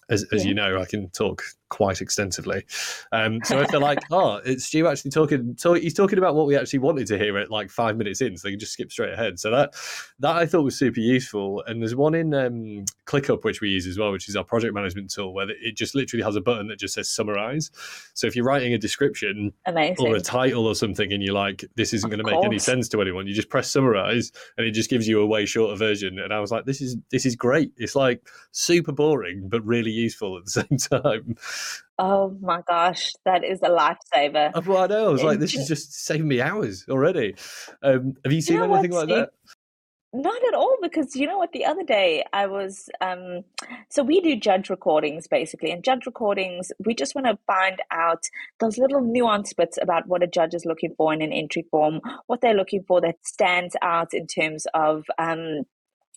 as, 0.09 0.25
as 0.33 0.44
yeah. 0.44 0.49
you 0.49 0.55
know, 0.55 0.81
I 0.81 0.85
can 0.85 1.09
talk 1.11 1.42
quite 1.74 2.00
extensively. 2.00 2.64
Um, 3.10 3.40
so 3.42 3.60
if 3.60 3.68
they're 3.68 3.80
like, 3.80 3.98
"Oh, 4.12 4.37
it's 4.44 4.64
Stu 4.66 4.87
actually 4.87 5.10
talking," 5.10 5.56
so 5.58 5.74
he's 5.74 5.92
talking 5.92 6.18
about 6.18 6.37
what 6.37 6.46
we 6.46 6.56
actually 6.56 6.78
wanted 6.78 7.08
to 7.08 7.18
hear 7.18 7.37
at 7.37 7.50
like 7.50 7.68
five 7.68 7.96
minutes 7.96 8.20
in, 8.20 8.37
so 8.37 8.46
they 8.46 8.52
can 8.52 8.60
just 8.60 8.74
skip 8.74 8.92
straight 8.92 9.12
ahead. 9.12 9.40
So 9.40 9.50
that 9.50 9.74
that 10.20 10.37
I 10.37 10.46
thought 10.46 10.62
was 10.62 10.78
super 10.78 11.00
useful. 11.00 11.64
And 11.66 11.82
there's 11.82 11.96
one 11.96 12.14
in 12.14 12.32
um, 12.32 12.84
ClickUp 13.06 13.42
which 13.42 13.60
we 13.60 13.70
use 13.70 13.88
as 13.88 13.98
well, 13.98 14.12
which 14.12 14.28
is 14.28 14.37
our 14.37 14.44
project 14.44 14.72
management 14.72 15.10
tool, 15.10 15.34
where 15.34 15.48
it 15.50 15.76
just 15.76 15.96
literally 15.96 16.22
has 16.22 16.37
a 16.37 16.40
button 16.40 16.68
that 16.68 16.78
just 16.78 16.94
says 16.94 17.10
summarize. 17.10 17.72
So 18.14 18.28
if 18.28 18.37
you're 18.37 18.44
writing 18.44 18.72
a 18.72 18.78
description 18.78 19.52
Amazing. 19.66 20.06
or 20.06 20.14
a 20.14 20.20
title 20.20 20.68
or 20.68 20.76
something, 20.76 21.12
and 21.12 21.24
you're 21.24 21.34
like, 21.34 21.64
"This 21.74 21.92
isn't 21.92 22.08
going 22.08 22.24
to 22.24 22.30
make 22.30 22.44
any 22.44 22.60
sense 22.60 22.88
to 22.90 23.00
anyone," 23.00 23.26
you 23.26 23.34
just 23.34 23.50
press 23.50 23.68
summarize, 23.68 24.30
and 24.56 24.64
it 24.64 24.70
just 24.70 24.90
gives 24.90 25.08
you 25.08 25.20
a 25.20 25.26
way 25.26 25.44
shorter 25.44 25.76
version. 25.76 26.20
And 26.20 26.32
I 26.32 26.38
was 26.38 26.52
like, 26.52 26.66
"This 26.66 26.80
is 26.80 26.96
this 27.10 27.26
is 27.26 27.34
great. 27.34 27.72
It's 27.76 27.96
like 27.96 28.28
super 28.52 28.92
boring, 28.92 29.48
but 29.48 29.66
really 29.66 29.90
useful 29.90 30.38
at 30.38 30.44
the 30.44 30.50
same 30.62 30.78
time." 30.78 31.37
Oh 31.98 32.37
my 32.40 32.61
gosh, 32.66 33.12
that 33.24 33.44
is 33.44 33.61
a 33.62 33.68
lifesaver. 33.68 34.66
Well, 34.66 34.85
I 34.85 34.87
know. 34.88 35.09
I 35.09 35.12
was 35.12 35.22
like, 35.22 35.38
this 35.38 35.54
is 35.54 35.68
just 35.68 35.92
saving 35.92 36.26
me 36.26 36.40
hours 36.40 36.87
already. 36.88 37.37
Um, 37.83 38.14
have 38.24 38.33
you 38.33 38.40
seen 38.40 38.57
you 38.57 38.66
know 38.66 38.74
anything 38.74 38.92
like 38.92 39.09
that? 39.09 39.30
Not 40.16 40.40
at 40.46 40.54
all, 40.54 40.76
because 40.80 41.16
you 41.16 41.26
know 41.26 41.38
what? 41.38 41.50
The 41.50 41.64
other 41.64 41.83
day 41.83 42.24
I 42.33 42.46
was, 42.46 42.88
um, 43.00 43.42
so 43.90 44.04
we 44.04 44.20
do 44.20 44.37
judge 44.37 44.70
recordings 44.70 45.26
basically, 45.26 45.72
and 45.72 45.83
judge 45.83 46.07
recordings, 46.07 46.70
we 46.85 46.94
just 46.94 47.16
want 47.16 47.26
to 47.26 47.37
find 47.48 47.83
out 47.90 48.22
those 48.61 48.78
little 48.78 49.00
nuance 49.00 49.52
bits 49.52 49.76
about 49.83 50.07
what 50.07 50.22
a 50.22 50.28
judge 50.28 50.54
is 50.54 50.64
looking 50.64 50.94
for 50.96 51.12
in 51.12 51.20
an 51.20 51.33
entry 51.33 51.66
form, 51.68 52.00
what 52.28 52.40
they're 52.40 52.54
looking 52.54 52.85
for 52.87 53.00
that 53.00 53.16
stands 53.24 53.74
out 53.83 54.14
in 54.14 54.28
terms 54.28 54.68
of 54.72 55.04
um, 55.18 55.62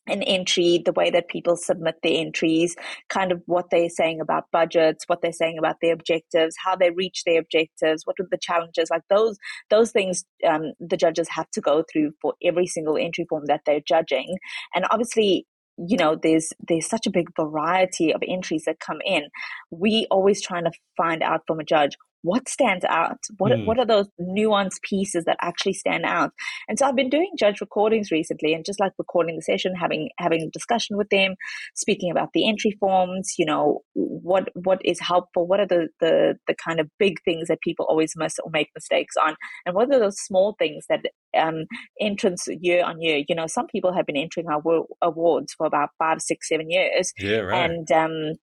an 0.08 0.24
entry, 0.24 0.82
the 0.84 0.94
way 0.94 1.10
that 1.10 1.28
people 1.28 1.56
submit 1.56 1.96
the 2.02 2.20
entries, 2.20 2.76
kind 3.10 3.32
of 3.32 3.42
what 3.46 3.66
they're 3.72 3.90
saying 3.90 4.22
about 4.22 4.46
budgets, 4.52 5.04
what 5.08 5.22
they're 5.22 5.32
saying 5.32 5.58
about 5.58 5.78
their 5.82 5.94
objectives, 5.94 6.56
how 6.64 6.76
they 6.76 6.90
reach 6.92 7.24
their 7.26 7.40
objectives, 7.40 8.06
what 8.06 8.16
are 8.20 8.28
the 8.30 8.38
challenges, 8.38 8.90
like 8.90 9.04
those 9.10 9.38
those 9.70 9.92
things 9.92 10.26
um, 10.48 10.74
the 10.80 10.98
judges 10.98 11.28
have 11.30 11.50
to 11.52 11.62
go 11.62 11.84
through 11.92 12.12
for 12.22 12.34
every 12.44 12.68
single 12.68 12.98
entry 12.98 13.26
form 13.30 13.46
that 13.48 13.62
they're 13.66 13.82
judging, 13.86 14.38
and 14.76 14.86
obviously. 14.92 15.46
You 15.80 15.96
know, 15.96 16.18
there's 16.20 16.54
there's 16.68 16.88
such 16.88 17.06
a 17.06 17.12
big 17.12 17.28
variety 17.36 18.12
of 18.12 18.24
entries 18.28 18.64
that 18.66 18.80
come 18.80 18.98
in. 19.06 19.26
We 19.70 20.08
always 20.10 20.42
trying 20.42 20.64
to 20.64 20.72
find 20.98 21.22
out 21.22 21.42
from 21.46 21.60
a 21.60 21.64
judge 21.64 21.96
what 22.22 22.50
stands 22.50 22.84
out 22.86 23.20
what, 23.38 23.52
mm. 23.52 23.66
what 23.66 23.80
are 23.80 23.86
those 23.86 24.08
nuanced 24.20 24.82
pieces 24.82 25.26
that 25.26 25.38
actually 25.42 25.74
stand 25.74 26.06
out 26.06 26.32
and 26.68 26.78
so 26.78 26.86
i've 26.86 26.96
been 26.96 27.10
doing 27.10 27.32
judge 27.38 27.62
recordings 27.62 28.12
recently 28.12 28.54
and 28.54 28.66
just 28.66 28.80
like 28.80 28.92
recording 28.98 29.36
the 29.36 29.42
session 29.42 29.76
having 29.76 30.10
having 30.18 30.42
a 30.42 30.50
discussion 30.50 30.98
with 30.98 31.10
them 31.10 31.36
speaking 31.76 32.12
about 32.12 32.30
the 32.34 32.48
entry 32.48 32.76
forms 32.80 33.36
you 33.38 33.46
know 33.46 33.82
what 33.94 34.50
what 34.56 34.80
is 34.84 35.00
helpful 35.00 35.48
what 35.48 35.60
are 35.60 35.68
the 35.68 35.88
the, 36.00 36.36
the 36.48 36.56
kind 36.56 36.80
of 36.80 36.90
big 37.00 37.22
things 37.24 37.48
that 37.48 37.62
people 37.62 37.86
always 37.88 38.14
miss 38.16 38.40
or 38.44 38.50
make 38.52 38.70
mistakes 38.76 39.16
on 39.18 39.36
and 39.66 39.76
what 39.76 39.92
are 39.92 40.00
those 40.00 40.20
small 40.20 40.56
things 40.58 40.86
that 40.90 41.06
um 41.38 41.66
entrance 42.02 42.48
year 42.62 42.84
on 42.84 43.02
year 43.02 43.24
you 43.28 43.36
know 43.36 43.48
some 43.48 43.68
people 43.68 43.94
have 43.94 44.06
been 44.06 44.18
entering 44.18 44.48
our 44.48 44.62
awards 45.02 45.54
for 45.54 45.66
about 45.66 45.90
five 46.00 46.22
six 46.22 46.50
seven 46.50 46.70
years 46.70 47.14
yeah 47.18 47.38
right. 47.38 47.70
and 47.70 47.92
um 47.92 48.34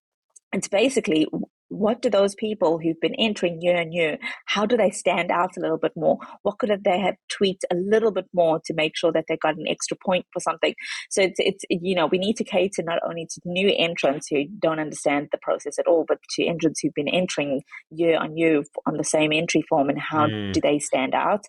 it's 0.53 0.69
basically 0.69 1.27
what 1.69 2.03
do 2.03 2.11
those 2.11 2.35
people 2.35 2.79
who've 2.79 3.01
been 3.01 3.15
entering 3.15 3.61
year 3.61 3.77
and 3.77 3.93
year 3.93 4.19
how 4.47 4.67
do 4.67 4.77
they 4.77 4.91
stand 4.91 5.31
out 5.31 5.57
a 5.57 5.61
little 5.61 5.79
bit 5.79 5.93
more 5.97 6.19
what 6.43 6.59
could 6.59 6.71
they 6.85 6.99
have 6.99 7.17
tweaked 7.29 7.65
a 7.73 7.75
little 7.75 8.11
bit 8.11 8.27
more 8.33 8.61
to 8.65 8.75
make 8.75 8.97
sure 8.97 9.13
that 9.13 9.25
they 9.29 9.37
got 9.37 9.57
an 9.57 9.67
extra 9.69 9.97
point 10.05 10.27
for 10.33 10.41
something 10.41 10.75
so 11.11 11.23
it's 11.23 11.39
it's 11.39 11.65
you 11.71 11.95
know 11.95 12.07
we 12.07 12.19
need 12.19 12.37
to 12.37 12.45
cater 12.45 12.83
not 12.83 12.99
only 13.07 13.27
to 13.27 13.41
new 13.45 13.73
entrants 13.77 14.29
who 14.29 14.45
don't 14.59 14.79
understand 14.79 15.29
the 15.33 15.39
process 15.39 15.79
at 15.79 15.87
all 15.87 16.05
but 16.07 16.19
to 16.31 16.45
entrants 16.45 16.81
who've 16.81 16.95
been 16.95 17.09
entering 17.09 17.63
year 17.91 18.19
on 18.19 18.37
year 18.37 18.63
on 18.87 18.97
the 18.97 19.05
same 19.05 19.33
entry 19.33 19.63
form 19.69 19.89
and 19.89 19.99
how 19.99 20.27
mm. 20.27 20.53
do 20.53 20.61
they 20.61 20.79
stand 20.79 21.15
out 21.15 21.45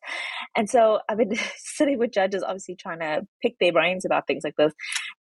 and 0.56 0.70
so 0.70 1.00
i've 1.10 1.18
been 1.18 1.36
sitting 1.58 2.00
with 2.00 2.12
judges 2.12 2.44
obviously 2.44 2.76
trying 2.76 3.00
to 3.00 3.22
pick 3.42 3.56
their 3.60 3.74
brains 3.74 4.06
about 4.06 4.26
things 4.28 4.44
like 4.44 4.56
this 4.58 4.74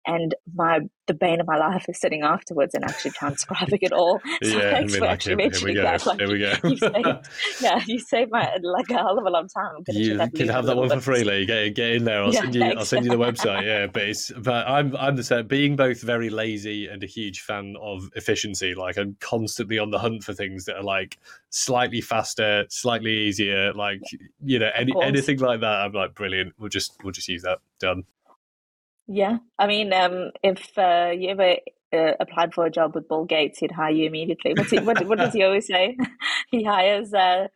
and 0.06 0.36
my 0.54 0.80
the 1.08 1.14
bane 1.14 1.42
of 1.42 1.48
my 1.48 1.58
life 1.58 1.86
is 1.90 2.00
sitting 2.00 2.22
afterwards 2.24 2.74
and 2.74 2.84
actually 2.84 3.12
transcribing 3.12 3.80
it 3.82 3.92
all. 3.92 4.20
So 4.44 4.58
yeah, 4.58 4.80
thanks 4.84 4.96
for 4.96 5.02
like, 5.02 5.10
actually 5.10 5.32
here, 5.32 5.38
mentioning 5.38 5.76
here 5.76 5.84
that. 5.84 6.06
Like, 6.06 6.20
here 6.20 6.32
we 6.32 6.40
go. 6.40 6.54
you 6.64 6.78
saved, 6.78 7.28
yeah, 7.62 7.84
you 7.86 8.00
saved 8.00 8.32
my 8.32 8.58
like 8.62 8.90
a 8.90 8.98
hell 8.98 9.18
of 9.18 9.26
a 9.26 9.30
long 9.30 9.48
time. 9.48 9.84
You 9.88 10.18
can 10.36 10.50
have 10.50 10.66
that 10.66 10.78
one 10.78 10.90
for 10.90 11.00
free, 11.00 11.24
Lee. 11.24 11.46
Get 11.46 11.76
get 11.76 11.92
in 11.92 12.04
there. 12.04 12.24
I'll 12.24 12.34
yeah, 12.34 12.42
send 12.42 12.56
you. 12.56 12.62
Thanks. 12.62 12.78
I'll 12.78 12.86
send 12.86 13.06
you 13.06 13.12
the 13.12 13.18
website. 13.32 13.66
Yeah, 13.66 13.88
but 13.88 14.04
it's 14.04 14.32
but 14.32 14.68
I'm 14.68 14.96
I'm 14.96 15.16
the 15.16 15.24
same. 15.24 15.48
Being 15.48 15.76
both 15.76 16.02
very 16.02 16.30
lazy 16.30 16.88
and 16.88 17.04
a 17.04 17.08
huge 17.08 17.42
fan 17.42 17.76
of 17.82 18.10
efficiency. 18.16 18.76
Like 18.76 18.98
I'm 18.98 19.18
constantly 19.20 19.80
on 19.80 19.92
the 19.92 20.00
hunt 20.00 20.24
for 20.24 20.34
things 20.34 20.66
that 20.66 20.78
are 20.78 20.84
like 20.84 21.18
slightly 21.50 22.02
faster, 22.02 22.66
slightly 22.70 23.12
easier. 23.12 23.74
Like 23.74 24.02
you 24.44 24.60
know 24.60 24.70
any, 24.76 24.94
anything 25.02 25.40
like 25.40 25.62
that. 25.62 25.82
I'm 25.82 25.94
like 25.94 26.14
brilliant. 26.14 26.54
We'll 26.58 26.70
just 26.70 27.04
we'll 27.04 27.14
just 27.14 27.28
use 27.28 27.44
that. 27.44 27.60
Done. 27.80 28.04
Yeah, 29.08 29.40
I 29.60 29.68
mean, 29.68 29.92
um, 29.92 30.32
if 30.44 30.78
uh, 30.78 31.12
you 31.14 31.30
ever 31.30 31.58
uh, 31.94 32.14
applied 32.20 32.54
for 32.54 32.66
a 32.66 32.72
job 32.72 32.96
with 32.96 33.08
Bill 33.08 33.26
Gates, 33.26 33.60
he'd 33.60 33.72
hire 33.72 33.92
you 33.92 34.06
immediately. 34.06 34.54
What's 34.56 34.72
he, 34.72 34.80
what, 34.80 35.06
what 35.08 35.18
does 35.18 35.34
he 35.34 35.44
always 35.44 35.68
say? 35.68 35.98
he 36.52 36.64
hires 36.64 37.14
uh, 37.14 37.48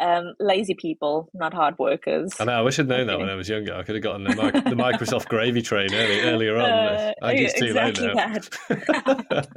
um, 0.00 0.34
lazy 0.40 0.74
people, 0.74 1.30
not 1.34 1.52
hard 1.54 1.78
workers. 1.78 2.32
I 2.40 2.44
know. 2.44 2.52
I 2.52 2.62
wish 2.62 2.78
I'd 2.78 2.88
known 2.88 3.06
that 3.06 3.18
when 3.18 3.28
I 3.28 3.34
was 3.34 3.48
younger. 3.48 3.74
I 3.74 3.82
could 3.82 3.94
have 3.94 4.02
gotten 4.02 4.24
the, 4.24 4.34
the 4.34 4.76
Microsoft 4.76 5.28
gravy 5.28 5.62
train 5.62 5.92
early, 5.92 6.20
earlier 6.20 6.56
on. 6.56 6.62
Uh, 6.72 7.12
I 7.22 7.36
too 7.36 7.66
exactly 7.66 8.08
late 8.08 8.50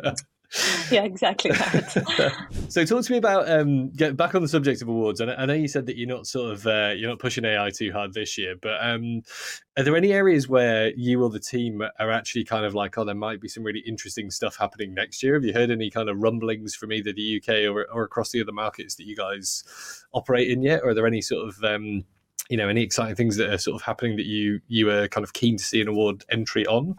now. 0.03 0.13
yeah, 0.91 1.03
exactly 1.03 1.51
so, 2.69 2.85
talk 2.85 3.03
to 3.03 3.11
me 3.11 3.17
about 3.17 3.49
um, 3.49 3.89
get 3.89 4.15
back 4.15 4.35
on 4.35 4.41
the 4.41 4.47
subject 4.47 4.81
of 4.81 4.87
awards. 4.87 5.19
I, 5.19 5.33
I 5.33 5.45
know 5.45 5.53
you 5.53 5.67
said 5.67 5.85
that 5.87 5.97
you're 5.97 6.07
not 6.07 6.27
sort 6.27 6.53
of 6.53 6.67
uh, 6.67 6.93
you're 6.95 7.09
not 7.09 7.19
pushing 7.19 7.45
AI 7.45 7.69
too 7.71 7.91
hard 7.91 8.13
this 8.13 8.37
year, 8.37 8.55
but 8.61 8.77
um, 8.81 9.21
are 9.77 9.83
there 9.83 9.95
any 9.95 10.13
areas 10.13 10.47
where 10.47 10.91
you 10.95 11.21
or 11.23 11.29
the 11.29 11.39
team 11.39 11.81
are 11.99 12.11
actually 12.11 12.43
kind 12.43 12.65
of 12.65 12.73
like, 12.73 12.97
oh, 12.97 13.03
there 13.03 13.15
might 13.15 13.41
be 13.41 13.47
some 13.47 13.63
really 13.63 13.81
interesting 13.81 14.31
stuff 14.31 14.55
happening 14.55 14.93
next 14.93 15.21
year? 15.21 15.33
Have 15.33 15.43
you 15.43 15.53
heard 15.53 15.71
any 15.71 15.89
kind 15.89 16.09
of 16.09 16.17
rumblings 16.17 16.75
from 16.75 16.93
either 16.93 17.11
the 17.11 17.41
UK 17.41 17.73
or, 17.73 17.85
or 17.91 18.03
across 18.03 18.31
the 18.31 18.41
other 18.41 18.53
markets 18.53 18.95
that 18.95 19.05
you 19.05 19.15
guys 19.15 20.05
operate 20.13 20.49
in 20.49 20.61
yet? 20.61 20.81
Or 20.83 20.89
are 20.89 20.93
there 20.93 21.07
any 21.07 21.21
sort 21.21 21.47
of 21.47 21.63
um, 21.63 22.05
you 22.49 22.57
know 22.57 22.69
any 22.69 22.83
exciting 22.83 23.15
things 23.15 23.35
that 23.37 23.49
are 23.49 23.57
sort 23.57 23.75
of 23.75 23.81
happening 23.81 24.15
that 24.17 24.25
you 24.25 24.61
you 24.67 24.89
are 24.89 25.07
kind 25.07 25.23
of 25.23 25.33
keen 25.33 25.57
to 25.57 25.63
see 25.63 25.81
an 25.81 25.87
award 25.87 26.23
entry 26.29 26.65
on? 26.65 26.95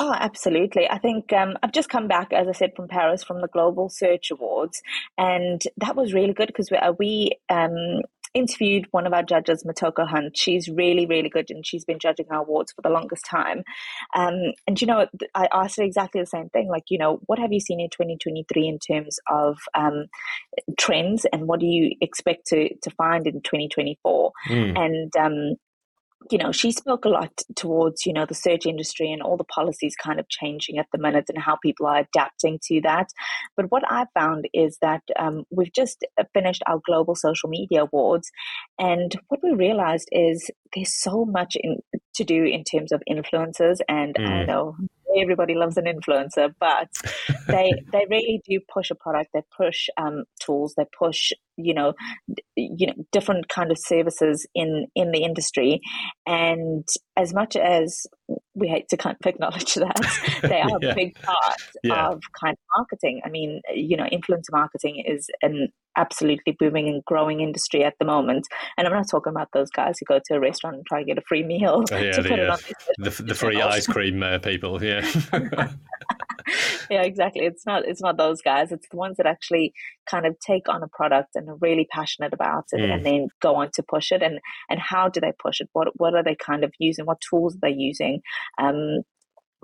Oh, 0.00 0.12
absolutely. 0.12 0.90
I 0.90 0.98
think 0.98 1.32
um, 1.32 1.56
I've 1.62 1.72
just 1.72 1.88
come 1.88 2.08
back, 2.08 2.32
as 2.32 2.48
I 2.48 2.52
said, 2.52 2.72
from 2.74 2.88
Paris 2.88 3.22
from 3.22 3.40
the 3.40 3.48
Global 3.48 3.88
Search 3.88 4.30
Awards, 4.32 4.82
and 5.16 5.62
that 5.76 5.94
was 5.94 6.12
really 6.12 6.32
good 6.32 6.48
because 6.48 6.68
we, 6.68 6.76
uh, 6.76 6.92
we 6.98 7.30
um, 7.48 8.00
interviewed 8.34 8.88
one 8.90 9.06
of 9.06 9.12
our 9.12 9.22
judges, 9.22 9.62
Motoko 9.64 10.06
Hunt. 10.06 10.36
She's 10.36 10.68
really, 10.68 11.06
really 11.06 11.28
good, 11.28 11.46
and 11.50 11.64
she's 11.64 11.84
been 11.84 12.00
judging 12.00 12.26
our 12.30 12.40
awards 12.40 12.72
for 12.72 12.82
the 12.82 12.88
longest 12.88 13.24
time. 13.24 13.62
Um, 14.16 14.52
and 14.66 14.80
you 14.80 14.88
know, 14.88 15.06
I 15.32 15.48
asked 15.52 15.76
her 15.76 15.84
exactly 15.84 16.20
the 16.20 16.26
same 16.26 16.48
thing. 16.48 16.68
Like, 16.68 16.90
you 16.90 16.98
know, 16.98 17.20
what 17.26 17.38
have 17.38 17.52
you 17.52 17.60
seen 17.60 17.78
in 17.78 17.88
2023 17.88 18.66
in 18.66 18.78
terms 18.80 19.20
of 19.30 19.58
um, 19.74 20.06
trends, 20.76 21.24
and 21.32 21.46
what 21.46 21.60
do 21.60 21.66
you 21.66 21.92
expect 22.00 22.48
to 22.48 22.68
to 22.82 22.90
find 22.90 23.28
in 23.28 23.42
2024? 23.42 24.32
Mm. 24.48 24.76
And 24.76 25.16
um, 25.16 25.56
you 26.30 26.38
know, 26.38 26.52
she 26.52 26.72
spoke 26.72 27.04
a 27.04 27.08
lot 27.08 27.32
towards, 27.56 28.06
you 28.06 28.12
know, 28.12 28.26
the 28.26 28.34
search 28.34 28.66
industry 28.66 29.12
and 29.12 29.22
all 29.22 29.36
the 29.36 29.44
policies 29.44 29.94
kind 29.96 30.18
of 30.18 30.28
changing 30.28 30.78
at 30.78 30.86
the 30.92 30.98
minute 30.98 31.26
and 31.28 31.42
how 31.42 31.56
people 31.62 31.86
are 31.86 31.98
adapting 32.00 32.58
to 32.64 32.80
that. 32.82 33.08
But 33.56 33.70
what 33.70 33.82
I 33.86 34.06
found 34.14 34.48
is 34.54 34.78
that 34.82 35.02
um, 35.18 35.44
we've 35.50 35.72
just 35.72 36.04
finished 36.32 36.62
our 36.66 36.80
Global 36.84 37.14
Social 37.14 37.48
Media 37.48 37.82
Awards. 37.82 38.30
And 38.78 39.14
what 39.28 39.40
we 39.42 39.52
realized 39.52 40.08
is 40.12 40.50
there's 40.74 41.00
so 41.00 41.24
much 41.24 41.56
in, 41.60 41.78
to 42.14 42.24
do 42.24 42.44
in 42.44 42.64
terms 42.64 42.92
of 42.92 43.02
influencers. 43.10 43.78
And 43.88 44.14
mm. 44.14 44.28
I 44.28 44.44
know 44.44 44.76
everybody 45.20 45.54
loves 45.54 45.76
an 45.76 45.84
influencer, 45.84 46.54
but 46.58 46.88
they 47.48 47.72
they 47.92 48.06
really 48.10 48.42
do 48.48 48.60
push 48.72 48.90
a 48.90 48.94
product. 48.94 49.30
They 49.34 49.42
push 49.56 49.88
um, 49.96 50.24
tools. 50.40 50.74
They 50.76 50.86
push 50.98 51.32
you 51.56 51.74
know 51.74 51.94
you 52.56 52.86
know 52.88 52.94
different 53.12 53.48
kind 53.48 53.70
of 53.70 53.78
services 53.78 54.46
in 54.54 54.86
in 54.94 55.12
the 55.12 55.22
industry. 55.22 55.80
And 56.26 56.86
as 57.16 57.32
much 57.32 57.56
as 57.56 58.06
we 58.54 58.68
hate 58.68 58.88
to 58.88 58.96
kind 58.96 59.16
of 59.20 59.26
acknowledge 59.26 59.74
that 59.74 60.40
they 60.42 60.60
are 60.60 60.78
yeah. 60.82 60.90
a 60.90 60.94
big 60.94 61.14
part 61.20 61.56
yeah. 61.82 62.08
of 62.08 62.22
kind 62.40 62.54
of 62.54 62.78
marketing. 62.78 63.20
I 63.24 63.30
mean, 63.30 63.60
you 63.74 63.96
know, 63.96 64.04
influencer 64.04 64.52
marketing 64.52 65.02
is 65.06 65.28
an 65.42 65.68
absolutely 65.96 66.56
booming 66.58 66.88
and 66.88 67.04
growing 67.04 67.40
industry 67.40 67.84
at 67.84 67.94
the 67.98 68.04
moment. 68.04 68.46
And 68.76 68.86
I'm 68.86 68.92
not 68.92 69.08
talking 69.08 69.32
about 69.32 69.48
those 69.52 69.70
guys 69.70 69.98
who 69.98 70.06
go 70.06 70.20
to 70.24 70.34
a 70.34 70.40
restaurant 70.40 70.76
and 70.76 70.86
try 70.86 70.98
and 70.98 71.06
get 71.06 71.18
a 71.18 71.22
free 71.22 71.42
meal. 71.42 71.84
Oh, 71.90 71.96
yeah, 71.96 72.10
the, 72.20 72.48
uh, 72.52 72.56
the, 72.98 73.22
the, 73.22 73.34
free 73.34 73.60
ice 73.60 73.86
cream 73.86 74.22
uh, 74.22 74.38
people. 74.38 74.82
Yeah. 74.82 75.08
yeah, 76.90 77.02
exactly. 77.02 77.44
It's 77.44 77.66
not 77.66 77.86
it's 77.86 78.02
not 78.02 78.16
those 78.16 78.42
guys. 78.42 78.72
It's 78.72 78.88
the 78.88 78.96
ones 78.96 79.16
that 79.16 79.26
actually 79.26 79.72
kind 80.06 80.26
of 80.26 80.38
take 80.40 80.68
on 80.68 80.82
a 80.82 80.88
product 80.88 81.30
and 81.34 81.48
are 81.48 81.56
really 81.56 81.86
passionate 81.90 82.32
about 82.32 82.66
it, 82.72 82.80
mm. 82.80 82.92
and 82.92 83.04
then 83.04 83.28
go 83.40 83.56
on 83.56 83.70
to 83.74 83.82
push 83.82 84.12
it. 84.12 84.22
And 84.22 84.40
and 84.68 84.80
how 84.80 85.08
do 85.08 85.20
they 85.20 85.32
push 85.38 85.60
it? 85.60 85.68
What 85.72 85.88
what 85.98 86.14
are 86.14 86.22
they 86.22 86.36
kind 86.36 86.64
of 86.64 86.72
using? 86.78 87.06
What 87.06 87.20
tools 87.20 87.56
are 87.56 87.60
they 87.62 87.74
using? 87.74 88.20
Um, 88.58 89.02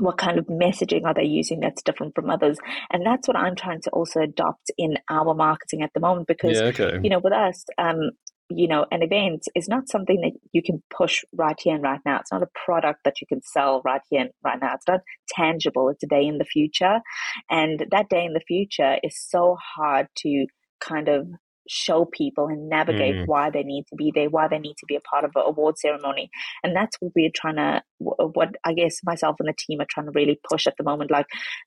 what 0.00 0.18
kind 0.18 0.38
of 0.38 0.46
messaging 0.46 1.04
are 1.04 1.14
they 1.14 1.24
using 1.24 1.60
that's 1.60 1.82
different 1.82 2.14
from 2.14 2.30
others? 2.30 2.58
And 2.90 3.04
that's 3.04 3.28
what 3.28 3.36
i'm 3.36 3.56
trying 3.56 3.80
to 3.82 3.90
also 3.90 4.20
adopt 4.20 4.70
in 4.78 4.96
our 5.08 5.34
marketing 5.34 5.82
at 5.82 5.92
the 5.94 6.00
moment 6.00 6.26
because 6.26 6.60
yeah, 6.60 6.68
okay. 6.68 6.98
you 7.02 7.10
know 7.10 7.18
with 7.18 7.32
us 7.32 7.64
um, 7.78 8.10
you 8.50 8.66
know 8.68 8.84
an 8.90 9.02
event 9.02 9.44
is 9.54 9.68
not 9.68 9.88
something 9.88 10.20
that 10.20 10.32
you 10.52 10.62
can 10.62 10.82
push 10.90 11.22
right 11.32 11.56
here 11.58 11.74
and 11.74 11.82
right 11.82 12.00
now. 12.04 12.18
It's 12.18 12.32
not 12.32 12.42
a 12.42 12.48
product 12.64 13.00
that 13.04 13.20
you 13.20 13.26
can 13.26 13.42
sell 13.42 13.80
right 13.84 14.00
here 14.10 14.22
and 14.22 14.30
right 14.44 14.58
now. 14.60 14.74
It's 14.74 14.88
not 14.88 15.00
tangible. 15.28 15.88
It's 15.88 16.02
a 16.02 16.08
day 16.08 16.26
in 16.26 16.38
the 16.38 16.44
future. 16.44 17.00
And 17.48 17.86
that 17.90 18.08
day 18.08 18.24
in 18.24 18.32
the 18.32 18.42
future 18.46 18.96
is 19.02 19.16
so 19.16 19.56
hard 19.76 20.08
to 20.18 20.46
kind 20.80 21.08
of 21.08 21.28
show 21.70 22.04
people 22.04 22.48
and 22.48 22.68
navigate 22.68 23.14
mm. 23.14 23.26
why 23.26 23.48
they 23.48 23.62
need 23.62 23.84
to 23.88 23.94
be 23.96 24.10
there, 24.12 24.28
why 24.28 24.48
they 24.48 24.58
need 24.58 24.74
to 24.78 24.86
be 24.86 24.96
a 24.96 25.00
part 25.00 25.24
of 25.24 25.30
an 25.36 25.42
award 25.46 25.78
ceremony. 25.78 26.28
And 26.64 26.74
that's 26.74 26.96
what 26.98 27.12
we're 27.14 27.30
trying 27.34 27.56
to, 27.56 27.82
what 27.98 28.56
I 28.64 28.72
guess 28.72 28.96
myself 29.04 29.36
and 29.38 29.48
the 29.48 29.54
team 29.56 29.80
are 29.80 29.86
trying 29.88 30.06
to 30.06 30.12
really 30.12 30.40
push 30.50 30.66
at 30.66 30.74
the 30.76 30.84
moment. 30.84 31.12
Like 31.12 31.26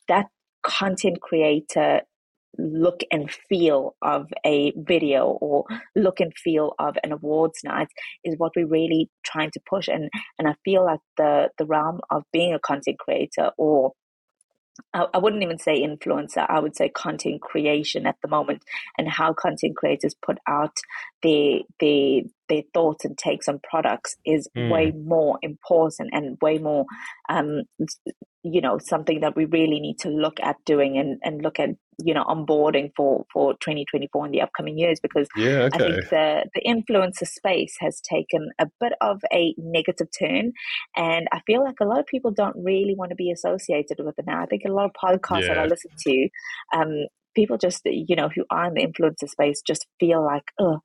that 0.09 0.25
content 0.61 1.21
creator 1.21 2.01
look 2.57 3.01
and 3.11 3.31
feel 3.31 3.95
of 4.01 4.27
a 4.45 4.73
video 4.75 5.37
or 5.41 5.65
look 5.95 6.19
and 6.19 6.33
feel 6.37 6.73
of 6.79 6.97
an 7.03 7.11
awards 7.11 7.59
night 7.63 7.87
is 8.23 8.35
what 8.37 8.51
we're 8.55 8.67
really 8.67 9.09
trying 9.25 9.49
to 9.49 9.59
push 9.67 9.87
and 9.87 10.07
and 10.37 10.47
I 10.47 10.53
feel 10.63 10.85
like 10.85 10.99
the 11.17 11.49
the 11.57 11.65
realm 11.65 12.01
of 12.11 12.21
being 12.31 12.53
a 12.53 12.59
content 12.59 12.99
creator 12.99 13.49
or 13.57 13.93
I 14.93 15.19
wouldn't 15.19 15.43
even 15.43 15.59
say 15.59 15.85
influencer, 15.85 16.45
I 16.49 16.59
would 16.59 16.75
say 16.75 16.89
content 16.89 17.41
creation 17.41 18.07
at 18.07 18.15
the 18.21 18.27
moment 18.27 18.63
and 18.97 19.07
how 19.07 19.33
content 19.33 19.75
creators 19.75 20.15
put 20.15 20.39
out 20.47 20.77
their 21.21 21.59
their 21.79 22.21
their 22.49 22.63
thoughts 22.73 23.05
and 23.05 23.17
takes 23.17 23.47
on 23.47 23.59
products 23.59 24.15
is 24.25 24.47
mm. 24.57 24.71
way 24.71 24.91
more 24.91 25.37
important 25.41 26.09
and 26.11 26.37
way 26.41 26.57
more 26.57 26.85
um, 27.29 27.63
you 28.43 28.61
know 28.61 28.77
something 28.79 29.21
that 29.21 29.35
we 29.35 29.45
really 29.45 29.79
need 29.79 29.99
to 29.99 30.09
look 30.09 30.39
at 30.41 30.57
doing 30.65 30.97
and, 30.97 31.19
and 31.23 31.41
look 31.43 31.59
at 31.59 31.69
you 32.03 32.13
know 32.13 32.23
onboarding 32.23 32.91
for 32.95 33.25
for 33.31 33.53
2024 33.53 34.25
in 34.25 34.31
the 34.31 34.41
upcoming 34.41 34.77
years 34.77 34.99
because 35.01 35.27
yeah, 35.35 35.63
okay. 35.63 35.75
I 35.75 35.77
think 35.77 36.09
the 36.09 36.45
the 36.53 36.61
influencer 36.65 37.27
space 37.27 37.75
has 37.79 38.01
taken 38.01 38.49
a 38.59 38.67
bit 38.79 38.93
of 39.01 39.21
a 39.31 39.53
negative 39.57 40.07
turn 40.17 40.53
and 40.95 41.27
I 41.31 41.41
feel 41.45 41.63
like 41.63 41.75
a 41.81 41.85
lot 41.85 41.99
of 41.99 42.05
people 42.05 42.31
don't 42.31 42.55
really 42.57 42.95
want 42.95 43.09
to 43.09 43.15
be 43.15 43.31
associated 43.31 43.97
with 43.99 44.15
it 44.17 44.25
now. 44.25 44.41
I 44.41 44.45
think 44.45 44.63
a 44.65 44.71
lot 44.71 44.85
of 44.85 44.91
podcasts 44.91 45.41
yeah. 45.41 45.55
that 45.55 45.59
I 45.59 45.65
listen 45.65 45.91
to 46.07 46.29
um, 46.75 47.07
people 47.35 47.57
just 47.57 47.81
you 47.85 48.15
know 48.15 48.29
who 48.33 48.45
are 48.49 48.67
in 48.67 48.73
the 48.73 48.85
influencer 48.85 49.29
space 49.29 49.61
just 49.65 49.85
feel 49.99 50.23
like 50.23 50.45
oh 50.59 50.79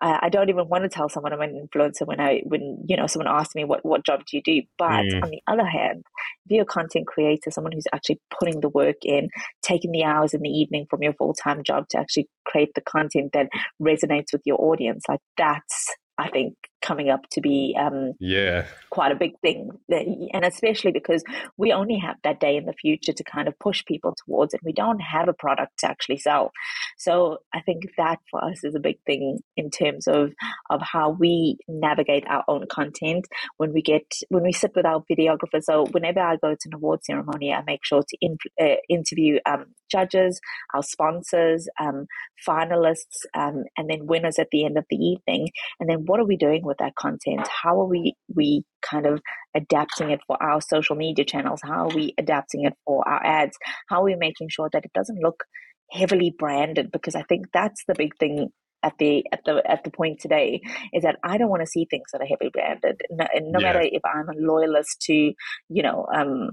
I, 0.00 0.18
I, 0.22 0.28
don't 0.28 0.48
even 0.48 0.68
want 0.68 0.84
to 0.84 0.88
tell 0.88 1.08
someone 1.08 1.32
I'm 1.32 1.40
an 1.40 1.68
influencer 1.68 2.06
when 2.06 2.20
I 2.20 2.42
when 2.44 2.84
you 2.86 2.96
know 2.96 3.06
someone 3.06 3.28
asks 3.28 3.54
me 3.54 3.64
what 3.64 3.84
what 3.84 4.04
job 4.04 4.20
do 4.26 4.36
you 4.36 4.42
do. 4.42 4.62
But 4.78 5.04
mm. 5.04 5.22
on 5.22 5.30
the 5.30 5.42
other 5.46 5.66
hand, 5.66 6.04
if 6.46 6.50
you're 6.50 6.62
a 6.62 6.66
content 6.66 7.06
creator, 7.06 7.50
someone 7.50 7.72
who's 7.72 7.86
actually 7.92 8.20
putting 8.38 8.60
the 8.60 8.68
work 8.68 8.96
in, 9.02 9.28
taking 9.62 9.92
the 9.92 10.04
hours 10.04 10.34
in 10.34 10.42
the 10.42 10.50
evening 10.50 10.86
from 10.88 11.02
your 11.02 11.14
full 11.14 11.34
time 11.34 11.62
job 11.62 11.88
to 11.90 11.98
actually 11.98 12.28
create 12.44 12.70
the 12.74 12.80
content 12.80 13.32
that 13.32 13.48
resonates 13.80 14.32
with 14.32 14.42
your 14.44 14.60
audience, 14.60 15.04
like 15.08 15.20
that's 15.36 15.94
I 16.18 16.28
think 16.30 16.54
coming 16.80 17.10
up 17.10 17.28
to 17.30 17.40
be 17.40 17.76
um, 17.78 18.12
yeah. 18.20 18.64
quite 18.90 19.12
a 19.12 19.16
big 19.16 19.38
thing 19.40 19.70
and 19.88 20.44
especially 20.44 20.92
because 20.92 21.22
we 21.56 21.72
only 21.72 21.98
have 21.98 22.16
that 22.24 22.40
day 22.40 22.56
in 22.56 22.66
the 22.66 22.72
future 22.72 23.12
to 23.12 23.24
kind 23.24 23.48
of 23.48 23.58
push 23.58 23.84
people 23.84 24.14
towards 24.24 24.54
it. 24.54 24.60
We 24.62 24.72
don't 24.72 25.00
have 25.00 25.28
a 25.28 25.32
product 25.32 25.78
to 25.80 25.88
actually 25.88 26.18
sell. 26.18 26.52
So 26.96 27.38
i 27.54 27.60
think 27.60 27.84
that 27.96 28.18
for 28.30 28.44
us 28.44 28.64
is 28.64 28.74
a 28.74 28.80
big 28.80 28.98
thing 29.06 29.40
in 29.56 29.70
terms 29.70 30.06
of 30.06 30.32
of 30.70 30.80
how 30.82 31.10
we 31.10 31.58
navigate 31.68 32.24
our 32.28 32.44
own 32.48 32.66
content. 32.70 33.26
When 33.56 33.72
we 33.72 33.82
get 33.82 34.06
when 34.28 34.42
we 34.42 34.52
sit 34.52 34.72
with 34.74 34.86
our 34.86 35.04
videographer 35.10 35.62
so 35.62 35.86
whenever 35.86 36.20
i 36.20 36.36
go 36.36 36.54
to 36.54 36.68
an 36.68 36.74
award 36.74 37.04
ceremony 37.04 37.52
i 37.52 37.62
make 37.62 37.84
sure 37.84 38.02
to 38.02 38.16
in, 38.20 38.38
uh, 38.60 38.76
interview 38.88 39.38
um, 39.46 39.66
judges 39.90 40.40
our 40.74 40.82
sponsors 40.82 41.68
um, 41.80 42.06
finalists 42.46 43.24
um, 43.34 43.64
and 43.76 43.88
then 43.88 44.06
winners 44.06 44.38
at 44.38 44.48
the 44.50 44.64
end 44.64 44.78
of 44.78 44.84
the 44.90 44.96
evening. 44.96 45.50
And 45.80 45.88
then 45.88 46.04
what 46.06 46.20
are 46.20 46.24
we 46.24 46.36
doing 46.36 46.64
with 46.68 46.78
that 46.78 46.94
content? 46.94 47.48
How 47.48 47.80
are 47.80 47.86
we 47.86 48.14
we 48.34 48.62
kind 48.82 49.06
of 49.06 49.20
adapting 49.56 50.10
it 50.10 50.20
for 50.26 50.40
our 50.42 50.60
social 50.60 50.94
media 50.94 51.24
channels? 51.24 51.60
How 51.64 51.88
are 51.88 51.94
we 51.94 52.14
adapting 52.18 52.64
it 52.64 52.74
for 52.86 53.06
our 53.08 53.24
ads? 53.24 53.56
How 53.88 54.00
are 54.00 54.04
we 54.04 54.14
making 54.14 54.48
sure 54.50 54.68
that 54.72 54.84
it 54.84 54.92
doesn't 54.92 55.20
look 55.20 55.42
heavily 55.90 56.34
branded? 56.38 56.90
Because 56.92 57.14
I 57.14 57.22
think 57.22 57.46
that's 57.52 57.82
the 57.88 57.94
big 57.96 58.16
thing 58.18 58.50
at 58.82 58.94
the 58.98 59.24
at 59.32 59.40
the 59.44 59.62
at 59.68 59.82
the 59.84 59.90
point 59.90 60.20
today 60.20 60.60
is 60.92 61.02
that 61.02 61.16
I 61.24 61.38
don't 61.38 61.50
want 61.50 61.62
to 61.62 61.66
see 61.66 61.86
things 61.90 62.06
that 62.12 62.20
are 62.20 62.26
heavily 62.26 62.50
branded. 62.52 63.00
No, 63.10 63.26
no 63.34 63.60
yeah. 63.60 63.66
matter 63.66 63.80
if 63.82 64.02
I'm 64.04 64.28
a 64.28 64.38
loyalist 64.38 65.00
to, 65.02 65.12
you 65.14 65.82
know, 65.82 66.06
um, 66.14 66.50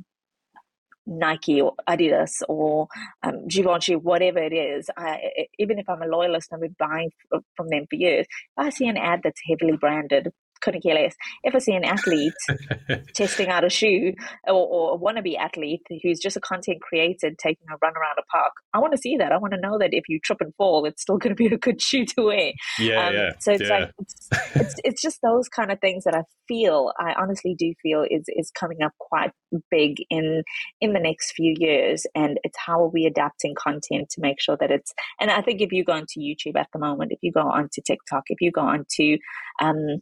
Nike 1.06 1.62
or 1.62 1.74
Adidas 1.88 2.32
or 2.48 2.88
um, 3.24 3.48
Givenchy, 3.48 3.96
whatever 3.96 4.40
it 4.40 4.54
is, 4.54 4.90
I, 4.98 5.48
even 5.60 5.80
if 5.80 5.90
I'm 5.90 6.02
a 6.02 6.08
loyalist 6.08 6.50
and 6.52 6.58
I've 6.58 6.62
been 6.62 6.76
buying 6.80 7.12
from 7.56 7.70
them 7.70 7.86
for 7.90 7.96
years, 7.96 8.26
if 8.30 8.48
I 8.58 8.70
see 8.70 8.88
an 8.88 8.98
ad 8.98 9.22
that's 9.24 9.42
heavily 9.48 9.78
branded, 9.78 10.32
couldn't 10.62 10.82
care 10.82 10.96
less. 10.96 11.16
If 11.44 11.56
I 11.56 11.60
see 11.60 11.74
an 11.74 11.84
athlete 11.84 12.34
testing 13.14 13.48
out 13.48 13.64
a 13.64 13.70
shoe 13.70 14.14
or, 14.48 14.54
or, 14.54 14.96
a 14.96 14.98
wannabe 14.98 15.38
athlete 15.38 15.82
who's 16.02 16.20
just 16.20 16.38
a 16.38 16.42
content 16.42 16.82
creator 16.82 17.32
taking 17.38 17.68
a 17.70 17.78
run 17.82 17.94
around 17.96 18.18
a 18.20 18.24
park, 18.32 18.54
I 18.74 18.80
want 18.80 18.94
to 18.94 18.98
see 18.98 19.18
that. 19.18 19.32
I 19.32 19.38
want 19.38 19.54
to 19.54 19.60
know 19.60 19.78
that 19.80 19.90
if 19.92 20.04
you 20.08 20.20
trip 20.20 20.40
and 20.42 20.54
fall, 20.56 20.86
it's 20.86 21.02
still 21.02 21.18
going 21.26 21.36
to 21.36 21.42
be 21.42 21.54
a 21.54 21.58
good 21.58 21.82
shoe 21.82 22.06
to 22.06 22.24
wear. 22.24 22.52
Yeah, 22.80 23.08
um, 23.08 23.14
yeah. 23.14 23.32
So 23.40 23.54
it's 23.54 23.64
yeah. 23.64 23.70
like 23.70 23.92
it's, 24.00 24.30
it's, 24.56 24.76
it's 24.84 25.02
just 25.02 25.20
those 25.22 25.48
kind 25.50 25.72
of 25.72 25.80
things 25.80 26.04
that 26.06 26.16
I 26.16 26.24
feel 26.48 26.92
I 27.00 27.14
honestly 27.14 27.56
do 27.58 27.74
feel 27.82 28.06
is 28.10 28.26
is 28.28 28.52
coming 28.52 28.82
up 28.84 28.92
quite 29.00 29.32
big 29.72 29.98
in 30.10 30.44
in 30.82 30.94
the 30.94 31.00
next 31.00 31.34
few 31.34 31.54
years, 31.58 32.06
and 32.16 32.40
it's 32.44 32.58
how 32.58 32.84
are 32.84 32.90
we 32.90 33.06
adapting 33.06 33.56
content 33.56 34.10
to 34.12 34.22
make 34.22 34.42
sure 34.42 34.58
that 34.60 34.72
it's. 34.72 34.94
And 35.20 35.32
I 35.32 35.42
think 35.42 35.62
if 35.62 35.72
you 35.72 35.84
go 35.84 35.94
onto 35.94 36.20
YouTube 36.20 36.58
at 36.58 36.68
the 36.74 36.80
moment, 36.80 37.12
if 37.12 37.20
you 37.22 37.32
go 37.32 37.42
onto 37.42 37.82
TikTok, 37.86 38.24
if 38.28 38.42
you 38.42 38.52
go 38.52 38.62
onto 38.62 39.18
um, 39.62 40.02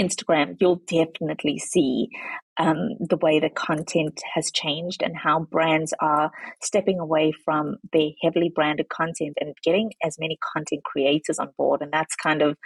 Instagram, 0.00 0.56
you'll 0.60 0.82
definitely 0.86 1.58
see 1.58 2.08
um, 2.58 2.90
the 3.00 3.16
way 3.16 3.40
the 3.40 3.50
content 3.50 4.20
has 4.34 4.50
changed 4.50 5.02
and 5.02 5.16
how 5.16 5.40
brands 5.50 5.92
are 6.00 6.30
stepping 6.62 6.98
away 6.98 7.32
from 7.44 7.76
their 7.92 8.10
heavily 8.22 8.50
branded 8.54 8.88
content 8.88 9.36
and 9.40 9.54
getting 9.62 9.92
as 10.02 10.16
many 10.18 10.38
content 10.52 10.82
creators 10.84 11.38
on 11.38 11.48
board. 11.56 11.82
And 11.82 11.92
that's 11.92 12.14
kind 12.14 12.42
of 12.42 12.56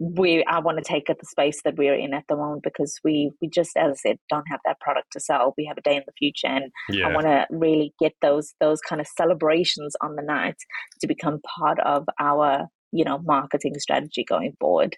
where 0.00 0.44
I 0.46 0.60
want 0.60 0.78
to 0.78 0.84
take 0.84 1.06
the 1.08 1.16
space 1.24 1.60
that 1.64 1.76
we're 1.76 1.94
in 1.94 2.14
at 2.14 2.22
the 2.28 2.36
moment 2.36 2.62
because 2.62 3.00
we 3.02 3.32
we 3.42 3.48
just 3.48 3.76
as 3.76 3.90
I 3.90 3.94
said 3.94 4.16
don't 4.30 4.46
have 4.48 4.60
that 4.64 4.78
product 4.80 5.08
to 5.12 5.20
sell. 5.20 5.54
We 5.58 5.66
have 5.66 5.76
a 5.76 5.82
day 5.82 5.96
in 5.96 6.04
the 6.06 6.12
future, 6.16 6.46
and 6.46 6.70
yeah. 6.88 7.08
I 7.08 7.12
want 7.12 7.26
to 7.26 7.46
really 7.50 7.92
get 8.00 8.12
those 8.22 8.54
those 8.60 8.80
kind 8.80 9.00
of 9.00 9.08
celebrations 9.08 9.96
on 10.00 10.14
the 10.14 10.22
night 10.22 10.54
to 11.00 11.08
become 11.08 11.40
part 11.58 11.80
of 11.80 12.06
our 12.20 12.68
you 12.92 13.04
know 13.04 13.18
marketing 13.18 13.74
strategy 13.80 14.24
going 14.24 14.56
forward. 14.60 14.96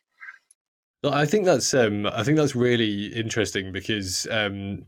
I 1.05 1.25
think 1.25 1.47
that's 1.47 1.73
um, 1.73 2.07
I 2.07 2.23
think 2.23 2.37
that's 2.37 2.55
really 2.55 3.07
interesting 3.07 3.73
because 3.73 4.27
um, 4.31 4.85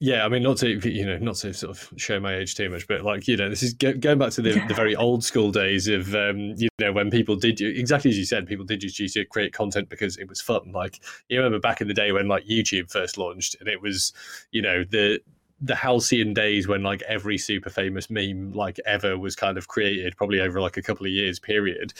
yeah, 0.00 0.24
I 0.24 0.28
mean 0.28 0.42
not 0.42 0.58
to 0.58 0.88
you 0.88 1.04
know 1.04 1.18
not 1.18 1.36
to 1.36 1.52
sort 1.52 1.76
of 1.76 1.92
show 1.96 2.18
my 2.18 2.36
age 2.36 2.54
too 2.54 2.70
much, 2.70 2.86
but 2.86 3.02
like 3.02 3.28
you 3.28 3.36
know 3.36 3.50
this 3.50 3.62
is 3.62 3.74
going 3.74 4.18
back 4.18 4.30
to 4.32 4.42
the, 4.42 4.52
the 4.68 4.74
very 4.74 4.96
old 4.96 5.24
school 5.24 5.50
days 5.50 5.86
of 5.86 6.14
um, 6.14 6.54
you 6.56 6.68
know 6.78 6.92
when 6.92 7.10
people 7.10 7.36
did 7.36 7.60
exactly 7.60 8.10
as 8.10 8.16
you 8.16 8.24
said, 8.24 8.46
people 8.46 8.64
did 8.64 8.80
just 8.80 8.98
use 8.98 9.14
to 9.14 9.24
create 9.24 9.52
content 9.52 9.88
because 9.88 10.16
it 10.16 10.28
was 10.28 10.40
fun. 10.40 10.72
Like 10.72 11.00
you 11.28 11.36
remember 11.36 11.58
back 11.58 11.80
in 11.80 11.88
the 11.88 11.94
day 11.94 12.12
when 12.12 12.28
like 12.28 12.46
YouTube 12.46 12.90
first 12.90 13.18
launched 13.18 13.56
and 13.60 13.68
it 13.68 13.82
was 13.82 14.14
you 14.50 14.62
know 14.62 14.84
the 14.84 15.20
the 15.60 15.74
halcyon 15.74 16.32
days 16.32 16.68
when 16.68 16.84
like 16.84 17.02
every 17.02 17.36
super 17.36 17.68
famous 17.68 18.08
meme 18.08 18.52
like 18.52 18.78
ever 18.86 19.18
was 19.18 19.34
kind 19.34 19.58
of 19.58 19.66
created 19.66 20.16
probably 20.16 20.40
over 20.40 20.60
like 20.60 20.76
a 20.76 20.82
couple 20.82 21.04
of 21.04 21.10
years 21.10 21.40
period 21.40 21.92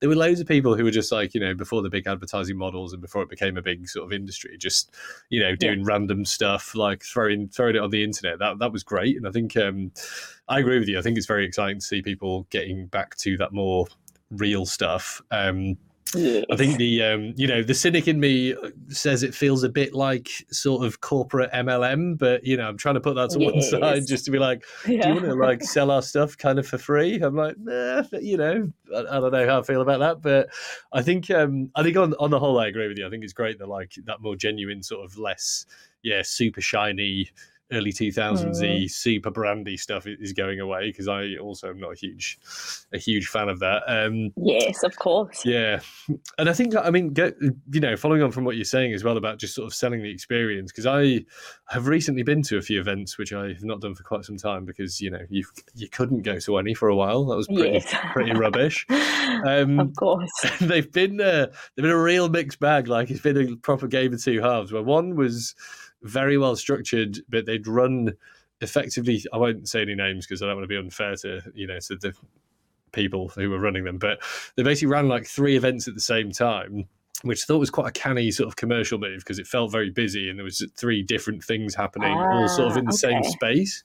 there 0.00 0.08
were 0.08 0.16
loads 0.16 0.40
of 0.40 0.48
people 0.48 0.74
who 0.74 0.82
were 0.82 0.90
just 0.90 1.12
like 1.12 1.32
you 1.32 1.40
know 1.40 1.54
before 1.54 1.80
the 1.80 1.88
big 1.88 2.08
advertising 2.08 2.56
models 2.56 2.92
and 2.92 3.00
before 3.00 3.22
it 3.22 3.30
became 3.30 3.56
a 3.56 3.62
big 3.62 3.88
sort 3.88 4.04
of 4.04 4.12
industry 4.12 4.56
just 4.58 4.92
you 5.30 5.38
know 5.38 5.54
doing 5.54 5.80
yeah. 5.80 5.86
random 5.86 6.24
stuff 6.24 6.74
like 6.74 7.04
throwing 7.04 7.48
throwing 7.48 7.76
it 7.76 7.82
on 7.82 7.90
the 7.90 8.02
internet 8.02 8.38
that 8.40 8.58
that 8.58 8.72
was 8.72 8.82
great 8.82 9.16
and 9.16 9.28
i 9.28 9.30
think 9.30 9.56
um 9.56 9.92
i 10.48 10.58
agree 10.58 10.78
with 10.80 10.88
you 10.88 10.98
i 10.98 11.02
think 11.02 11.16
it's 11.16 11.26
very 11.26 11.46
exciting 11.46 11.78
to 11.78 11.86
see 11.86 12.02
people 12.02 12.48
getting 12.50 12.86
back 12.86 13.16
to 13.16 13.36
that 13.36 13.52
more 13.52 13.86
real 14.30 14.66
stuff 14.66 15.22
um 15.30 15.76
Yes. 16.14 16.44
I 16.50 16.56
think 16.56 16.78
the 16.78 17.02
um, 17.02 17.34
you 17.36 17.46
know 17.46 17.62
the 17.62 17.74
cynic 17.74 18.06
in 18.06 18.20
me 18.20 18.54
says 18.88 19.22
it 19.22 19.34
feels 19.34 19.64
a 19.64 19.68
bit 19.68 19.94
like 19.94 20.28
sort 20.50 20.84
of 20.86 21.00
corporate 21.00 21.50
MLM, 21.52 22.18
but 22.18 22.44
you 22.44 22.56
know 22.56 22.68
I'm 22.68 22.76
trying 22.76 22.94
to 22.94 23.00
put 23.00 23.16
that 23.16 23.30
to 23.30 23.40
yes. 23.40 23.52
one 23.52 23.62
side 23.62 24.06
just 24.06 24.24
to 24.26 24.30
be 24.30 24.38
like, 24.38 24.64
yeah. 24.86 25.02
do 25.02 25.08
you 25.08 25.14
want 25.14 25.26
to 25.26 25.34
like 25.34 25.62
sell 25.62 25.90
our 25.90 26.02
stuff 26.02 26.36
kind 26.36 26.58
of 26.58 26.66
for 26.66 26.78
free? 26.78 27.20
I'm 27.20 27.34
like, 27.34 27.56
nah, 27.58 28.04
you 28.12 28.36
know, 28.36 28.70
I, 28.94 28.98
I, 28.98 29.20
don't 29.20 29.32
know 29.32 29.46
how 29.46 29.60
I 29.60 29.62
feel 29.62 29.80
about 29.80 30.00
that, 30.00 30.22
but 30.22 30.48
I 30.92 31.02
think 31.02 31.30
um, 31.30 31.70
I 31.74 31.82
think 31.82 31.96
on 31.96 32.14
on 32.14 32.30
the 32.30 32.38
whole 32.38 32.58
I 32.58 32.68
agree 32.68 32.86
with 32.86 32.98
you. 32.98 33.06
I 33.06 33.10
think 33.10 33.24
it's 33.24 33.32
great 33.32 33.58
that 33.58 33.68
like 33.68 33.94
that 34.04 34.20
more 34.20 34.36
genuine 34.36 34.82
sort 34.82 35.04
of 35.04 35.18
less 35.18 35.66
yeah 36.02 36.22
super 36.22 36.60
shiny 36.60 37.30
early 37.72 37.92
2000s 37.92 38.60
mm. 38.60 38.90
super 38.90 39.30
brandy 39.30 39.76
stuff 39.76 40.06
is 40.06 40.32
going 40.32 40.60
away 40.60 40.90
because 40.90 41.08
I 41.08 41.36
also 41.40 41.70
am 41.70 41.80
not 41.80 41.92
a 41.92 41.96
huge 41.96 42.38
a 42.92 42.98
huge 42.98 43.26
fan 43.26 43.48
of 43.48 43.60
that. 43.60 43.82
Um, 43.86 44.32
yes, 44.36 44.82
of 44.82 44.96
course. 44.98 45.44
Yeah, 45.44 45.80
and 46.38 46.48
I 46.48 46.52
think 46.52 46.74
I 46.76 46.90
mean 46.90 47.10
get, 47.10 47.34
you 47.40 47.80
know 47.80 47.96
following 47.96 48.22
on 48.22 48.32
from 48.32 48.44
what 48.44 48.56
you're 48.56 48.64
saying 48.64 48.92
as 48.92 49.02
well 49.02 49.16
about 49.16 49.38
just 49.38 49.54
sort 49.54 49.66
of 49.66 49.74
selling 49.74 50.02
the 50.02 50.10
experience 50.10 50.72
because 50.72 50.86
I 50.86 51.24
have 51.68 51.86
recently 51.86 52.22
been 52.22 52.42
to 52.42 52.58
a 52.58 52.62
few 52.62 52.80
events 52.80 53.18
which 53.18 53.32
I 53.32 53.48
have 53.48 53.64
not 53.64 53.80
done 53.80 53.94
for 53.94 54.02
quite 54.02 54.24
some 54.24 54.36
time 54.36 54.64
because 54.64 55.00
you 55.00 55.10
know 55.10 55.22
you 55.30 55.44
you 55.74 55.88
couldn't 55.88 56.22
go 56.22 56.38
to 56.40 56.58
any 56.58 56.74
for 56.74 56.88
a 56.88 56.96
while 56.96 57.24
that 57.26 57.36
was 57.36 57.46
pretty 57.46 57.72
yes. 57.72 57.94
pretty 58.12 58.32
rubbish. 58.32 58.86
Um, 59.46 59.78
of 59.80 59.94
course, 59.96 60.30
they've 60.60 60.90
been 60.90 61.20
uh, 61.20 61.46
they've 61.74 61.82
been 61.82 61.90
a 61.90 62.00
real 62.00 62.28
mixed 62.28 62.60
bag. 62.60 62.88
Like 62.88 63.10
it's 63.10 63.20
been 63.20 63.36
a 63.36 63.56
proper 63.56 63.86
game 63.86 64.12
of 64.12 64.22
two 64.22 64.40
halves 64.40 64.72
where 64.72 64.82
one 64.82 65.16
was 65.16 65.54
very 66.04 66.38
well 66.38 66.54
structured, 66.54 67.20
but 67.28 67.46
they'd 67.46 67.66
run 67.66 68.12
effectively. 68.60 69.24
I 69.32 69.38
won't 69.38 69.68
say 69.68 69.82
any 69.82 69.94
names 69.94 70.26
because 70.26 70.42
I 70.42 70.46
don't 70.46 70.56
want 70.56 70.64
to 70.64 70.68
be 70.68 70.76
unfair 70.76 71.16
to 71.16 71.42
you 71.54 71.66
know 71.66 71.78
to 71.80 71.96
the 71.96 72.14
people 72.92 73.28
who 73.28 73.50
were 73.50 73.58
running 73.58 73.84
them, 73.84 73.98
but 73.98 74.22
they 74.56 74.62
basically 74.62 74.92
ran 74.92 75.08
like 75.08 75.26
three 75.26 75.56
events 75.56 75.88
at 75.88 75.94
the 75.94 76.00
same 76.00 76.30
time. 76.30 76.84
Which 77.22 77.44
I 77.44 77.46
thought 77.46 77.58
was 77.58 77.70
quite 77.70 77.88
a 77.88 77.92
canny 77.92 78.30
sort 78.30 78.48
of 78.48 78.56
commercial 78.56 78.98
move 78.98 79.20
because 79.20 79.38
it 79.38 79.46
felt 79.46 79.72
very 79.72 79.88
busy 79.88 80.28
and 80.28 80.38
there 80.38 80.44
was 80.44 80.62
three 80.76 81.02
different 81.02 81.42
things 81.42 81.74
happening, 81.74 82.12
all 82.12 82.48
sort 82.48 82.70
of 82.70 82.76
in 82.76 82.84
the 82.84 82.90
ah, 82.90 83.08
okay. 83.08 83.22
same 83.22 83.24
space. 83.24 83.82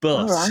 But 0.00 0.30
right. 0.30 0.50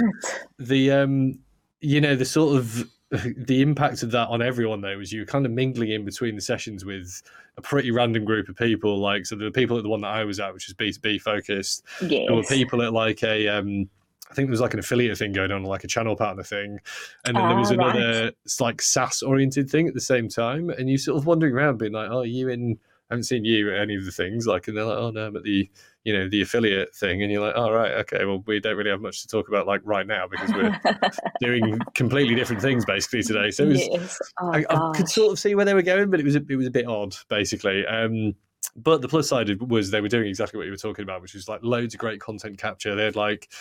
the 0.60 0.92
um, 0.92 1.40
you 1.82 2.00
know, 2.00 2.16
the 2.16 2.26
sort 2.26 2.58
of 2.58 2.88
the 3.38 3.62
impact 3.62 4.02
of 4.02 4.12
that 4.12 4.28
on 4.30 4.42
everyone 4.42 4.82
though 4.82 4.98
was 4.98 5.12
you 5.12 5.22
were 5.22 5.26
kind 5.26 5.46
of 5.46 5.52
mingling 5.52 5.92
in 5.92 6.04
between 6.04 6.36
the 6.36 6.42
sessions 6.42 6.84
with 6.84 7.22
a 7.58 7.62
pretty 7.62 7.92
random 7.92 8.26
group 8.26 8.50
of 8.50 8.56
people. 8.56 8.98
Like 8.98 9.26
so, 9.26 9.36
the 9.36 9.52
people 9.52 9.78
at 9.78 9.84
the 9.84 9.90
one 9.90 10.02
that 10.02 10.08
I 10.08 10.24
was 10.24 10.40
at, 10.40 10.54
which 10.54 10.68
is 10.68 10.74
B 10.74 10.92
two 10.92 11.00
B 11.00 11.20
focused. 11.20 11.84
Yes. 12.02 12.26
There 12.28 12.36
were 12.36 12.44
people 12.44 12.82
at 12.82 12.92
like 12.92 13.24
a 13.24 13.48
um, 13.48 13.90
I 14.32 14.34
think 14.34 14.48
there 14.48 14.52
was 14.54 14.62
like 14.62 14.74
an 14.74 14.80
affiliate 14.80 15.18
thing 15.18 15.32
going 15.32 15.52
on, 15.52 15.64
like 15.64 15.84
a 15.84 15.88
channel 15.88 16.16
partner 16.16 16.42
thing, 16.42 16.80
and 17.26 17.38
then 17.38 17.48
there 17.48 17.58
was 17.58 17.70
ah, 17.70 17.76
another 17.76 18.24
right. 18.24 18.36
like 18.60 18.82
SaaS 18.82 19.22
oriented 19.22 19.70
thing 19.70 19.88
at 19.88 19.94
the 19.94 20.02
same 20.02 20.28
time. 20.28 20.72
And 20.72 20.90
you 20.90 20.98
sort 20.98 21.20
of 21.20 21.28
wandering 21.28 21.54
around, 21.54 21.78
being 21.78 21.94
like, 21.94 22.10
"Oh, 22.10 22.20
are 22.20 22.26
you 22.26 22.50
in?" 22.50 22.80
I 23.14 23.16
haven't 23.16 23.24
seen 23.24 23.46
you 23.46 23.74
at 23.74 23.80
any 23.80 23.96
of 23.96 24.06
the 24.06 24.12
things. 24.12 24.48
Like, 24.48 24.68
and 24.68 24.76
they're 24.76 24.86
like, 24.86 24.98
"Oh 24.98 25.12
no, 25.12 25.28
I'm 25.28 25.36
at 25.36 25.44
the 25.44 25.70
you 26.04 26.12
know 26.12 26.28
the 26.28 26.42
affiliate 26.42 26.94
thing 26.94 27.24
and 27.24 27.32
you're 27.32 27.46
like 27.46 27.56
oh 27.56 27.72
right 27.72 27.92
okay 27.92 28.26
well 28.26 28.44
we 28.46 28.60
don't 28.60 28.76
really 28.76 28.90
have 28.90 29.02
much 29.02 29.22
to 29.22 29.28
talk 29.28 29.48
about 29.48 29.66
like 29.66 29.82
right 29.86 30.06
now 30.06 30.28
because 30.28 30.52
we're 30.52 30.82
doing 31.40 31.80
completely 31.96 32.36
different 32.36 32.62
things 32.62 32.86
basically 32.86 33.24
today 33.24 33.50
so 33.52 33.66
was, 33.66 33.80
yes. 33.80 34.20
oh, 34.42 34.52
I, 34.52 34.66
I, 34.70 34.92
could 34.94 35.08
sort 35.08 35.32
of 35.32 35.40
see 35.40 35.56
where 35.56 35.66
they 35.66 35.74
were 35.74 35.82
going 35.82 36.10
but 36.10 36.20
it 36.20 36.26
was 36.26 36.36
a, 36.36 36.42
it 36.50 36.56
was 36.56 36.68
a 36.68 36.72
bit 36.72 36.88
odd 36.88 37.16
basically 37.30 37.86
um, 37.86 38.36
but 38.76 39.02
the 39.02 39.08
plus 39.08 39.30
side 39.30 39.62
was 39.62 39.92
they 39.92 40.02
were 40.02 40.08
doing 40.08 40.28
exactly 40.28 40.58
what 40.58 40.66
you 40.66 40.72
were 40.72 40.78
talking 40.78 41.04
about, 41.04 41.22
which 41.22 41.36
was 41.36 41.48
like 41.48 41.60
loads 41.64 41.94
of 41.94 42.00
great 42.00 42.20
content 42.20 42.58
capture. 42.58 42.96
They 42.96 43.04
had 43.04 43.16
like 43.16 43.52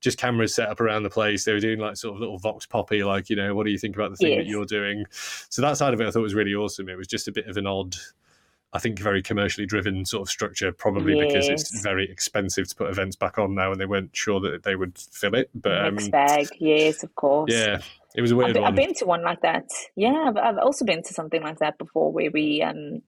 just 0.00 0.18
cameras 0.18 0.54
set 0.54 0.68
up 0.68 0.80
around 0.80 1.04
the 1.04 1.10
place. 1.10 1.44
They 1.44 1.52
were 1.52 1.60
doing 1.60 1.78
like 1.78 1.96
sort 1.96 2.14
of 2.14 2.20
little 2.20 2.38
vox 2.38 2.66
poppy, 2.66 3.04
like 3.04 3.30
you 3.30 3.36
know, 3.36 3.54
what 3.54 3.64
do 3.64 3.70
you 3.70 3.78
think 3.78 3.94
about 3.94 4.10
the 4.10 4.16
thing 4.16 4.32
yes. 4.32 4.38
that 4.38 4.46
you're 4.46 4.64
doing? 4.64 5.04
So 5.50 5.62
that 5.62 5.76
side 5.76 5.94
of 5.94 6.00
it, 6.00 6.08
I 6.08 6.10
thought 6.10 6.22
was 6.22 6.34
really 6.34 6.54
awesome. 6.54 6.88
It 6.88 6.96
was 6.96 7.06
just 7.06 7.28
a 7.28 7.32
bit 7.32 7.46
of 7.46 7.56
an 7.56 7.66
odd 7.66 7.94
I 8.76 8.78
think, 8.78 8.98
very 8.98 9.22
commercially 9.22 9.66
driven 9.66 10.04
sort 10.04 10.22
of 10.22 10.28
structure, 10.28 10.72
probably 10.72 11.16
yes. 11.16 11.26
because 11.26 11.48
it's 11.48 11.82
very 11.82 12.10
expensive 12.10 12.68
to 12.68 12.76
put 12.76 12.90
events 12.90 13.16
back 13.16 13.38
on 13.38 13.54
now, 13.54 13.72
and 13.72 13.80
they 13.80 13.86
weren't 13.86 14.14
sure 14.14 14.40
that 14.40 14.62
they 14.62 14.76
would 14.76 14.98
fill 14.98 15.34
it. 15.34 15.50
But 15.54 15.86
um, 15.86 15.96
bag, 16.10 16.48
yes, 16.58 17.02
of 17.02 17.14
course. 17.14 17.52
Yeah, 17.52 17.80
it 18.14 18.22
was 18.22 18.30
a 18.30 18.36
weird 18.36 18.56
I've, 18.56 18.62
one. 18.62 18.64
I've 18.64 18.76
been 18.76 18.94
to 18.94 19.06
one 19.06 19.22
like 19.22 19.40
that. 19.42 19.68
Yeah, 19.96 20.26
I've, 20.28 20.36
I've 20.36 20.58
also 20.58 20.84
been 20.84 21.02
to 21.02 21.14
something 21.14 21.42
like 21.42 21.58
that 21.58 21.78
before, 21.78 22.12
where 22.12 22.30
we 22.30 22.62
um, 22.62 23.02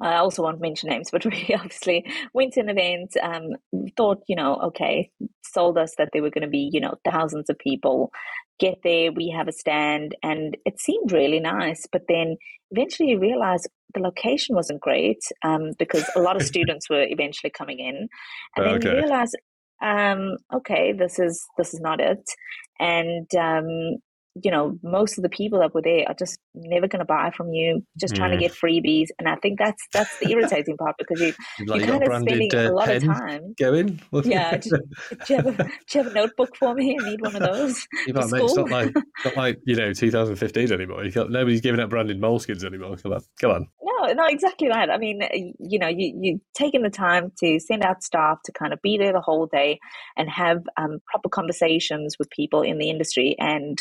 I 0.00 0.16
also 0.16 0.42
won't 0.42 0.60
mention 0.60 0.88
names, 0.88 1.10
but 1.10 1.24
we 1.26 1.54
obviously 1.54 2.04
went 2.32 2.54
to 2.54 2.60
an 2.60 2.68
event, 2.68 3.16
um, 3.22 3.56
thought, 3.96 4.22
you 4.26 4.36
know, 4.36 4.56
okay, 4.56 5.10
sold 5.42 5.78
us 5.78 5.94
that 5.98 6.10
there 6.12 6.22
were 6.22 6.30
going 6.30 6.42
to 6.42 6.48
be, 6.48 6.70
you 6.72 6.80
know, 6.80 6.94
thousands 7.04 7.50
of 7.50 7.58
people. 7.58 8.10
Get 8.58 8.78
there, 8.84 9.10
we 9.10 9.32
have 9.34 9.48
a 9.48 9.52
stand, 9.52 10.14
and 10.22 10.56
it 10.66 10.78
seemed 10.78 11.12
really 11.12 11.40
nice. 11.40 11.86
But 11.90 12.02
then 12.08 12.36
eventually 12.70 13.10
you 13.10 13.18
realize 13.18 13.66
the 13.94 14.00
location 14.00 14.54
wasn't 14.54 14.80
great 14.80 15.22
um, 15.42 15.72
because 15.78 16.08
a 16.16 16.20
lot 16.20 16.36
of 16.36 16.42
students 16.52 16.88
were 16.88 17.04
eventually 17.08 17.50
coming 17.50 17.78
in. 17.78 18.08
And 18.56 18.66
then 18.66 18.74
okay. 18.76 18.88
you 18.88 18.96
realize, 18.96 19.32
um, 19.82 20.36
okay, 20.54 20.92
this 20.92 21.18
is 21.18 21.44
this 21.56 21.74
is 21.74 21.80
not 21.80 22.00
it. 22.00 22.22
And 22.78 23.28
um, 23.34 23.98
you 24.42 24.50
know, 24.50 24.78
most 24.82 25.18
of 25.18 25.22
the 25.22 25.28
people 25.28 25.58
that 25.60 25.74
were 25.74 25.82
there 25.82 26.04
are 26.06 26.14
just 26.14 26.38
never 26.54 26.88
going 26.88 27.00
to 27.00 27.04
buy 27.04 27.30
from 27.36 27.52
you, 27.52 27.84
just 27.98 28.14
mm. 28.14 28.18
trying 28.18 28.30
to 28.32 28.36
get 28.36 28.52
freebies. 28.52 29.08
And 29.18 29.28
I 29.28 29.36
think 29.36 29.58
that's 29.58 29.82
that's 29.92 30.18
the 30.18 30.30
irritating 30.30 30.76
part 30.76 30.96
because 30.98 31.20
you 31.20 31.34
like 31.66 31.80
you're 31.80 31.98
kind 31.98 32.02
of 32.02 32.22
spending 32.22 32.54
uh, 32.54 32.70
a 32.70 32.72
lot 32.72 32.88
of 32.88 33.04
time. 33.04 33.54
Going, 33.58 34.00
yeah. 34.24 34.56
do, 34.56 34.70
you 35.28 35.36
have 35.36 35.46
a, 35.46 35.52
do 35.52 35.64
you 35.94 36.02
have 36.02 36.06
a 36.06 36.14
notebook 36.14 36.56
for 36.56 36.74
me? 36.74 36.96
I 37.00 37.10
need 37.10 37.20
one 37.20 37.36
of 37.36 37.42
those. 37.42 37.86
Like, 38.10 38.30
mate, 38.30 38.42
it's 38.42 38.56
not 38.56 38.70
like 38.70 38.94
not 39.24 39.36
like 39.36 39.58
you 39.66 39.76
know 39.76 39.92
2015 39.92 40.72
anymore. 40.72 41.04
You 41.04 41.12
nobody's 41.28 41.60
giving 41.60 41.80
out 41.80 41.90
branded 41.90 42.20
moleskins 42.20 42.64
anymore. 42.64 42.96
Come 42.96 43.12
on, 43.12 43.20
come 43.40 43.50
on. 43.52 43.68
No, 43.82 44.12
no, 44.12 44.26
exactly 44.26 44.68
that. 44.68 44.90
I 44.90 44.98
mean, 44.98 45.20
you 45.58 45.78
know, 45.78 45.88
you 45.88 46.18
you 46.20 46.40
taking 46.54 46.82
the 46.82 46.90
time 46.90 47.32
to 47.38 47.60
send 47.60 47.84
out 47.84 48.02
staff 48.02 48.38
to 48.44 48.52
kind 48.52 48.72
of 48.72 48.80
be 48.82 48.98
there 48.98 49.12
the 49.12 49.20
whole 49.20 49.46
day 49.46 49.78
and 50.16 50.28
have 50.28 50.62
um, 50.76 50.98
proper 51.06 51.28
conversations 51.28 52.16
with 52.18 52.30
people 52.30 52.62
in 52.62 52.78
the 52.78 52.90
industry 52.90 53.36
and 53.38 53.78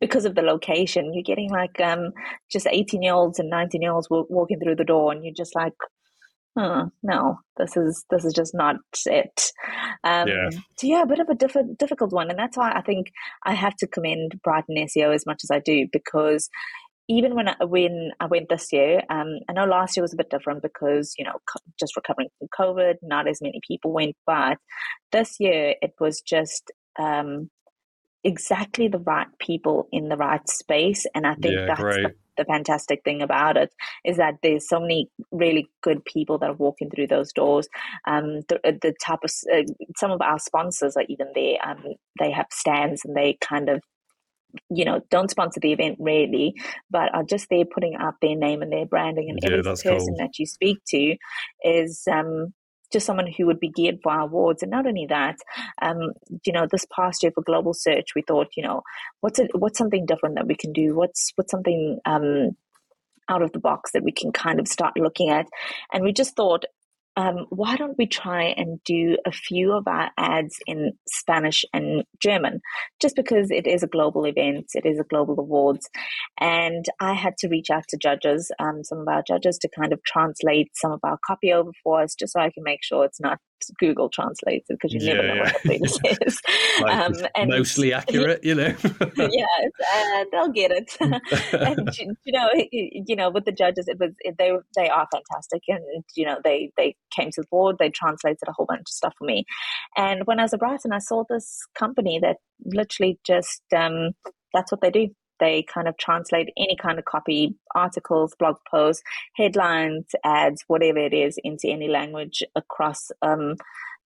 because 0.00 0.24
of 0.24 0.34
the 0.34 0.42
location 0.42 1.12
you're 1.12 1.22
getting 1.22 1.50
like 1.50 1.80
um 1.80 2.12
just 2.50 2.66
18 2.66 3.02
year 3.02 3.14
olds 3.14 3.38
and 3.38 3.50
19 3.50 3.82
year 3.82 3.92
olds 3.92 4.08
walking 4.10 4.58
through 4.60 4.76
the 4.76 4.84
door 4.84 5.12
and 5.12 5.24
you're 5.24 5.34
just 5.34 5.54
like 5.54 5.74
oh, 6.56 6.90
no 7.02 7.38
this 7.56 7.76
is 7.76 8.04
this 8.10 8.24
is 8.24 8.32
just 8.32 8.54
not 8.54 8.76
it 9.06 9.52
um 10.04 10.28
yeah. 10.28 10.50
so 10.76 10.86
yeah 10.86 11.02
a 11.02 11.06
bit 11.06 11.20
of 11.20 11.28
a 11.28 11.34
diff- 11.34 11.76
difficult 11.78 12.12
one 12.12 12.30
and 12.30 12.38
that's 12.38 12.56
why 12.56 12.72
i 12.72 12.80
think 12.82 13.12
i 13.44 13.54
have 13.54 13.76
to 13.76 13.86
commend 13.86 14.40
brighton 14.42 14.76
seo 14.76 15.14
as 15.14 15.26
much 15.26 15.40
as 15.44 15.50
i 15.50 15.58
do 15.58 15.86
because 15.92 16.48
even 17.08 17.34
when 17.34 17.48
I, 17.48 17.56
when 17.64 18.12
I 18.20 18.26
went 18.26 18.50
this 18.50 18.70
year, 18.70 19.02
um, 19.08 19.38
I 19.48 19.54
know 19.54 19.64
last 19.64 19.96
year 19.96 20.02
was 20.02 20.12
a 20.12 20.16
bit 20.16 20.28
different 20.28 20.62
because 20.62 21.14
you 21.18 21.24
know 21.24 21.40
just 21.80 21.96
recovering 21.96 22.28
from 22.38 22.48
COVID, 22.48 22.96
not 23.02 23.26
as 23.26 23.40
many 23.40 23.60
people 23.66 23.92
went. 23.92 24.14
But 24.26 24.58
this 25.10 25.36
year 25.40 25.74
it 25.80 25.94
was 25.98 26.20
just 26.20 26.70
um, 26.98 27.50
exactly 28.28 28.86
the 28.88 28.98
right 28.98 29.26
people 29.40 29.88
in 29.90 30.08
the 30.08 30.16
right 30.16 30.46
space. 30.48 31.06
And 31.14 31.26
I 31.26 31.34
think 31.34 31.54
yeah, 31.54 31.66
that's 31.66 31.80
the, 31.80 32.14
the, 32.36 32.44
fantastic 32.44 33.02
thing 33.02 33.22
about 33.22 33.56
it 33.56 33.72
is 34.04 34.18
that 34.18 34.34
there's 34.42 34.68
so 34.68 34.78
many 34.78 35.10
really 35.32 35.68
good 35.82 36.04
people 36.04 36.38
that 36.38 36.50
are 36.50 36.54
walking 36.54 36.90
through 36.90 37.08
those 37.08 37.32
doors. 37.32 37.68
Um, 38.06 38.42
the, 38.48 38.60
uh, 38.64 38.72
the 38.80 38.94
type 39.04 39.20
of 39.24 39.30
uh, 39.52 39.62
some 39.96 40.10
of 40.10 40.20
our 40.20 40.38
sponsors 40.38 40.96
are 40.96 41.04
even 41.08 41.28
there. 41.34 41.56
Um, 41.66 41.82
they 42.20 42.30
have 42.30 42.46
stands 42.50 43.02
and 43.04 43.16
they 43.16 43.38
kind 43.40 43.68
of 43.68 43.82
you 44.70 44.84
know, 44.84 45.00
don't 45.10 45.30
sponsor 45.30 45.60
the 45.60 45.72
event 45.72 45.98
really, 46.00 46.54
but 46.90 47.14
are 47.14 47.22
just 47.22 47.48
there 47.50 47.66
putting 47.66 47.96
out 47.96 48.14
their 48.22 48.34
name 48.34 48.62
and 48.62 48.72
their 48.72 48.86
branding 48.86 49.28
and 49.28 49.38
yeah, 49.42 49.58
every 49.58 49.62
person 49.62 49.82
cool. 49.84 50.16
that 50.18 50.38
you 50.38 50.46
speak 50.46 50.78
to 50.88 51.16
is 51.62 52.02
um 52.10 52.54
just 52.92 53.06
someone 53.06 53.26
who 53.26 53.46
would 53.46 53.60
be 53.60 53.68
geared 53.68 53.98
for 54.02 54.12
our 54.12 54.22
awards. 54.22 54.62
And 54.62 54.70
not 54.70 54.86
only 54.86 55.06
that, 55.06 55.36
um, 55.82 56.12
you 56.44 56.52
know, 56.52 56.66
this 56.70 56.86
past 56.94 57.22
year 57.22 57.32
for 57.32 57.42
Global 57.42 57.74
Search, 57.74 58.14
we 58.14 58.22
thought, 58.22 58.48
you 58.56 58.62
know, 58.62 58.82
what's 59.20 59.38
it, 59.38 59.50
what's 59.54 59.78
something 59.78 60.06
different 60.06 60.36
that 60.36 60.46
we 60.46 60.56
can 60.56 60.72
do? 60.72 60.94
What's 60.94 61.32
what's 61.36 61.50
something 61.50 61.98
um, 62.04 62.56
out 63.28 63.42
of 63.42 63.52
the 63.52 63.58
box 63.58 63.92
that 63.92 64.02
we 64.02 64.12
can 64.12 64.32
kind 64.32 64.60
of 64.60 64.68
start 64.68 64.94
looking 64.98 65.30
at? 65.30 65.46
And 65.92 66.02
we 66.04 66.12
just 66.12 66.36
thought 66.36 66.64
um, 67.18 67.46
why 67.50 67.74
don't 67.74 67.98
we 67.98 68.06
try 68.06 68.54
and 68.56 68.78
do 68.84 69.16
a 69.26 69.32
few 69.32 69.72
of 69.72 69.88
our 69.88 70.08
ads 70.16 70.56
in 70.68 70.92
Spanish 71.08 71.64
and 71.74 72.04
German? 72.22 72.60
Just 73.02 73.16
because 73.16 73.50
it 73.50 73.66
is 73.66 73.82
a 73.82 73.88
global 73.88 74.24
event, 74.24 74.66
it 74.74 74.86
is 74.86 75.00
a 75.00 75.04
global 75.04 75.34
awards. 75.40 75.90
And 76.38 76.84
I 77.00 77.14
had 77.14 77.36
to 77.38 77.48
reach 77.48 77.70
out 77.70 77.88
to 77.88 77.96
judges, 77.96 78.52
um, 78.60 78.84
some 78.84 78.98
of 78.98 79.08
our 79.08 79.24
judges, 79.26 79.58
to 79.58 79.68
kind 79.68 79.92
of 79.92 80.00
translate 80.04 80.70
some 80.76 80.92
of 80.92 81.00
our 81.02 81.18
copy 81.26 81.52
over 81.52 81.72
for 81.82 82.00
us, 82.00 82.14
just 82.14 82.34
so 82.34 82.40
I 82.40 82.50
can 82.50 82.62
make 82.62 82.84
sure 82.84 83.04
it's 83.04 83.20
not 83.20 83.40
Google 83.78 84.08
translates 84.08 84.68
it 84.68 84.78
because 84.80 84.92
you 84.92 85.00
yeah, 85.00 85.14
never 85.14 85.28
know 85.28 85.40
what 85.42 85.62
the 85.62 85.68
thing 85.68 85.84
is. 86.26 86.40
Like 86.80 86.94
um, 86.94 87.14
and 87.34 87.50
mostly 87.50 87.92
accurate, 87.94 88.44
you 88.44 88.54
know. 88.54 88.72
yeah, 89.16 89.46
uh, 89.94 90.24
they'll 90.30 90.52
get 90.52 90.70
it. 90.70 90.96
and 91.00 91.90
you 92.24 92.32
know, 92.32 92.48
you 92.70 93.16
know, 93.16 93.30
with 93.30 93.46
the 93.46 93.52
judges, 93.52 93.88
it 93.88 93.98
was 93.98 94.12
they 94.38 94.52
they 94.76 94.88
are 94.88 95.08
fantastic, 95.12 95.62
and 95.66 96.04
you 96.14 96.24
know, 96.24 96.36
they 96.44 96.70
they 96.76 96.94
came 97.14 97.30
to 97.32 97.40
the 97.40 97.46
board, 97.50 97.76
they 97.78 97.90
translated 97.90 98.46
a 98.46 98.52
whole 98.52 98.66
bunch 98.66 98.82
of 98.82 98.88
stuff 98.88 99.14
for 99.18 99.24
me. 99.24 99.44
And 99.96 100.22
when 100.26 100.38
I 100.38 100.42
was 100.42 100.52
a 100.52 100.58
Brighton, 100.58 100.92
I 100.92 100.98
saw 100.98 101.24
this 101.28 101.58
company 101.76 102.20
that 102.22 102.36
literally 102.64 103.18
just 103.26 103.62
um, 103.76 104.12
that's 104.54 104.70
what 104.70 104.80
they 104.80 104.90
do 104.90 105.08
they 105.40 105.62
kind 105.62 105.88
of 105.88 105.96
translate 105.96 106.48
any 106.56 106.76
kind 106.76 106.98
of 106.98 107.04
copy, 107.04 107.54
articles, 107.74 108.34
blog 108.38 108.56
posts, 108.70 109.02
headlines, 109.34 110.06
ads, 110.24 110.64
whatever 110.66 110.98
it 110.98 111.14
is, 111.14 111.38
into 111.44 111.68
any 111.68 111.88
language 111.88 112.42
across 112.54 113.10
um, 113.22 113.54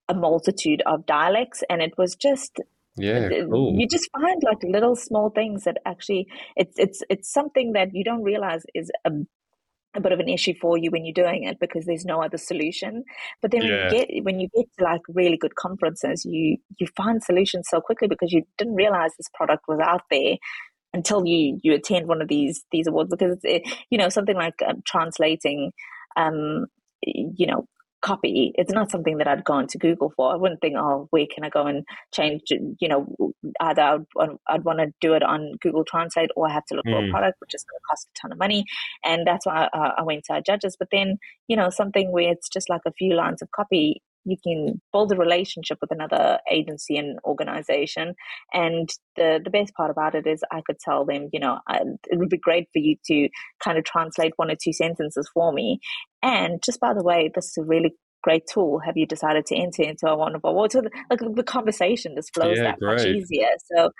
a 0.08 0.14
multitude 0.14 0.82
of 0.86 1.06
dialects. 1.06 1.62
And 1.68 1.82
it 1.82 1.92
was 1.96 2.14
just 2.14 2.60
yeah 2.98 3.30
cool. 3.50 3.74
you 3.74 3.88
just 3.88 4.10
find 4.12 4.42
like 4.42 4.62
little 4.64 4.94
small 4.94 5.30
things 5.30 5.64
that 5.64 5.78
actually 5.86 6.26
it's 6.56 6.74
it's 6.76 7.00
it's 7.08 7.32
something 7.32 7.72
that 7.72 7.88
you 7.94 8.04
don't 8.04 8.22
realize 8.22 8.64
is 8.74 8.90
a 9.06 9.10
a 9.94 10.00
bit 10.00 10.12
of 10.12 10.20
an 10.20 10.28
issue 10.28 10.54
for 10.60 10.78
you 10.78 10.90
when 10.90 11.04
you're 11.04 11.12
doing 11.12 11.44
it 11.44 11.58
because 11.60 11.84
there's 11.84 12.04
no 12.04 12.22
other 12.22 12.38
solution. 12.38 13.04
But 13.40 13.50
then 13.50 13.62
yeah. 13.62 13.68
when 13.68 13.84
you 13.84 13.90
get 13.90 14.24
when 14.24 14.40
you 14.40 14.48
get 14.54 14.66
to 14.78 14.84
like 14.84 15.02
really 15.08 15.36
good 15.36 15.54
conferences, 15.54 16.24
you 16.24 16.56
you 16.78 16.86
find 16.96 17.22
solutions 17.22 17.66
so 17.68 17.80
quickly 17.80 18.08
because 18.08 18.32
you 18.32 18.42
didn't 18.58 18.74
realize 18.74 19.10
this 19.16 19.28
product 19.34 19.64
was 19.68 19.80
out 19.80 20.02
there 20.10 20.36
until 20.92 21.26
you 21.26 21.58
you 21.62 21.72
attend 21.74 22.06
one 22.06 22.22
of 22.22 22.28
these 22.28 22.64
these 22.70 22.86
awards 22.86 23.10
because 23.10 23.38
it's 23.42 23.44
it, 23.44 23.74
you 23.90 23.98
know 23.98 24.08
something 24.08 24.36
like 24.36 24.54
uh, 24.66 24.74
translating 24.86 25.72
um 26.16 26.66
you 27.02 27.46
know 27.46 27.66
copy. 28.02 28.52
It's 28.56 28.72
not 28.72 28.90
something 28.90 29.18
that 29.18 29.28
I'd 29.28 29.44
go 29.44 29.58
into 29.58 29.78
Google 29.78 30.12
for. 30.14 30.32
I 30.32 30.36
wouldn't 30.36 30.60
think, 30.60 30.74
oh, 30.76 31.06
where 31.10 31.26
can 31.32 31.44
I 31.44 31.48
go 31.48 31.66
and 31.66 31.86
change? 32.12 32.42
You 32.50 32.88
know, 32.88 33.32
either 33.60 33.82
I'd, 34.20 34.28
I'd 34.48 34.64
want 34.64 34.80
to 34.80 34.92
do 35.00 35.14
it 35.14 35.22
on 35.22 35.52
Google 35.60 35.84
Translate 35.84 36.30
or 36.36 36.48
I 36.48 36.52
have 36.52 36.66
to 36.66 36.74
look 36.74 36.84
mm. 36.84 36.92
for 36.92 36.98
a 36.98 37.04
hmm. 37.06 37.10
product, 37.10 37.40
which 37.40 37.54
is 37.54 37.64
going 37.64 37.78
to 37.78 37.86
cost 37.88 38.08
a 38.08 38.20
ton 38.20 38.32
of 38.32 38.38
money. 38.38 38.64
And 39.04 39.26
that's 39.26 39.46
why 39.46 39.68
I, 39.72 39.92
I 39.98 40.02
went 40.02 40.24
to 40.24 40.34
our 40.34 40.40
judges. 40.42 40.76
But 40.78 40.88
then, 40.92 41.18
you 41.48 41.56
know, 41.56 41.70
something 41.70 42.12
where 42.12 42.30
it's 42.30 42.48
just 42.48 42.68
like 42.68 42.82
a 42.86 42.92
few 42.92 43.14
lines 43.14 43.40
of 43.40 43.50
copy 43.52 44.02
you 44.24 44.36
can 44.42 44.80
build 44.92 45.12
a 45.12 45.16
relationship 45.16 45.78
with 45.80 45.90
another 45.90 46.38
agency 46.50 46.96
and 46.96 47.18
organization. 47.24 48.14
And 48.52 48.88
the, 49.16 49.40
the 49.42 49.50
best 49.50 49.74
part 49.74 49.90
about 49.90 50.14
it 50.14 50.26
is 50.26 50.42
I 50.50 50.62
could 50.66 50.78
tell 50.78 51.04
them, 51.04 51.28
you 51.32 51.40
know, 51.40 51.58
I, 51.68 51.80
it 52.10 52.18
would 52.18 52.28
be 52.28 52.38
great 52.38 52.68
for 52.72 52.78
you 52.78 52.96
to 53.06 53.28
kind 53.62 53.78
of 53.78 53.84
translate 53.84 54.32
one 54.36 54.50
or 54.50 54.56
two 54.62 54.72
sentences 54.72 55.28
for 55.32 55.52
me. 55.52 55.80
And 56.22 56.62
just 56.64 56.80
by 56.80 56.94
the 56.94 57.02
way, 57.02 57.30
this 57.34 57.46
is 57.46 57.58
a 57.58 57.64
really 57.64 57.94
great 58.22 58.44
tool. 58.52 58.80
Have 58.84 58.96
you 58.96 59.06
decided 59.06 59.46
to 59.46 59.56
enter 59.56 59.82
into 59.82 60.06
a 60.06 60.16
one 60.16 60.34
of 60.34 60.44
our 60.44 60.68
the, 60.68 60.90
like 61.10 61.20
the 61.20 61.42
conversation 61.42 62.14
just 62.16 62.32
flows 62.32 62.56
yeah, 62.56 62.64
that 62.64 62.78
great. 62.78 62.96
much 62.96 63.06
easier. 63.06 63.48
So, 63.74 63.90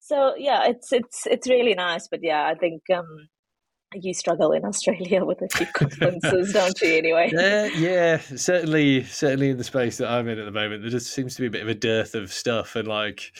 so 0.00 0.34
yeah, 0.36 0.68
it's 0.68 0.92
it's 0.92 1.26
it's 1.26 1.48
really 1.48 1.74
nice. 1.74 2.06
But 2.08 2.20
yeah, 2.22 2.46
I 2.46 2.54
think 2.54 2.82
um, 2.94 3.06
you 3.94 4.14
struggle 4.14 4.52
in 4.52 4.64
Australia 4.64 5.24
with 5.30 5.42
a 5.42 5.48
few 5.48 5.66
conferences, 5.66 6.52
don't 6.52 6.80
you? 6.80 6.96
Anyway, 6.96 7.30
yeah, 7.34 7.66
yeah, 7.76 8.18
certainly, 8.36 9.04
certainly 9.04 9.50
in 9.50 9.58
the 9.58 9.64
space 9.64 9.98
that 9.98 10.08
I'm 10.08 10.28
in 10.28 10.38
at 10.38 10.44
the 10.44 10.50
moment, 10.50 10.82
there 10.82 10.90
just 10.90 11.12
seems 11.12 11.34
to 11.36 11.40
be 11.42 11.46
a 11.46 11.50
bit 11.50 11.62
of 11.62 11.68
a 11.68 11.74
dearth 11.74 12.14
of 12.14 12.32
stuff, 12.32 12.76
and 12.76 12.86
like, 12.86 13.32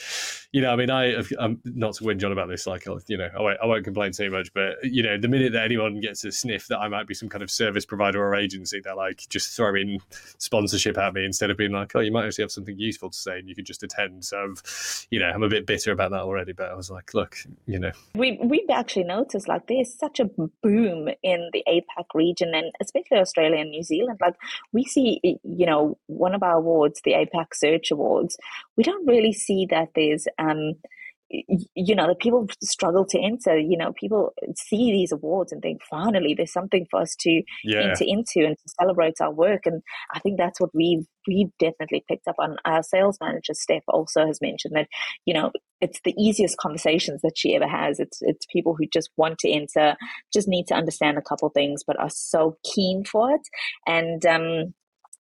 you 0.52 0.60
know, 0.60 0.72
I 0.72 0.76
mean, 0.76 0.90
I, 0.90 1.22
I'm 1.38 1.60
not 1.64 1.94
to 1.94 2.04
whinge 2.04 2.24
on 2.24 2.32
about 2.32 2.48
this, 2.48 2.66
like, 2.66 2.84
you 3.06 3.16
know, 3.16 3.28
I 3.36 3.40
won't, 3.40 3.58
I 3.62 3.66
won't 3.66 3.84
complain 3.84 4.12
too 4.12 4.30
much, 4.30 4.52
but 4.52 4.76
you 4.82 5.02
know, 5.02 5.18
the 5.18 5.28
minute 5.28 5.52
that 5.52 5.64
anyone 5.64 6.00
gets 6.00 6.24
a 6.24 6.32
sniff 6.32 6.66
that 6.68 6.78
I 6.78 6.88
might 6.88 7.06
be 7.06 7.14
some 7.14 7.28
kind 7.28 7.42
of 7.42 7.50
service 7.50 7.84
provider 7.84 8.22
or 8.22 8.34
agency, 8.34 8.80
they're 8.80 8.94
like 8.94 9.24
just 9.28 9.56
throwing 9.56 10.00
sponsorship 10.38 10.98
at 10.98 11.14
me 11.14 11.24
instead 11.24 11.50
of 11.50 11.56
being 11.56 11.72
like, 11.72 11.92
oh, 11.94 12.00
you 12.00 12.12
might 12.12 12.26
actually 12.26 12.42
have 12.44 12.52
something 12.52 12.78
useful 12.78 13.10
to 13.10 13.18
say, 13.18 13.38
and 13.38 13.48
you 13.48 13.54
could 13.54 13.66
just 13.66 13.82
attend. 13.82 14.24
So, 14.24 14.42
I've, 14.42 15.06
you 15.10 15.20
know, 15.20 15.26
I'm 15.26 15.42
a 15.42 15.48
bit 15.48 15.66
bitter 15.66 15.92
about 15.92 16.10
that 16.10 16.22
already, 16.22 16.52
but 16.52 16.70
I 16.70 16.74
was 16.74 16.90
like, 16.90 17.14
look, 17.14 17.36
you 17.66 17.78
know, 17.78 17.92
we 18.14 18.38
we've 18.42 18.70
actually 18.70 19.04
noticed 19.04 19.46
like 19.46 19.66
there's 19.68 19.92
such 19.92 20.18
a 20.18 20.24
boom 20.62 21.08
in 21.22 21.50
the 21.52 21.64
APAC 21.68 22.04
region 22.14 22.52
and 22.54 22.72
especially 22.80 23.18
Australia 23.18 23.60
and 23.60 23.70
New 23.70 23.82
Zealand. 23.82 24.18
Like 24.20 24.34
we 24.72 24.84
see, 24.84 25.20
you 25.22 25.66
know, 25.66 25.98
one 26.06 26.34
of 26.34 26.42
our 26.42 26.58
awards, 26.58 27.00
the 27.04 27.12
APAC 27.12 27.46
Search 27.54 27.90
Awards, 27.90 28.36
we 28.76 28.84
don't 28.84 29.06
really 29.06 29.32
see 29.32 29.66
that 29.70 29.88
there's 29.94 30.26
um, 30.38 30.74
you 31.30 31.94
know, 31.94 32.08
that 32.08 32.18
people 32.18 32.48
struggle 32.62 33.04
to 33.06 33.20
enter. 33.20 33.56
You 33.56 33.76
know, 33.76 33.92
people 33.92 34.32
see 34.56 34.90
these 34.90 35.12
awards 35.12 35.52
and 35.52 35.62
think, 35.62 35.80
finally, 35.88 36.34
there's 36.34 36.52
something 36.52 36.86
for 36.90 37.00
us 37.00 37.14
to 37.20 37.42
yeah. 37.62 37.90
enter 37.90 38.04
into 38.04 38.44
and 38.46 38.56
to 38.56 38.74
celebrate 38.80 39.20
our 39.20 39.32
work. 39.32 39.62
And 39.64 39.82
I 40.12 40.18
think 40.18 40.38
that's 40.38 40.60
what 40.60 40.70
we've 40.74 41.06
we've 41.28 41.50
definitely 41.60 42.04
picked 42.08 42.26
up 42.26 42.36
on. 42.38 42.56
Our 42.64 42.82
sales 42.82 43.18
manager 43.20 43.54
Steph 43.54 43.84
also 43.86 44.26
has 44.26 44.40
mentioned 44.40 44.74
that, 44.74 44.88
you 45.24 45.34
know, 45.34 45.52
it's 45.80 46.00
the 46.04 46.14
easiest 46.18 46.56
conversations 46.58 47.22
that 47.22 47.36
she 47.36 47.54
ever 47.54 47.66
has. 47.66 47.98
It's 47.98 48.18
it's 48.20 48.46
people 48.52 48.74
who 48.78 48.86
just 48.92 49.10
want 49.16 49.38
to 49.40 49.50
enter, 49.50 49.96
just 50.32 50.48
need 50.48 50.66
to 50.68 50.74
understand 50.74 51.18
a 51.18 51.22
couple 51.22 51.48
things, 51.50 51.82
but 51.86 51.98
are 51.98 52.10
so 52.10 52.56
keen 52.74 53.04
for 53.04 53.30
it. 53.32 53.42
And 53.86 54.24
um, 54.26 54.74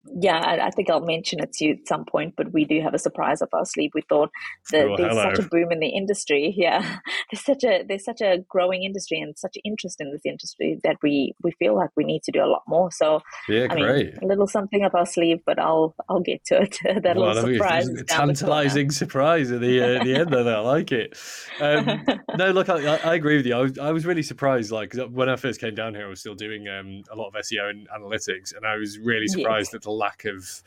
yeah, 0.05 0.37
I, 0.37 0.67
I, 0.67 0.69
think 0.71 0.89
I'll 0.89 1.05
mention 1.05 1.39
it 1.39 1.53
to 1.53 1.65
you 1.65 1.71
at 1.73 1.87
some 1.87 2.05
point, 2.05 2.33
but 2.35 2.51
we 2.51 2.65
do 2.65 2.81
have 2.81 2.93
a 2.93 2.99
surprise 2.99 3.41
up 3.41 3.49
our 3.53 3.65
sleeve. 3.65 3.91
We 3.93 4.01
thought 4.01 4.31
that 4.71 4.87
oh, 4.87 4.97
there's 4.97 5.13
hello. 5.13 5.33
such 5.35 5.45
a 5.45 5.47
boom 5.47 5.71
in 5.71 5.79
the 5.79 5.89
industry. 5.89 6.55
Yeah, 6.61 6.99
there's 7.31 7.43
such 7.43 7.63
a 7.63 7.83
there's 7.87 8.05
such 8.05 8.21
a 8.21 8.39
growing 8.47 8.83
industry 8.83 9.19
and 9.19 9.35
such 9.37 9.57
interest 9.63 9.99
in 9.99 10.11
this 10.11 10.21
industry 10.25 10.79
that 10.83 10.97
we 11.01 11.33
we 11.41 11.51
feel 11.57 11.75
like 11.75 11.89
we 11.95 12.03
need 12.03 12.21
to 12.23 12.31
do 12.31 12.43
a 12.43 12.45
lot 12.45 12.61
more. 12.67 12.91
So 12.91 13.21
yeah, 13.49 13.67
I 13.69 13.75
great. 13.75 14.13
Mean, 14.13 14.19
a 14.21 14.27
little 14.27 14.45
something 14.47 14.83
up 14.83 14.93
our 14.93 15.07
sleeve, 15.07 15.39
but 15.45 15.57
I'll 15.57 15.95
I'll 16.07 16.19
get 16.19 16.43
to 16.45 16.61
it. 16.61 16.77
that 17.03 17.15
well, 17.15 17.33
little 17.33 17.53
surprise, 17.53 17.89
tantalizing 18.07 18.91
surprise 18.91 19.51
at 19.51 19.61
the 19.61 19.81
uh, 19.81 20.03
the 20.03 20.15
end 20.15 20.33
of 20.33 20.45
that. 20.45 20.55
I 20.55 20.59
like 20.59 20.91
it. 20.91 21.17
Um, 21.59 22.05
no, 22.37 22.51
look, 22.51 22.69
I, 22.69 22.97
I, 22.97 23.15
agree 23.15 23.37
with 23.37 23.45
you. 23.45 23.55
I 23.55 23.61
was, 23.61 23.77
I 23.79 23.91
was 23.91 24.05
really 24.05 24.23
surprised. 24.23 24.71
Like 24.71 24.93
when 25.09 25.29
I 25.29 25.35
first 25.35 25.59
came 25.59 25.73
down 25.73 25.95
here, 25.95 26.05
I 26.05 26.09
was 26.09 26.19
still 26.19 26.35
doing 26.35 26.67
um, 26.67 27.01
a 27.11 27.15
lot 27.15 27.29
of 27.29 27.33
SEO 27.33 27.69
and 27.69 27.87
analytics, 27.89 28.55
and 28.55 28.65
I 28.65 28.75
was 28.75 28.99
really 28.99 29.27
surprised 29.27 29.67
yes. 29.67 29.71
that 29.71 29.83
the 29.83 29.90
lack 29.97 30.25
of 30.25 30.61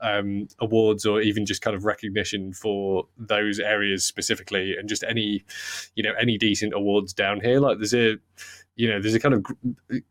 um, 0.00 0.48
awards 0.60 1.04
or 1.04 1.20
even 1.20 1.44
just 1.44 1.62
kind 1.62 1.76
of 1.76 1.84
recognition 1.84 2.52
for 2.52 3.06
those 3.16 3.58
areas 3.58 4.04
specifically, 4.04 4.74
and 4.78 4.88
just 4.88 5.04
any, 5.04 5.44
you 5.94 6.02
know, 6.02 6.12
any 6.20 6.38
decent 6.38 6.72
awards 6.74 7.12
down 7.12 7.40
here. 7.40 7.60
Like 7.60 7.78
there's 7.78 7.94
a 7.94 8.16
you 8.78 8.88
know, 8.88 9.00
there's 9.00 9.14
a 9.14 9.18
kind 9.18 9.34
of 9.34 9.44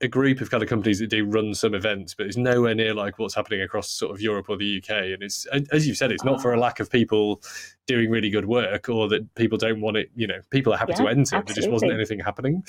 a 0.02 0.10
group 0.10 0.42
of 0.42 0.52
kind 0.52 0.62
of 0.62 0.68
companies 0.68 1.00
that 1.00 1.08
do 1.08 1.26
run 1.26 1.56
some 1.56 1.74
events, 1.74 2.14
but 2.14 2.26
it's 2.26 2.36
nowhere 2.36 2.76
near 2.76 2.94
like 2.94 3.18
what's 3.18 3.34
happening 3.34 3.62
across 3.62 3.90
sort 3.90 4.14
of 4.14 4.20
Europe 4.20 4.50
or 4.50 4.58
the 4.58 4.80
UK. 4.80 4.90
And 4.90 5.24
it's 5.24 5.46
as 5.72 5.88
you've 5.88 5.96
said, 5.96 6.12
it's 6.12 6.26
not 6.26 6.42
for 6.42 6.54
a 6.54 6.60
lack 6.60 6.82
of 6.82 6.92
people 6.92 7.42
doing 7.86 8.10
really 8.10 8.30
good 8.30 8.44
work 8.44 8.90
or 8.90 9.08
that 9.08 9.34
people 9.36 9.58
don't 9.58 9.80
want 9.80 9.96
it. 9.96 10.12
You 10.18 10.28
know, 10.28 10.42
people 10.50 10.74
are 10.74 10.78
happy 10.78 10.92
yeah, 10.98 11.04
to 11.04 11.08
enter. 11.08 11.42
There 11.46 11.56
just 11.56 11.72
wasn't 11.72 11.94
anything 11.94 12.20
happening. 12.20 12.62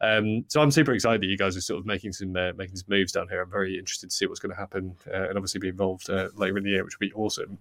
Um, 0.00 0.46
so 0.48 0.62
I'm 0.62 0.70
super 0.70 0.94
excited 0.94 1.20
that 1.20 1.26
you 1.26 1.36
guys 1.36 1.58
are 1.58 1.60
sort 1.60 1.78
of 1.78 1.84
making 1.84 2.14
some 2.14 2.34
uh, 2.34 2.52
making 2.56 2.76
some 2.76 2.86
moves 2.88 3.12
down 3.12 3.28
here. 3.28 3.42
I'm 3.42 3.50
very 3.50 3.78
interested 3.78 4.08
to 4.08 4.16
see 4.16 4.24
what's 4.24 4.40
going 4.40 4.54
to 4.54 4.58
happen 4.58 4.96
uh, 5.12 5.28
and 5.28 5.36
obviously 5.36 5.60
be 5.60 5.68
involved 5.68 6.08
uh, 6.08 6.30
later 6.36 6.56
in 6.56 6.64
the 6.64 6.70
year, 6.70 6.84
which 6.84 6.98
would 6.98 7.06
be 7.06 7.12
awesome. 7.12 7.58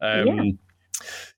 Um, 0.00 0.26
yeah. 0.28 0.52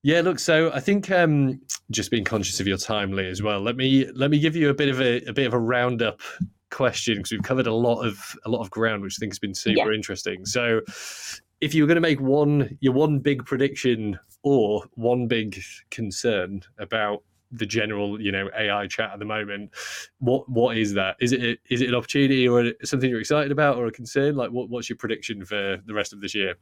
Yeah, 0.02 0.20
look. 0.20 0.38
So 0.38 0.70
I 0.72 0.80
think 0.80 1.10
um, 1.10 1.60
just 1.90 2.10
being 2.10 2.24
conscious 2.24 2.60
of 2.60 2.66
your 2.66 2.78
time, 2.78 3.12
Lee, 3.12 3.28
as 3.28 3.42
well. 3.42 3.60
Let 3.60 3.76
me 3.76 4.06
let 4.12 4.30
me 4.30 4.38
give 4.38 4.56
you 4.56 4.70
a 4.70 4.74
bit 4.74 4.88
of 4.88 5.00
a, 5.00 5.22
a 5.28 5.32
bit 5.32 5.46
of 5.46 5.54
a 5.54 5.58
roundup 5.58 6.20
question 6.70 7.16
because 7.16 7.32
we've 7.32 7.42
covered 7.42 7.66
a 7.66 7.74
lot 7.74 8.02
of 8.02 8.36
a 8.44 8.50
lot 8.50 8.60
of 8.60 8.70
ground, 8.70 9.02
which 9.02 9.16
I 9.18 9.20
think 9.20 9.32
has 9.32 9.38
been 9.38 9.54
super 9.54 9.90
yeah. 9.90 9.96
interesting. 9.96 10.44
So, 10.44 10.80
if 11.60 11.74
you 11.74 11.82
were 11.82 11.86
going 11.86 11.96
to 11.96 12.00
make 12.00 12.20
one 12.20 12.76
your 12.80 12.92
one 12.92 13.18
big 13.18 13.44
prediction 13.44 14.18
or 14.42 14.84
one 14.94 15.26
big 15.26 15.60
concern 15.90 16.62
about 16.78 17.22
the 17.50 17.64
general 17.64 18.20
you 18.20 18.30
know 18.30 18.50
AI 18.56 18.86
chat 18.86 19.10
at 19.12 19.18
the 19.18 19.24
moment, 19.24 19.70
what 20.18 20.48
what 20.48 20.76
is 20.76 20.94
that? 20.94 21.16
Is 21.20 21.32
it 21.32 21.58
is 21.70 21.80
it 21.80 21.88
an 21.88 21.94
opportunity 21.94 22.48
or 22.48 22.72
something 22.84 23.10
you're 23.10 23.20
excited 23.20 23.52
about 23.52 23.76
or 23.76 23.86
a 23.86 23.92
concern? 23.92 24.36
Like, 24.36 24.50
what, 24.50 24.68
what's 24.68 24.88
your 24.88 24.98
prediction 24.98 25.44
for 25.44 25.78
the 25.84 25.94
rest 25.94 26.12
of 26.12 26.20
this 26.20 26.34
year? 26.34 26.54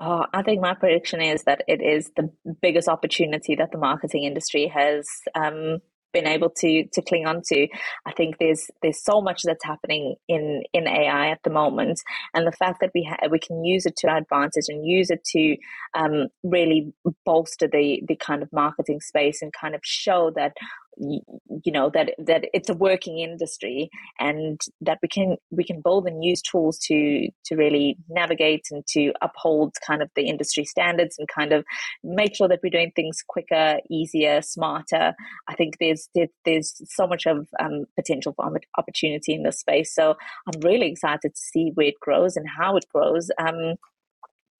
Oh, 0.00 0.26
I 0.34 0.42
think 0.42 0.62
my 0.62 0.74
prediction 0.74 1.22
is 1.22 1.44
that 1.44 1.64
it 1.68 1.82
is 1.82 2.12
the 2.16 2.30
biggest 2.62 2.88
opportunity 2.88 3.56
that 3.56 3.72
the 3.72 3.78
marketing 3.78 4.24
industry 4.24 4.68
has 4.68 5.08
um, 5.34 5.78
been 6.12 6.26
able 6.28 6.50
to 6.50 6.84
to 6.92 7.02
cling 7.02 7.26
on 7.26 7.42
to. 7.48 7.68
I 8.06 8.12
think 8.12 8.38
there's 8.38 8.70
there's 8.82 9.02
so 9.04 9.22
much 9.22 9.42
that's 9.44 9.64
happening 9.64 10.16
in 10.28 10.64
in 10.74 10.86
AI 10.88 11.30
at 11.30 11.40
the 11.44 11.50
moment, 11.50 12.00
and 12.34 12.46
the 12.46 12.52
fact 12.52 12.80
that 12.82 12.92
we 12.94 13.04
ha- 13.10 13.28
we 13.30 13.40
can 13.40 13.64
use 13.64 13.86
it 13.86 13.96
to 13.98 14.08
our 14.08 14.18
advantage 14.18 14.66
and 14.68 14.86
use 14.86 15.10
it 15.10 15.24
to 15.32 15.56
um, 15.94 16.28
really 16.44 16.92
bolster 17.26 17.68
the 17.68 18.02
the 18.08 18.16
kind 18.16 18.42
of 18.42 18.50
marketing 18.52 19.00
space 19.00 19.42
and 19.42 19.52
kind 19.58 19.74
of 19.74 19.82
show 19.84 20.30
that 20.36 20.52
you 20.96 21.72
know 21.72 21.90
that 21.90 22.14
that 22.18 22.44
it's 22.52 22.68
a 22.68 22.74
working 22.74 23.18
industry 23.18 23.90
and 24.18 24.60
that 24.80 24.98
we 25.02 25.08
can 25.08 25.36
we 25.50 25.64
can 25.64 25.80
build 25.80 26.06
and 26.06 26.24
use 26.24 26.42
tools 26.42 26.78
to 26.78 27.28
to 27.44 27.56
really 27.56 27.96
navigate 28.08 28.66
and 28.70 28.86
to 28.86 29.12
uphold 29.22 29.74
kind 29.86 30.02
of 30.02 30.10
the 30.16 30.26
industry 30.26 30.64
standards 30.64 31.16
and 31.18 31.28
kind 31.28 31.52
of 31.52 31.64
make 32.02 32.36
sure 32.36 32.48
that 32.48 32.60
we're 32.62 32.70
doing 32.70 32.92
things 32.94 33.22
quicker 33.26 33.78
easier 33.90 34.42
smarter. 34.42 35.14
I 35.48 35.54
think 35.54 35.76
there's 35.80 36.08
there's 36.44 36.80
so 36.86 37.06
much 37.06 37.26
of 37.26 37.48
um, 37.58 37.84
potential 37.96 38.34
for 38.34 38.50
opportunity 38.78 39.34
in 39.34 39.42
this 39.42 39.60
space. 39.60 39.94
So 39.94 40.14
i'm 40.46 40.60
really 40.62 40.90
excited 40.90 41.34
to 41.34 41.40
see 41.40 41.70
where 41.74 41.88
it 41.88 42.00
grows 42.00 42.36
and 42.36 42.46
how 42.48 42.76
it 42.76 42.84
grows. 42.92 43.30
Um, 43.38 43.74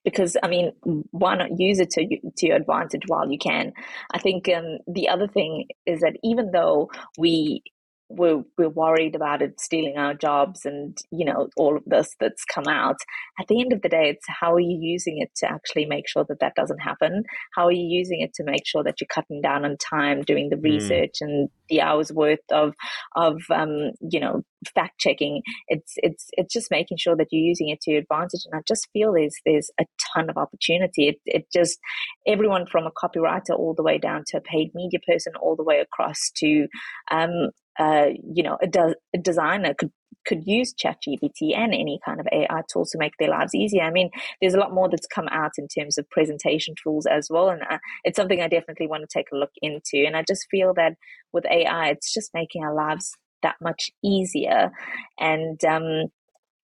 because 0.04 0.36
I 0.42 0.48
mean, 0.48 0.72
why 1.10 1.36
not 1.36 1.58
use 1.58 1.80
it 1.80 1.90
to 1.90 2.06
to 2.36 2.46
your 2.46 2.56
advantage 2.56 3.02
while 3.06 3.30
you 3.30 3.38
can? 3.38 3.72
I 4.12 4.18
think 4.18 4.48
um, 4.48 4.78
the 4.86 5.08
other 5.08 5.28
thing 5.28 5.66
is 5.86 6.00
that 6.00 6.16
even 6.22 6.52
though 6.52 6.90
we 7.18 7.62
we're 8.10 8.42
we're 8.58 8.68
worried 8.68 9.14
about 9.14 9.40
it 9.40 9.60
stealing 9.60 9.96
our 9.96 10.14
jobs 10.14 10.64
and 10.64 10.98
you 11.12 11.24
know 11.24 11.48
all 11.56 11.76
of 11.76 11.82
this 11.86 12.16
that's 12.18 12.44
come 12.44 12.66
out 12.66 12.96
at 13.38 13.46
the 13.46 13.60
end 13.60 13.72
of 13.72 13.82
the 13.82 13.88
day 13.88 14.10
it's 14.10 14.26
how 14.28 14.52
are 14.52 14.60
you 14.60 14.76
using 14.80 15.18
it 15.18 15.30
to 15.36 15.50
actually 15.50 15.86
make 15.86 16.08
sure 16.08 16.24
that 16.28 16.40
that 16.40 16.54
doesn't 16.56 16.80
happen 16.80 17.22
how 17.54 17.66
are 17.66 17.72
you 17.72 17.86
using 17.86 18.20
it 18.20 18.34
to 18.34 18.42
make 18.42 18.66
sure 18.66 18.82
that 18.82 19.00
you're 19.00 19.08
cutting 19.08 19.40
down 19.40 19.64
on 19.64 19.76
time 19.76 20.22
doing 20.22 20.48
the 20.50 20.56
mm. 20.56 20.64
research 20.64 21.16
mm. 21.22 21.26
and 21.26 21.48
the 21.68 21.80
hours 21.80 22.12
worth 22.12 22.40
of 22.50 22.74
of 23.14 23.40
um, 23.54 23.92
you 24.00 24.18
know 24.18 24.42
fact 24.74 24.98
checking 24.98 25.40
it's 25.68 25.94
it's 25.98 26.28
it's 26.32 26.52
just 26.52 26.70
making 26.70 26.98
sure 26.98 27.16
that 27.16 27.28
you're 27.30 27.40
using 27.42 27.68
it 27.68 27.80
to 27.80 27.92
your 27.92 28.00
advantage 28.00 28.42
and 28.44 28.58
i 28.58 28.62
just 28.68 28.88
feel 28.92 29.14
there's 29.14 29.36
there's 29.46 29.70
a 29.80 29.86
ton 30.14 30.28
of 30.28 30.36
opportunity 30.36 31.08
it, 31.08 31.16
it 31.24 31.46
just 31.50 31.78
everyone 32.26 32.66
from 32.66 32.86
a 32.86 32.90
copywriter 32.90 33.56
all 33.56 33.72
the 33.74 33.82
way 33.82 33.96
down 33.96 34.22
to 34.26 34.36
a 34.36 34.40
paid 34.40 34.70
media 34.74 35.00
person 35.06 35.32
all 35.40 35.56
the 35.56 35.62
way 35.62 35.78
across 35.80 36.30
to 36.36 36.66
um, 37.10 37.50
uh, 37.78 38.06
you 38.34 38.42
know, 38.42 38.58
a, 38.62 38.66
de- 38.66 38.96
a, 39.14 39.18
designer 39.18 39.74
could 39.74 39.92
could 40.26 40.46
use 40.46 40.74
ChatGPT 40.74 41.56
and 41.56 41.72
any 41.72 41.98
kind 42.04 42.20
of 42.20 42.26
AI 42.30 42.62
tools 42.70 42.90
to 42.90 42.98
make 42.98 43.14
their 43.18 43.30
lives 43.30 43.54
easier. 43.54 43.82
I 43.82 43.90
mean, 43.90 44.10
there's 44.40 44.52
a 44.52 44.58
lot 44.58 44.74
more 44.74 44.88
that's 44.88 45.06
come 45.06 45.28
out 45.28 45.52
in 45.56 45.66
terms 45.66 45.96
of 45.96 46.10
presentation 46.10 46.74
tools 46.82 47.06
as 47.06 47.28
well, 47.30 47.48
and 47.48 47.62
uh, 47.62 47.78
it's 48.04 48.16
something 48.16 48.40
I 48.40 48.48
definitely 48.48 48.86
want 48.86 49.02
to 49.02 49.18
take 49.18 49.28
a 49.32 49.36
look 49.36 49.52
into. 49.62 50.04
And 50.06 50.16
I 50.16 50.22
just 50.22 50.46
feel 50.50 50.74
that 50.74 50.94
with 51.32 51.46
AI, 51.46 51.88
it's 51.88 52.12
just 52.12 52.34
making 52.34 52.62
our 52.64 52.74
lives 52.74 53.12
that 53.42 53.56
much 53.62 53.90
easier. 54.04 54.70
And 55.18 55.62
um, 55.64 56.10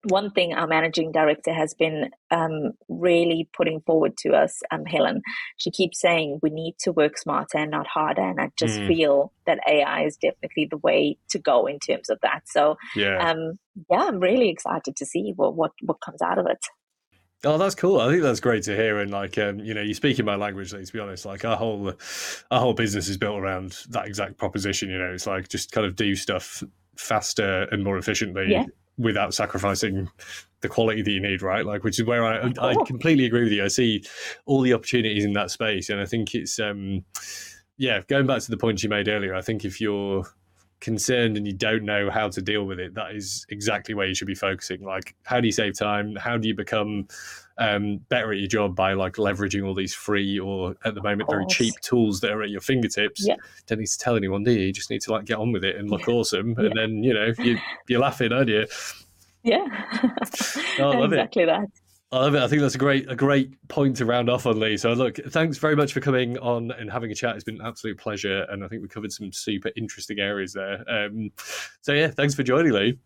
one 0.06 0.30
thing 0.30 0.54
our 0.54 0.66
managing 0.66 1.12
director 1.12 1.52
has 1.52 1.74
been 1.74 2.10
um, 2.30 2.72
really 2.88 3.48
putting 3.52 3.80
forward 3.80 4.16
to 4.18 4.30
us, 4.30 4.62
um, 4.70 4.84
Helen, 4.84 5.22
she 5.56 5.70
keeps 5.70 6.00
saying 6.00 6.40
we 6.42 6.50
need 6.50 6.76
to 6.80 6.92
work 6.92 7.18
smarter 7.18 7.58
and 7.58 7.70
not 7.70 7.86
harder. 7.86 8.22
And 8.22 8.40
I 8.40 8.50
just 8.58 8.78
mm. 8.78 8.88
feel 8.88 9.32
that 9.46 9.60
AI 9.68 10.04
is 10.04 10.16
definitely 10.16 10.68
the 10.70 10.78
way 10.78 11.18
to 11.30 11.38
go 11.38 11.66
in 11.66 11.78
terms 11.78 12.08
of 12.10 12.18
that. 12.22 12.42
So, 12.46 12.76
yeah, 12.94 13.30
um, 13.30 13.58
yeah 13.90 14.04
I'm 14.04 14.20
really 14.20 14.48
excited 14.48 14.96
to 14.96 15.06
see 15.06 15.32
what, 15.36 15.54
what, 15.54 15.72
what 15.82 16.00
comes 16.00 16.22
out 16.22 16.38
of 16.38 16.46
it. 16.46 16.64
Oh, 17.44 17.58
that's 17.58 17.74
cool. 17.74 18.00
I 18.00 18.08
think 18.08 18.22
that's 18.22 18.40
great 18.40 18.62
to 18.64 18.74
hear. 18.74 18.98
And 18.98 19.10
like, 19.10 19.36
um, 19.38 19.58
you 19.60 19.74
know, 19.74 19.82
you're 19.82 19.94
speaking 19.94 20.24
my 20.24 20.36
language. 20.36 20.72
Let's 20.72 20.90
be 20.90 21.00
honest. 21.00 21.26
Like, 21.26 21.44
our 21.44 21.56
whole, 21.56 21.92
our 22.50 22.60
whole 22.60 22.72
business 22.72 23.08
is 23.08 23.18
built 23.18 23.38
around 23.38 23.78
that 23.90 24.06
exact 24.06 24.38
proposition. 24.38 24.88
You 24.88 24.98
know, 24.98 25.12
it's 25.12 25.26
like 25.26 25.48
just 25.48 25.70
kind 25.70 25.86
of 25.86 25.96
do 25.96 26.16
stuff 26.16 26.62
faster 26.96 27.64
and 27.70 27.84
more 27.84 27.98
efficiently 27.98 28.46
yeah 28.48 28.64
without 28.98 29.34
sacrificing 29.34 30.08
the 30.60 30.68
quality 30.68 31.02
that 31.02 31.10
you 31.10 31.20
need, 31.20 31.42
right? 31.42 31.66
Like, 31.66 31.84
which 31.84 31.98
is 31.98 32.06
where 32.06 32.24
I 32.24 32.52
I 32.60 32.74
completely 32.86 33.26
agree 33.26 33.44
with 33.44 33.52
you. 33.52 33.64
I 33.64 33.68
see 33.68 34.04
all 34.46 34.62
the 34.62 34.72
opportunities 34.72 35.24
in 35.24 35.32
that 35.34 35.50
space, 35.50 35.90
and 35.90 36.00
I 36.00 36.06
think 36.06 36.34
it's 36.34 36.58
um, 36.58 37.04
yeah. 37.76 38.00
Going 38.08 38.26
back 38.26 38.42
to 38.42 38.50
the 38.50 38.56
point 38.56 38.82
you 38.82 38.88
made 38.88 39.08
earlier, 39.08 39.34
I 39.34 39.42
think 39.42 39.64
if 39.64 39.80
you're 39.80 40.24
concerned 40.80 41.36
and 41.36 41.46
you 41.46 41.52
don't 41.52 41.84
know 41.84 42.10
how 42.10 42.28
to 42.28 42.42
deal 42.42 42.64
with 42.64 42.78
it, 42.78 42.94
that 42.94 43.14
is 43.14 43.46
exactly 43.48 43.94
where 43.94 44.06
you 44.06 44.14
should 44.14 44.26
be 44.26 44.34
focusing. 44.34 44.82
Like, 44.82 45.14
how 45.24 45.40
do 45.40 45.46
you 45.46 45.52
save 45.52 45.78
time? 45.78 46.16
How 46.16 46.36
do 46.36 46.48
you 46.48 46.54
become 46.54 47.08
um, 47.58 47.98
better 48.08 48.32
at 48.32 48.38
your 48.38 48.48
job 48.48 48.76
by 48.76 48.92
like 48.92 49.14
leveraging 49.14 49.66
all 49.66 49.74
these 49.74 49.94
free 49.94 50.38
or 50.38 50.74
at 50.84 50.94
the 50.94 51.02
moment 51.02 51.28
very 51.30 51.46
cheap 51.46 51.74
tools 51.80 52.20
that 52.20 52.32
are 52.32 52.42
at 52.42 52.50
your 52.50 52.60
fingertips? 52.60 53.26
Don't 53.66 53.78
need 53.78 53.86
to 53.86 53.98
tell 53.98 54.16
anyone, 54.16 54.42
do 54.42 54.52
you? 54.52 54.66
You 54.66 54.72
just 54.72 54.90
need 54.90 55.00
to 55.02 55.12
like 55.12 55.24
get 55.24 55.38
on 55.38 55.52
with 55.52 55.64
it 55.64 55.76
and 55.76 55.90
look 55.90 56.08
awesome, 56.08 56.54
yeah. 56.58 56.66
and 56.66 56.72
then 56.76 57.02
you 57.02 57.14
know 57.14 57.32
you, 57.38 57.58
you're 57.88 58.00
laughing, 58.00 58.32
aren't 58.32 58.48
you? 58.48 58.66
Yeah, 59.42 59.66
oh, 60.78 60.90
I 60.90 60.96
love 60.96 61.12
exactly 61.12 61.44
it. 61.44 61.46
that. 61.46 61.66
I 62.12 62.18
love 62.18 62.34
it. 62.36 62.42
I 62.42 62.46
think 62.46 62.62
that's 62.62 62.76
a 62.76 62.78
great 62.78 63.10
a 63.10 63.16
great 63.16 63.68
point 63.68 63.96
to 63.96 64.06
round 64.06 64.30
off 64.30 64.46
on, 64.46 64.60
Lee. 64.60 64.76
So 64.76 64.92
look, 64.92 65.16
thanks 65.16 65.58
very 65.58 65.74
much 65.74 65.92
for 65.92 66.00
coming 66.00 66.38
on 66.38 66.70
and 66.70 66.90
having 66.90 67.10
a 67.10 67.14
chat. 67.14 67.34
It's 67.34 67.44
been 67.44 67.60
an 67.60 67.66
absolute 67.66 67.98
pleasure, 67.98 68.46
and 68.48 68.64
I 68.64 68.68
think 68.68 68.82
we 68.82 68.88
covered 68.88 69.12
some 69.12 69.32
super 69.32 69.70
interesting 69.76 70.20
areas 70.20 70.52
there. 70.52 70.84
Um, 70.88 71.32
so 71.80 71.92
yeah, 71.92 72.08
thanks 72.08 72.34
for 72.34 72.44
joining, 72.44 72.72
Lee. 72.72 72.98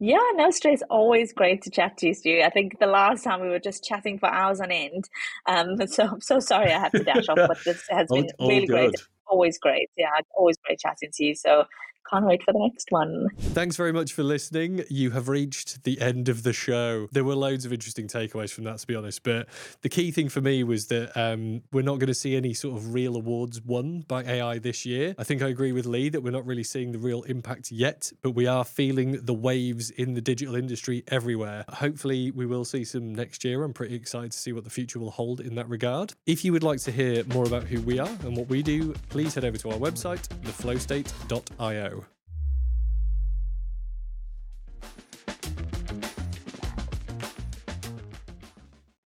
Yeah, 0.00 0.18
no 0.34 0.50
stress. 0.50 0.82
Always 0.88 1.34
great 1.34 1.60
to 1.62 1.70
chat 1.70 1.98
to 1.98 2.08
you, 2.08 2.14
Stu. 2.14 2.42
I 2.42 2.48
think 2.50 2.78
the 2.78 2.86
last 2.86 3.22
time 3.22 3.42
we 3.42 3.50
were 3.50 3.58
just 3.58 3.84
chatting 3.84 4.18
for 4.18 4.30
hours 4.30 4.60
on 4.60 4.72
end. 4.72 5.10
Um, 5.46 5.86
so 5.86 6.04
I'm 6.04 6.20
so 6.22 6.40
sorry 6.40 6.72
I 6.72 6.78
had 6.80 6.94
to 6.94 7.04
dash 7.04 7.28
off, 7.28 7.42
but 7.46 7.58
this 7.64 7.84
has 7.90 8.08
been 8.12 8.30
all, 8.38 8.48
all 8.48 8.48
really 8.48 8.66
good. 8.66 8.92
great. 8.92 8.94
Always 9.26 9.58
great. 9.58 9.90
Yeah, 9.96 10.08
always 10.34 10.56
great 10.64 10.80
chatting 10.80 11.10
to 11.14 11.24
you. 11.24 11.34
So 11.34 11.64
can't 12.10 12.26
wait 12.26 12.42
for 12.42 12.52
the 12.52 12.58
next 12.58 12.90
one. 12.90 13.28
Thanks 13.38 13.76
very 13.76 13.92
much 13.92 14.12
for 14.12 14.22
listening. 14.22 14.84
You 14.88 15.10
have 15.12 15.28
reached 15.28 15.84
the 15.84 16.00
end 16.00 16.28
of 16.28 16.42
the 16.42 16.52
show. 16.52 17.08
There 17.12 17.24
were 17.24 17.34
loads 17.34 17.64
of 17.64 17.72
interesting 17.72 18.08
takeaways 18.08 18.50
from 18.50 18.64
that, 18.64 18.78
to 18.78 18.86
be 18.86 18.94
honest. 18.94 19.22
But 19.22 19.48
the 19.82 19.88
key 19.88 20.10
thing 20.10 20.28
for 20.28 20.40
me 20.40 20.64
was 20.64 20.86
that 20.86 21.16
um, 21.16 21.62
we're 21.72 21.82
not 21.82 21.98
going 21.98 22.08
to 22.08 22.14
see 22.14 22.36
any 22.36 22.54
sort 22.54 22.76
of 22.76 22.92
real 22.92 23.16
awards 23.16 23.60
won 23.60 24.04
by 24.08 24.24
AI 24.24 24.58
this 24.58 24.84
year. 24.84 25.14
I 25.18 25.24
think 25.24 25.42
I 25.42 25.48
agree 25.48 25.72
with 25.72 25.86
Lee 25.86 26.08
that 26.08 26.22
we're 26.22 26.30
not 26.30 26.46
really 26.46 26.64
seeing 26.64 26.92
the 26.92 26.98
real 26.98 27.22
impact 27.22 27.70
yet, 27.70 28.12
but 28.22 28.32
we 28.32 28.46
are 28.46 28.64
feeling 28.64 29.24
the 29.24 29.34
waves 29.34 29.90
in 29.90 30.14
the 30.14 30.20
digital 30.20 30.56
industry 30.56 31.04
everywhere. 31.08 31.64
Hopefully, 31.68 32.30
we 32.30 32.46
will 32.46 32.64
see 32.64 32.84
some 32.84 33.14
next 33.14 33.44
year. 33.44 33.62
I'm 33.62 33.72
pretty 33.72 33.94
excited 33.94 34.32
to 34.32 34.38
see 34.38 34.52
what 34.52 34.64
the 34.64 34.70
future 34.70 34.98
will 34.98 35.10
hold 35.10 35.40
in 35.40 35.54
that 35.54 35.68
regard. 35.68 36.14
If 36.26 36.44
you 36.44 36.52
would 36.52 36.62
like 36.62 36.80
to 36.80 36.92
hear 36.92 37.24
more 37.24 37.44
about 37.44 37.64
who 37.64 37.80
we 37.82 37.98
are 37.98 38.08
and 38.24 38.36
what 38.36 38.48
we 38.48 38.62
do, 38.62 38.94
please 39.08 39.34
head 39.34 39.44
over 39.44 39.58
to 39.58 39.70
our 39.70 39.78
website, 39.78 40.26
theflowstate.io. 40.42 41.99